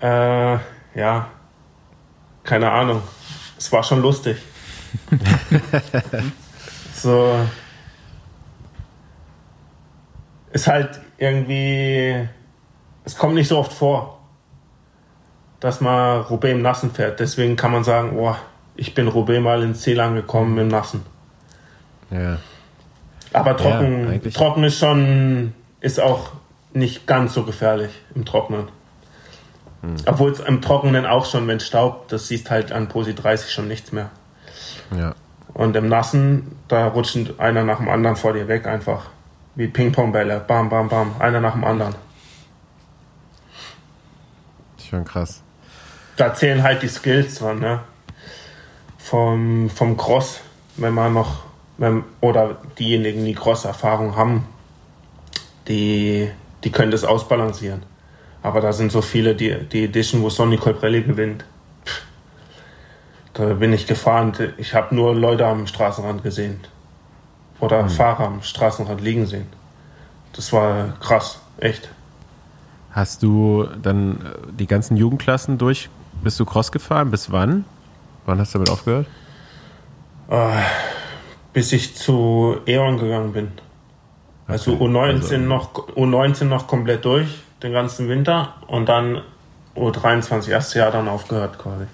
[0.00, 0.58] äh,
[0.94, 1.30] ja,
[2.42, 3.02] keine Ahnung.
[3.56, 4.38] Es war schon lustig.
[6.94, 7.46] so.
[10.50, 12.28] Ist halt irgendwie,
[13.04, 14.17] es kommt nicht so oft vor,
[15.60, 17.20] dass man Roubaix im Nassen fährt.
[17.20, 18.34] Deswegen kann man sagen, oh,
[18.76, 21.02] ich bin Roubaix mal ins Ziel angekommen im Nassen.
[22.10, 22.38] Ja.
[23.32, 26.32] Aber trocken, Ja, trocken ist schon, ist auch
[26.72, 28.68] nicht ganz so gefährlich im Trockenen.
[29.82, 29.96] Hm.
[30.06, 33.50] Obwohl es im Trockenen auch schon, wenn es staubt, das siehst halt an Posi 30
[33.50, 34.10] schon nichts mehr.
[34.96, 35.14] Ja.
[35.54, 39.10] Und im Nassen, da rutscht einer nach dem anderen vor dir weg einfach.
[39.54, 40.44] Wie Ping-Pong-Bälle.
[40.46, 41.16] Bam, bam, bam.
[41.18, 41.94] Einer nach dem anderen.
[44.88, 45.42] Schon krass.
[46.18, 47.80] Da zählen halt die Skills dran, ne?
[48.98, 50.40] Vom, vom Cross,
[50.76, 51.44] wenn man noch,
[51.78, 54.44] wenn, oder diejenigen, die Cross-Erfahrung haben,
[55.68, 56.28] die,
[56.64, 57.84] die können das ausbalancieren.
[58.42, 61.44] Aber da sind so viele, die, die Edition, wo Sonny Colbrelli gewinnt.
[61.86, 62.02] Pff,
[63.34, 64.32] Da bin ich gefahren.
[64.56, 66.60] Ich habe nur Leute am Straßenrand gesehen.
[67.60, 69.46] Oder Fahrer am Straßenrand liegen sehen.
[70.32, 71.88] Das war krass, echt.
[72.90, 75.88] Hast du dann äh, die ganzen Jugendklassen durch?
[76.22, 77.10] Bist du Cross gefahren?
[77.10, 77.64] Bis wann?
[78.26, 79.06] Wann hast du damit aufgehört?
[81.54, 83.50] bis ich zu E.ON gegangen bin.
[84.46, 87.28] Also Okay, U19 also- noch U19 noch komplett durch,
[87.62, 89.22] den ganzen Winter und dann
[89.74, 91.84] U23 erstes Jahr dann aufgehört quasi.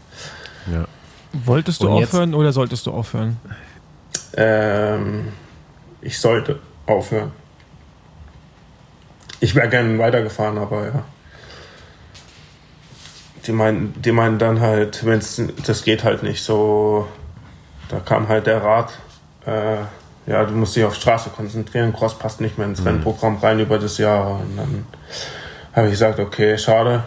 [0.72, 0.84] Ja.
[1.32, 3.36] Wolltest du Und jetzt- aufhören oder solltest du aufhören?
[4.36, 5.28] Ähm,
[6.00, 7.30] ich sollte aufhören.
[9.40, 11.04] ich wäre gerne weitergefahren, aber ja.
[13.46, 17.06] Die meinen, die meinen dann halt, wenn es das geht halt nicht so.
[17.88, 18.92] Da kam halt der Rat,
[19.46, 19.76] äh,
[20.26, 22.86] ja, du musst dich auf Straße konzentrieren, Cross passt nicht mehr ins Mhm.
[22.86, 24.40] Rennprogramm rein über das Jahr.
[24.40, 24.86] Und dann
[25.74, 27.04] habe ich gesagt, okay, schade.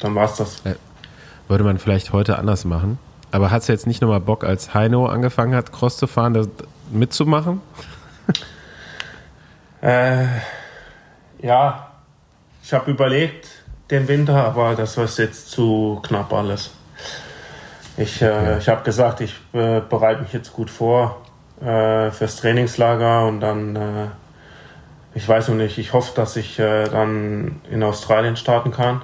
[0.00, 0.62] Dann war's das.
[1.48, 2.98] Würde man vielleicht heute anders machen.
[3.32, 6.48] Aber hast du jetzt nicht nochmal Bock, als Heino angefangen hat, Cross zu fahren, das
[6.90, 7.60] mitzumachen?
[9.82, 10.26] Äh,
[11.42, 11.90] ja,
[12.62, 13.48] ich habe überlegt
[13.90, 16.70] den Winter, aber das war jetzt zu knapp alles.
[17.96, 21.20] Ich, äh, ich habe gesagt, ich äh, bereite mich jetzt gut vor
[21.60, 24.06] äh, fürs Trainingslager und dann, äh,
[25.14, 29.02] ich weiß noch nicht, ich hoffe, dass ich äh, dann in Australien starten kann.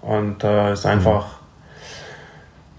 [0.00, 1.26] Und äh, ist einfach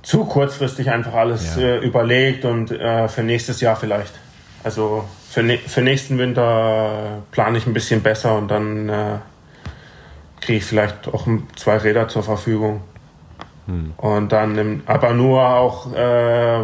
[0.01, 1.77] zu kurzfristig einfach alles Ja.
[1.77, 4.13] überlegt und für nächstes Jahr vielleicht.
[4.61, 8.89] Also für, ne für nächsten Winter plane ich ein bisschen besser und dann
[10.43, 12.81] kriege ich vielleicht auch zwei Räder zur Verfügung.
[13.97, 16.59] Und dann, aber nur auch, äh,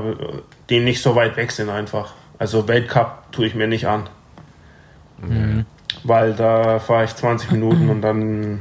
[0.70, 2.14] die nicht so weit weg sind einfach.
[2.38, 4.10] Also Weltcup tue ich mir nicht an.
[6.04, 8.60] Weil da fahre ich 20 Minuten und dann,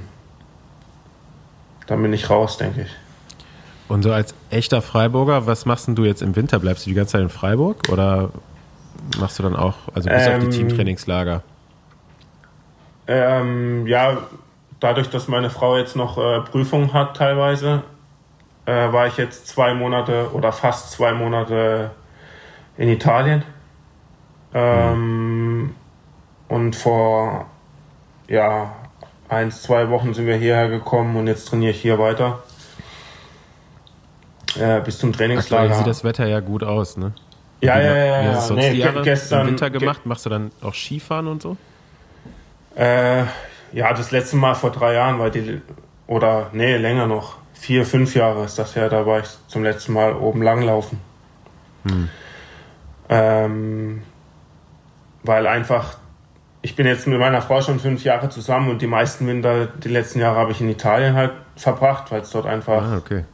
[1.86, 2.90] dann bin ich raus, denke ich.
[3.88, 6.58] Und so als echter Freiburger, was machst denn du jetzt im Winter?
[6.58, 8.30] Bleibst du die ganze Zeit in Freiburg oder
[9.18, 11.42] machst du dann auch, also bis auf die Ähm, Teamtrainingslager?
[13.06, 14.18] Ähm, ja,
[14.80, 17.82] dadurch, dass meine Frau jetzt noch äh, Prüfungen hat teilweise,
[18.66, 21.90] äh, war ich jetzt zwei Monate oder fast zwei Monate
[22.76, 23.42] in Italien.
[24.54, 25.74] Ähm,
[26.48, 27.46] Und vor
[28.28, 28.72] ja,
[29.28, 32.42] eins, zwei Wochen sind wir hierher gekommen und jetzt trainiere ich hier weiter.
[34.58, 35.74] Äh, bis zum Aktuell Trainingslager.
[35.74, 37.12] sieht das Wetter ja gut aus, ne?
[37.60, 38.32] ja, ja, ja, Wie ja.
[38.34, 40.06] hast du sonst Nee, die Jahre gestern, im Winter ge- gemacht?
[40.06, 41.56] Machst du dann auch Skifahren und so?
[42.74, 43.24] Äh,
[43.72, 45.60] ja, das letzte Mal vor drei Jahren war die,
[46.06, 49.92] oder nee, länger noch, vier, fünf Jahre ist das her, da war ich zum letzten
[49.92, 51.00] Mal oben langlaufen.
[53.08, 54.02] Ähm,
[55.22, 55.98] weil einfach,
[56.62, 59.88] ich bin jetzt mit meiner Frau schon fünf Jahre zusammen und die meisten Winter, die
[59.88, 63.24] letzten Jahre habe ich in Italien halt verbracht, weil es dort einfach, Ah, okay.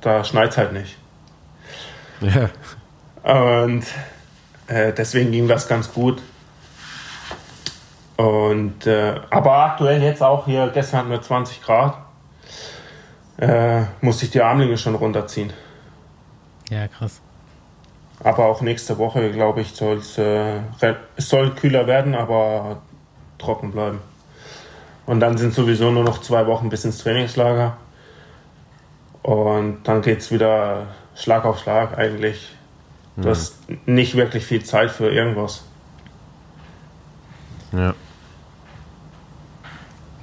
[0.00, 0.98] da schneit halt nicht.
[2.20, 2.50] Ja.
[3.62, 3.84] Und
[4.66, 6.22] äh, deswegen ging das ganz gut.
[8.16, 11.96] Und äh, aber aktuell jetzt auch hier, gestern hatten wir 20 Grad,
[13.38, 15.52] äh, musste ich die Armlinge schon runterziehen.
[16.70, 17.20] Ja, krass.
[18.22, 22.82] Aber auch nächste Woche, glaube ich, soll es äh, re- es soll kühler werden, aber
[23.38, 23.98] trocken bleiben.
[25.06, 27.76] Und dann sind sowieso nur noch zwei Wochen bis ins Trainingslager.
[29.22, 32.54] Und dann geht es wieder Schlag auf Schlag eigentlich.
[33.16, 35.64] Du hast nicht wirklich viel Zeit für irgendwas.
[37.72, 37.94] Ja.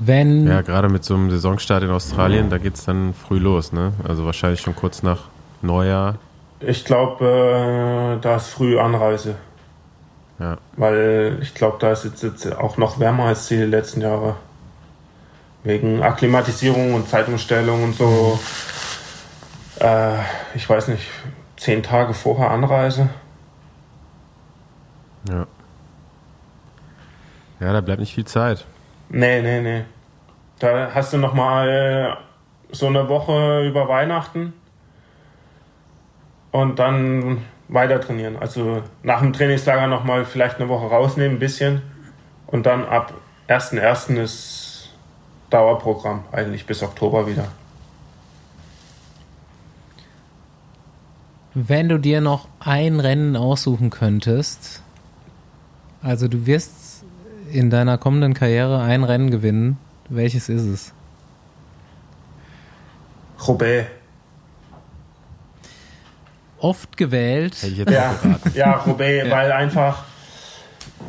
[0.04, 3.72] Wenn, Ja, gerade mit so einem Saisonstart in Australien, da geht es dann früh los,
[3.72, 3.94] ne?
[4.04, 5.26] Also wahrscheinlich schon kurz nach
[5.62, 6.16] Neujahr.
[6.60, 9.36] Ich glaube, äh, da ist früh Anreise.
[10.40, 10.58] Ja.
[10.76, 14.38] Weil ich glaube, da ist jetzt, jetzt auch noch wärmer als die letzten Jahre.
[15.64, 18.40] Wegen Akklimatisierung und Zeitumstellung und so.
[19.80, 20.16] Äh,
[20.56, 21.04] ich weiß nicht,
[21.58, 23.10] zehn Tage vorher Anreise.
[25.30, 25.46] Ja.
[27.60, 28.66] Ja, da bleibt nicht viel Zeit.
[29.14, 29.84] Nee, nee, nee.
[30.60, 32.18] Da hast du noch mal
[32.72, 34.54] so eine Woche über Weihnachten
[36.52, 38.38] und dann weiter trainieren.
[38.38, 41.82] Also nach dem Trainingslager noch mal vielleicht eine Woche rausnehmen, ein bisschen
[42.48, 43.14] und dann ab
[43.48, 44.22] 1.1.
[44.22, 44.90] ist
[45.50, 47.48] Dauerprogramm eigentlich bis Oktober wieder.
[51.54, 54.82] wenn du dir noch ein Rennen aussuchen könntest,
[56.02, 56.81] also du wirst
[57.52, 59.78] in deiner kommenden Karriere ein Rennen gewinnen,
[60.10, 60.94] welches ist es?
[63.48, 63.88] Roubaix.
[66.60, 67.56] Oft gewählt.
[67.56, 68.16] Hätte ich jetzt Ja,
[68.54, 69.36] ja Roubaix, Ja.
[69.36, 70.04] weil einfach,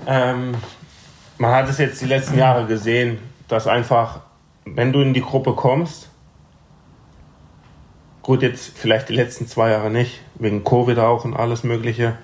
[0.07, 0.55] ähm,
[1.39, 4.21] man hat es jetzt die letzten Jahre gesehen, dass einfach,
[4.65, 6.09] wenn du in die Gruppe kommst,
[8.23, 12.17] gut, jetzt vielleicht die letzten zwei Jahre nicht, wegen Covid auch und alles Mögliche,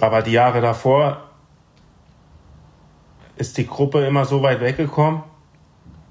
[0.00, 1.23] aber die Jahre davor
[3.36, 5.22] ist die Gruppe immer so weit weggekommen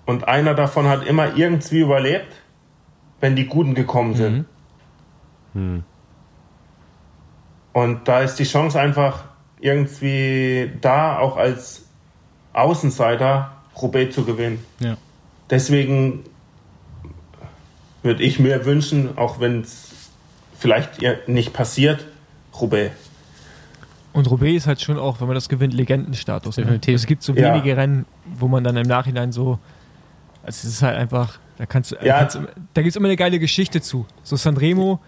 [0.05, 2.33] und einer davon hat immer irgendwie überlebt,
[3.21, 4.45] wenn die Guten gekommen sind.
[7.73, 9.23] Und da ist die Chance einfach
[9.59, 11.85] irgendwie da, auch als
[12.51, 13.51] Außenseiter
[13.81, 14.63] Roubaix zu gewinnen.
[14.79, 14.97] Ja.
[15.49, 16.25] Deswegen
[18.01, 20.09] würde ich mir wünschen, auch wenn es
[20.57, 22.05] vielleicht nicht passiert,
[22.59, 22.91] Roubaix.
[24.13, 26.57] Und Roubaix ist halt schon auch, wenn man das gewinnt, Legendenstatus.
[26.57, 26.63] Ne?
[26.63, 26.95] Definitiv.
[26.95, 27.47] Es gibt so Ja.
[27.53, 29.59] wenige Rennen, wo man dann im Nachhinein so,
[30.43, 32.19] also es ist halt einfach, da kannst du, Ja.
[32.19, 34.05] kannst, da gibt es immer eine geile Geschichte zu.
[34.21, 34.99] So Sanremo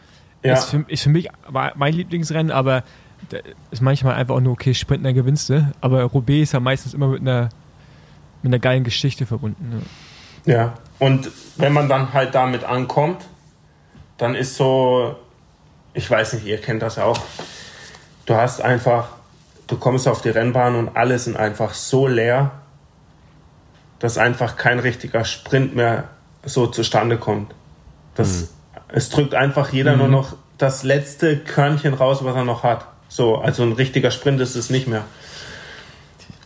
[0.44, 0.54] Ja.
[0.54, 1.30] ist, für, ist für mich
[1.76, 2.84] mein Lieblingsrennen, aber
[3.72, 5.72] ist manchmal einfach auch nur, okay, Sprint, dann gewinnst du.
[5.82, 7.50] Aber Roubaix ist ja meistens immer mit einer,
[8.42, 9.70] mit einer geilen Geschichte verbunden.
[9.70, 9.82] Ne?
[10.52, 13.26] Ja, und wenn man dann halt damit ankommt,
[14.18, 15.16] dann ist so,
[15.94, 17.20] ich weiß nicht, ihr kennt das ja auch,
[18.26, 19.10] du hast einfach,
[19.68, 22.52] du kommst auf die Rennbahn und alle sind einfach so leer,
[24.00, 26.06] dass einfach kein richtiger Sprint mehr
[26.44, 27.54] so zustande kommt.
[28.16, 28.50] Das,
[28.88, 32.86] Es drückt einfach jeder nur noch das letzte Körnchen raus, was er noch hat.
[33.10, 35.06] So, also ein richtiger Sprint ist es nicht mehr.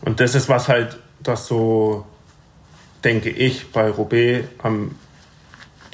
[0.02, 2.06] Und das ist was halt, das so
[3.04, 4.94] denke ich, bei Roubaix am,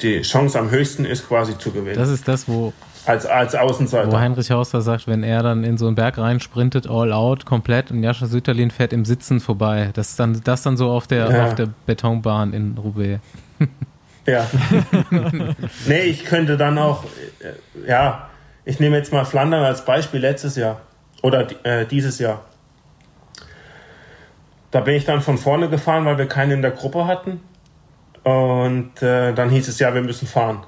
[0.01, 1.95] die Chance am höchsten ist, quasi zu gewinnen.
[1.95, 2.73] Das ist das, wo,
[3.07, 4.11] als, als Außenseiter.
[4.11, 7.91] wo Heinrich Hauser sagt, wenn er dann in so einen Berg reinsprintet, all out, komplett,
[7.91, 9.89] und Jascha Sütterlin fährt im Sitzen vorbei.
[9.93, 11.45] Das ist dann, das dann so auf der, Ja.
[11.45, 13.19] auf der Betonbahn in Roubaix.
[14.25, 14.45] Ja.
[15.87, 17.03] nee, ich könnte dann auch,
[17.39, 18.27] äh, ja,
[18.65, 20.81] ich nehme jetzt mal Flandern als Beispiel letztes Jahr
[21.21, 22.43] oder äh, dieses Jahr.
[24.71, 27.39] Da bin ich dann von vorne gefahren, weil wir keinen in der Gruppe hatten.
[28.23, 30.65] Und äh, dann hieß es ja, wir müssen fahren.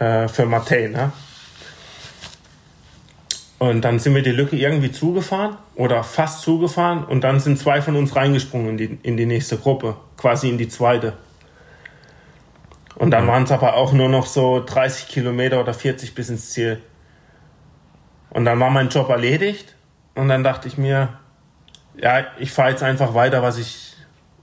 [0.00, 1.12] Äh, für Matej, ne?
[3.58, 7.82] Und dann sind wir die Lücke irgendwie zugefahren oder fast zugefahren und dann sind zwei
[7.82, 11.12] von uns reingesprungen in die, in die nächste Gruppe, quasi in die zweite.
[12.94, 16.50] Und dann waren es aber auch nur noch so 30 Kilometer oder 40 bis ins
[16.50, 16.80] Ziel.
[18.30, 19.74] Und dann war mein Job erledigt
[20.14, 21.10] und dann dachte ich mir,
[21.98, 23.96] ja, ich fahre jetzt einfach weiter, was ich,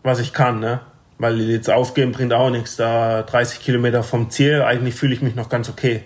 [0.04, 0.82] was ich kann, ne?
[1.19, 2.76] Weil jetzt aufgeben bringt auch nichts.
[2.76, 6.03] Da 30 Kilometer vom Ziel, eigentlich fühle ich mich noch ganz okay.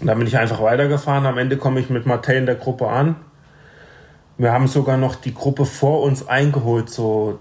[0.00, 1.26] Und dann bin ich einfach weitergefahren.
[1.26, 3.16] Am Ende komme ich mit Matej in der Gruppe an.
[4.36, 7.40] Wir haben sogar noch die Gruppe vor uns eingeholt, so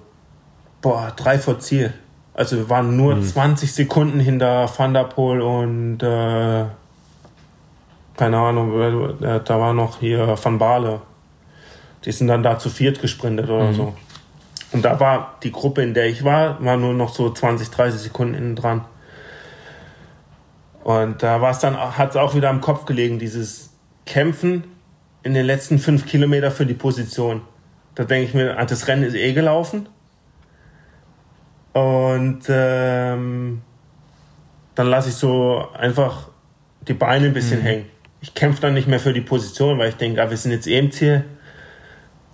[0.82, 1.94] boah, drei vor Ziel.
[2.34, 6.66] Also wir waren nur 20 Sekunden hinter Van der Poel und äh,
[8.16, 8.72] keine Ahnung,
[9.22, 11.02] wer- äh, da war noch hier Van Baale.
[12.06, 13.94] Die sind dann da zu viert gesprintet oder so.
[14.72, 18.02] Und da war die Gruppe, in der ich war, war nur noch so 20, 30
[18.02, 18.86] Sekunden innen dran.
[20.84, 23.72] Und da war es dann, hat es auch wieder am Kopf gelegen, dieses
[24.06, 24.64] Kämpfen
[25.24, 27.42] in den letzten fünf Kilometer für die Position.
[27.96, 29.90] Da denke ich mir, ah, das Rennen ist eh gelaufen.
[31.74, 33.62] Und ähm,
[34.76, 36.30] dann lasse ich so einfach
[36.88, 37.86] die Beine ein bisschen hängen.
[38.22, 40.68] Ich kämpfe dann nicht mehr für die Position, weil ich denke, ah, wir sind jetzt
[40.68, 41.26] eh im Ziel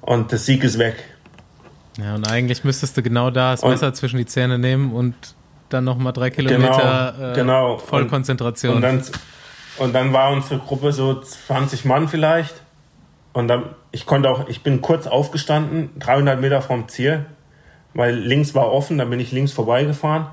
[0.01, 0.95] und der Sieg ist weg.
[1.98, 5.15] Ja, und eigentlich müsstest du genau da das Und- Messer zwischen die Zähne nehmen und
[5.70, 7.78] dann nochmal drei Kilometer Genau, äh, genau.
[7.78, 8.76] Vollkonzentration.
[8.76, 9.03] Und dann,
[9.78, 12.53] und dann war unsere Gruppe so 20 Mann vielleicht.
[13.34, 17.26] Und dann, ich konnte auch, ich bin kurz aufgestanden, 300 Meter vom Ziel,
[17.95, 20.28] weil links war offen, dann bin ich links vorbeigefahren,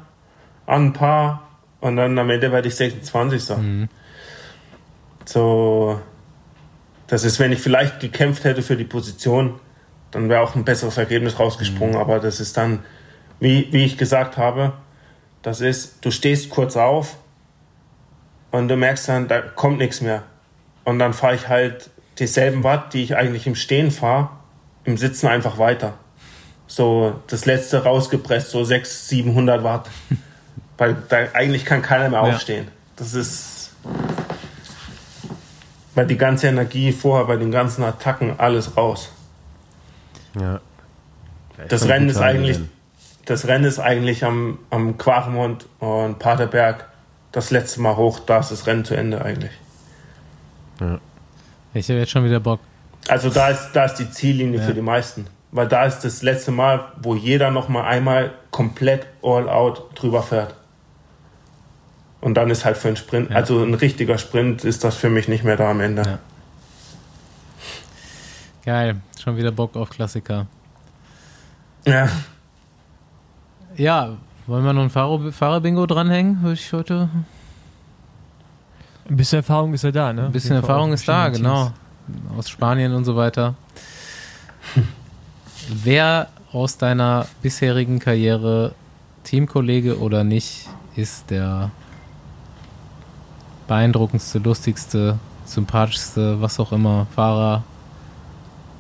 [0.67, 1.49] an ein paar,
[1.81, 3.43] und dann am Ende werde ich 26.
[5.25, 6.01] So,
[7.07, 9.55] das ist, wenn ich vielleicht gekämpft hätte für die Position,
[10.11, 12.81] dann wäre auch ein besseres Ergebnis rausgesprungen, aber das ist dann,
[13.39, 14.73] wie, wie ich gesagt habe,
[15.43, 17.17] das ist, du stehst kurz auf
[18.51, 20.23] und du merkst dann, da kommt nichts mehr.
[20.85, 24.31] Und dann fahre ich halt dieselben Watt, die ich eigentlich im Stehen fahre,
[24.85, 25.95] im Sitzen einfach weiter.
[26.67, 29.91] So das letzte rausgepresst, so 600, 700 Watt.
[30.79, 32.35] Weil da eigentlich kann keiner mehr Ja.
[32.35, 32.69] aufstehen.
[32.97, 33.73] Das ist,
[35.95, 39.11] weil die ganze Energie vorher bei den ganzen Attacken alles raus.
[40.39, 40.61] Ja.
[41.69, 42.59] Das Rennen ist eigentlich,
[43.27, 46.87] das Rennen ist eigentlich am, am Quaremont und Paterberg
[47.33, 49.53] das letzte Mal hoch, da ist das Rennen zu Ende eigentlich.
[51.75, 52.61] ich habe jetzt schon wieder Bock.
[53.09, 54.67] Also da ist, da ist die Ziellinie Ja.
[54.67, 55.27] für die meisten.
[55.53, 60.23] Weil da ist das letzte Mal, wo jeder noch mal einmal komplett all out drüber
[60.23, 60.55] fährt.
[62.21, 63.37] Und dann ist halt für einen Sprint, Ja.
[63.37, 66.03] also ein richtiger Sprint ist das für mich nicht mehr da am Ende.
[66.03, 66.19] Ja.
[68.65, 70.47] Geil, schon wieder Bock auf Klassiker.
[71.87, 72.09] Ja.
[73.77, 74.17] Ja,
[74.47, 76.43] wollen wir noch ein Fahrer- Fahrerbingo dranhängen?
[76.43, 77.09] Würde ich heute.
[79.09, 80.27] Ein bisschen Erfahrung ist ja da, ne?
[80.27, 81.73] Ein bisschen Erfahrung ist da, genau.
[82.37, 83.55] Aus Spanien und so weiter.
[85.69, 88.75] Wer aus deiner bisherigen Karriere,
[89.25, 91.71] Teamkollege oder nicht, ist der
[93.69, 97.63] beeindruckendste, lustigste, sympathischste, was auch immer, Fahrer,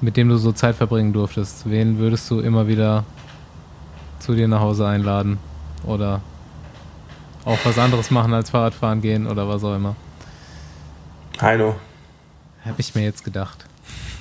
[0.01, 1.69] mit dem du so Zeit verbringen durftest?
[1.69, 3.05] Wen würdest du immer wieder
[4.19, 5.39] zu dir nach Hause einladen?
[5.85, 6.21] Oder
[7.45, 9.97] auch was anderes machen als Fahrradfahren gehen oder was auch immer?
[11.41, 11.77] Heino.
[12.65, 13.67] Habe ich mir jetzt gedacht.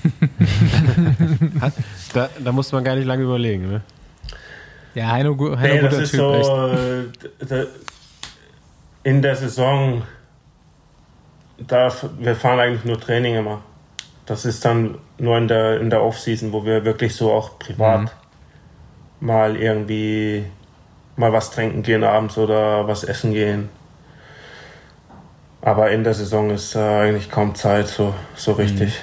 [2.11, 3.69] Da, da muss man gar nicht lange überlegen.
[3.69, 3.81] Ne?
[4.95, 6.19] Ja, Heino, Heino Nee, das guter ist Typ,
[7.47, 7.56] so
[9.03, 10.01] in der Saison,
[11.57, 13.61] da wir fahren eigentlich nur Training immer.
[14.26, 18.02] Das ist dann nur in der, in der Off-Season, wo wir wirklich so auch privat
[18.02, 18.10] Mhm.
[19.28, 20.46] mal irgendwie
[21.16, 23.70] mal was trinken gehen abends oder was essen gehen.
[25.62, 28.98] Aber in der Saison ist äh, eigentlich kaum Zeit so, so richtig.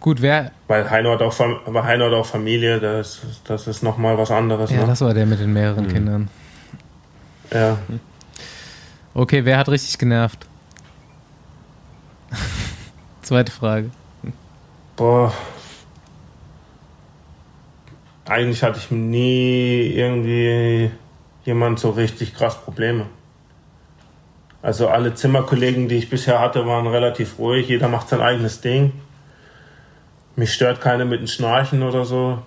[0.00, 3.82] Gut, wer, Weil Heino hat auch, Fam- aber Heino hat auch Familie, das, das ist
[3.82, 4.70] nochmal was anderes.
[4.70, 4.86] ja, ne?
[4.86, 6.28] das war der mit den mehreren Kindern.
[7.52, 7.78] ja.
[9.14, 10.46] Okay, wer hat richtig genervt?
[13.22, 13.90] Zweite Frage.
[14.98, 15.32] Boah.
[18.26, 20.90] Eigentlich hatte ich nie irgendwie
[21.44, 23.06] jemand so richtig krass Probleme.
[24.60, 27.68] Also alle Zimmerkollegen, die ich bisher hatte, waren relativ ruhig.
[27.68, 28.92] Jeder macht sein eigenes Ding.
[30.34, 32.42] Mich stört keiner mit dem Schnarchen oder so.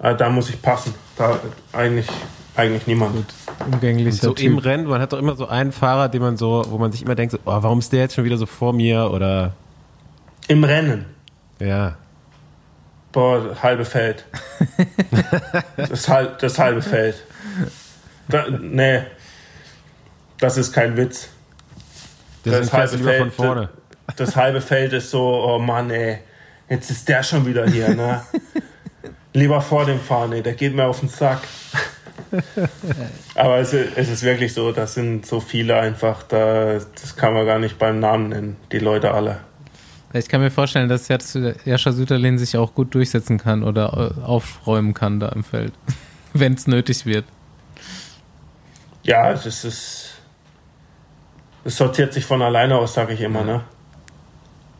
[0.00, 0.92] Äh, Da muss ich passen.
[1.16, 1.38] Da
[1.72, 2.08] eigentlich,
[2.56, 3.32] eigentlich niemand.
[3.64, 4.64] Umgänglicher So im Typ.
[4.64, 7.14] Rennen, man hat doch immer so einen Fahrer, den man so, wo man sich immer
[7.14, 9.10] denkt, so, oh, warum ist der jetzt schon wieder so vor mir?
[9.12, 9.54] Oder
[10.50, 11.04] Im Rennen.
[11.60, 11.96] ja.
[13.12, 14.24] Boah, halbe Feld.
[15.76, 17.16] das, halb, das halbe Feld.
[18.28, 19.00] Da, nee,
[20.38, 21.28] das ist kein Witz.
[22.44, 23.68] Deswegen Das halbe lieber von Feld, vorne.
[24.14, 26.18] Das halbe Feld ist so, oh Mann, ey,
[26.68, 28.22] jetzt ist der schon wieder hier, ne?
[29.32, 31.40] Lieber vor dem fahren, ey, der geht mir auf den Sack.
[33.34, 37.34] Aber es, ist- es ist wirklich so, das sind so viele einfach, da, das kann
[37.34, 39.40] man gar nicht beim Namen nennen, die Leute alle.
[40.12, 44.92] Ich kann mir vorstellen, dass Jascha Süterlin sich auch gut durchsetzen kann oder äh, aufräumen
[44.92, 45.72] kann da im Feld,
[46.32, 47.24] wenn es nötig wird.
[49.02, 50.06] Ja, das ist.
[51.62, 53.62] Es sortiert sich von alleine aus, sage ich immer, ne?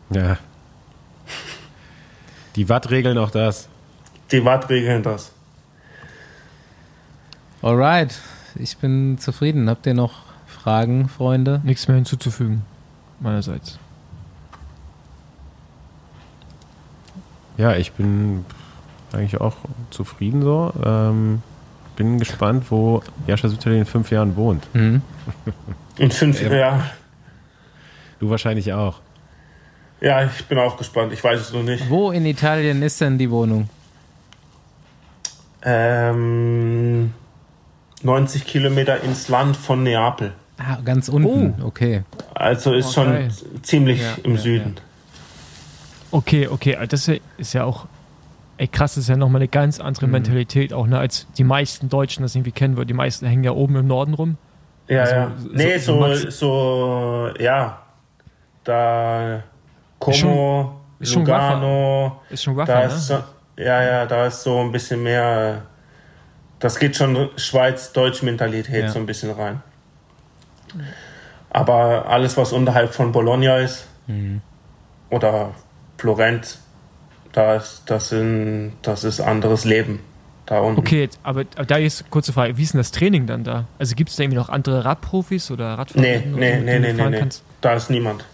[0.09, 0.37] Ja.
[2.55, 3.69] Die Watt regeln auch das.
[4.31, 5.31] Die Watt regeln das.
[7.61, 8.19] Alright,
[8.55, 9.69] ich bin zufrieden.
[9.69, 11.61] Habt ihr noch Fragen, Freunde?
[11.63, 12.63] Nichts mehr hinzuzufügen,
[13.19, 13.79] meinerseits.
[17.61, 18.43] Ja, ich bin
[19.13, 19.55] eigentlich auch
[19.91, 20.73] zufrieden so.
[20.83, 21.41] Ähm,
[21.95, 24.63] bin gespannt, wo Jascha Süterlin in fünf Jahren wohnt.
[24.73, 25.01] Mhm.
[25.97, 26.51] In fünf Ja.
[26.53, 26.85] ja.
[28.19, 28.99] Du wahrscheinlich auch.
[29.99, 31.13] ja, ich bin auch gespannt.
[31.13, 31.87] Ich weiß es noch nicht.
[31.89, 33.69] Wo in Italien ist denn die Wohnung?
[35.63, 37.13] Ähm,
[38.03, 40.33] 90 Kilometer ins Land von Neapel.
[40.57, 41.61] Ah, ganz unten.
[41.63, 42.03] Okay.
[42.33, 43.31] Also ist Oh, schon geil.
[43.61, 44.75] ziemlich Ja, im ja, Süden.
[46.11, 47.07] Okay, okay, also das
[47.37, 47.85] ist ja auch,
[48.57, 50.11] ey krass, das ist ja nochmal eine ganz andere Mhm.
[50.13, 53.51] Mentalität, auch ne, als die meisten Deutschen das irgendwie kennen, weil die meisten hängen ja
[53.51, 54.37] oben im Norden rum.
[54.87, 55.31] Ja, Also, ja.
[55.37, 57.81] so- Nee, so so, ja.
[58.63, 59.43] Da
[59.99, 63.23] Como, ist schon Lugano, Ist schon da rougher, ist ne?
[63.57, 65.63] so, ja, ja, da ist so ein bisschen mehr,
[66.59, 68.89] das geht schon Schweiz-Deutsch-Mentalität Ja.
[68.89, 69.61] so ein bisschen rein.
[71.49, 74.41] Aber alles, was unterhalb von Bologna ist, Mhm.
[75.09, 75.51] oder
[76.01, 76.57] Florenz,
[77.31, 79.99] da ist, das, sind, das ist anderes Leben
[80.47, 80.79] da unten.
[80.79, 83.65] Okay, aber, aber da jetzt kurze Frage, wie ist denn das Training dann da?
[83.77, 86.01] Also gibt es da irgendwie noch andere Radprofis oder Radfahrer?
[86.01, 87.25] Nee, nee, nee, nee, nee, nee.
[87.61, 88.25] Da ist niemand.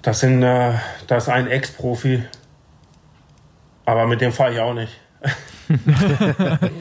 [0.00, 0.72] Das sind, äh,
[1.06, 2.24] da ist ein Ex-Profi.
[3.84, 4.98] Aber mit dem fahre ich auch nicht.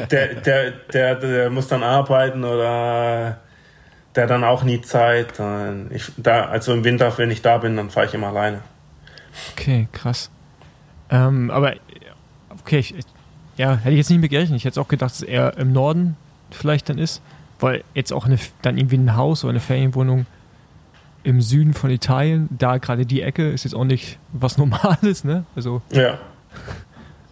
[0.10, 3.42] der, der, der, der muss dann arbeiten oder
[4.16, 5.34] der dann auch nie Zeit.
[5.90, 8.62] Ich, da, also im Winter, wenn ich da bin, dann fahre ich immer alleine.
[9.54, 10.30] Okay, krass.
[11.10, 11.74] Ähm, aber,
[12.60, 12.96] okay, ich,
[13.58, 14.58] ja, hätte ich jetzt nicht mehr gerechnet.
[14.58, 16.16] Ich hätte auch gedacht, dass er im Norden
[16.52, 17.22] vielleicht dann ist,
[17.60, 20.26] weil jetzt auch eine, dann irgendwie ein Haus oder eine Ferienwohnung
[21.24, 25.46] im Süden von Italien, da gerade die Ecke, ist jetzt auch nicht was Normales, ne?
[25.56, 26.20] Also, Ja.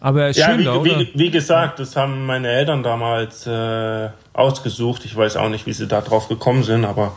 [0.01, 0.99] aber Ja, schön wie, da, oder?
[0.99, 5.05] wie, wie gesagt, das haben meine Eltern damals äh, ausgesucht.
[5.05, 7.13] Ich weiß auch nicht, wie sie da drauf gekommen sind, aber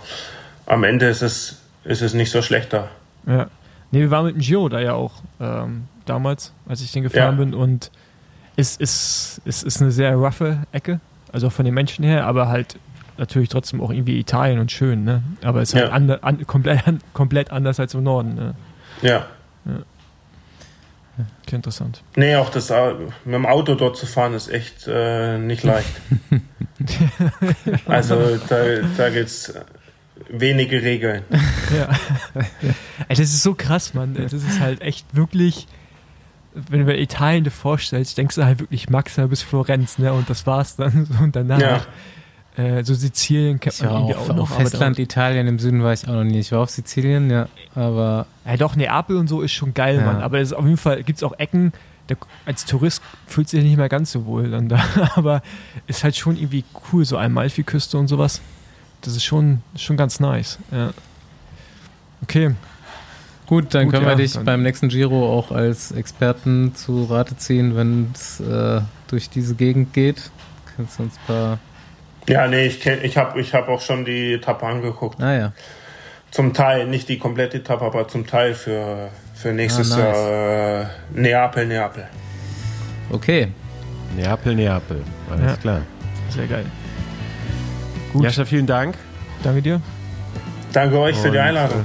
[0.66, 2.88] am Ende ist es, ist es nicht so schlecht da.
[3.26, 3.46] Ja.
[3.90, 7.38] Nee, wir waren mit dem Giro da ja auch ähm, damals, als ich den gefahren
[7.38, 7.44] Ja.
[7.44, 7.90] bin und
[8.56, 11.00] es ist, es ist eine sehr roughe Ecke,
[11.32, 12.76] also auch von den Menschen her, aber halt
[13.16, 15.22] natürlich trotzdem auch irgendwie Italien und schön, ne?
[15.42, 15.92] Aber es ist halt Ja.
[15.92, 18.54] ande, an, komplett, an, komplett anders als im Norden, ne?
[19.02, 19.26] Ja.
[21.44, 22.02] Okay, interessant.
[22.14, 22.94] Nee, auch das Au-
[23.24, 25.88] mit dem Auto dort zu fahren ist echt äh, nicht leicht.
[27.86, 28.56] also da,
[28.96, 29.52] da gibt es
[30.30, 31.22] wenige Regeln.
[31.76, 31.90] Ja.
[33.08, 34.14] Ey, das ist so krass, Mann.
[34.14, 35.66] Das ist halt echt wirklich,
[36.54, 40.14] wenn du dir Italien dir vorstellst, denkst du halt wirklich Maxa bis Florenz, ne?
[40.14, 41.06] Und das war's dann.
[41.22, 41.80] Und danach Ja.
[42.56, 44.48] Äh, so Sizilien kennt man irgendwie auf, auch noch.
[44.56, 46.38] Festland Italien, im Süden war ich auch noch nie.
[46.40, 50.06] Ich war auf Sizilien, ja, aber Ja, doch, Neapel und so ist schon geil, Ja.
[50.06, 50.22] Mann.
[50.22, 51.72] Aber es ist auf jeden Fall gibt es auch Ecken,
[52.06, 52.14] da,
[52.46, 54.82] als Tourist fühlt sich nicht mehr ganz so wohl dann da.
[55.16, 55.42] Aber
[55.86, 58.40] ist halt schon irgendwie cool, so Amalfi-Küste und sowas.
[59.02, 60.58] Das ist schon, schon ganz nice.
[60.72, 60.90] Ja.
[62.22, 62.54] Okay,
[63.46, 67.04] gut, dann Gut, können wir ja, dich dann- beim nächsten Giro auch als Experten zu
[67.04, 70.30] Rate ziehen, wenn es äh, durch diese Gegend geht.
[70.76, 71.58] Kannst du uns ein paar.
[72.28, 75.18] Ja, nee, ich, kenn- ich habe ich hab auch schon die Etappe angeguckt.
[75.20, 75.52] Naja,
[76.30, 80.06] Zum Teil, nicht die komplette Etappe, aber zum Teil für, für nächstes Ah, nice.
[80.16, 82.04] Jahr äh, Neapel, Neapel.
[83.10, 83.48] okay.
[84.16, 85.02] Neapel, Neapel.
[85.30, 85.56] Alles Ja.
[85.56, 85.82] klar.
[86.30, 86.66] sehr geil.
[88.12, 88.96] Gut, Jascha, vielen Dank.
[89.42, 89.80] danke dir.
[90.72, 91.84] Danke euch für die Und, Einladung.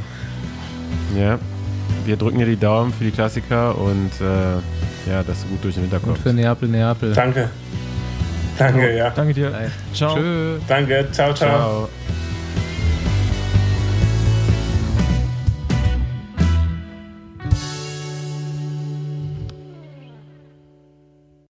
[1.18, 1.40] Ja.
[2.06, 5.76] Wir drücken dir die Daumen für die Klassiker und äh, ja, dass du gut durch
[5.76, 6.22] den Winter Und kommst.
[6.24, 7.14] für Neapel, Neapel.
[7.14, 7.50] Danke.
[8.58, 9.10] Danke, ja.
[9.10, 9.52] Danke dir.
[9.94, 10.16] Ciao.
[10.16, 10.58] Tschö.
[10.68, 11.08] Danke.
[11.12, 11.50] Ciao, ciao.
[11.88, 11.90] Ciao.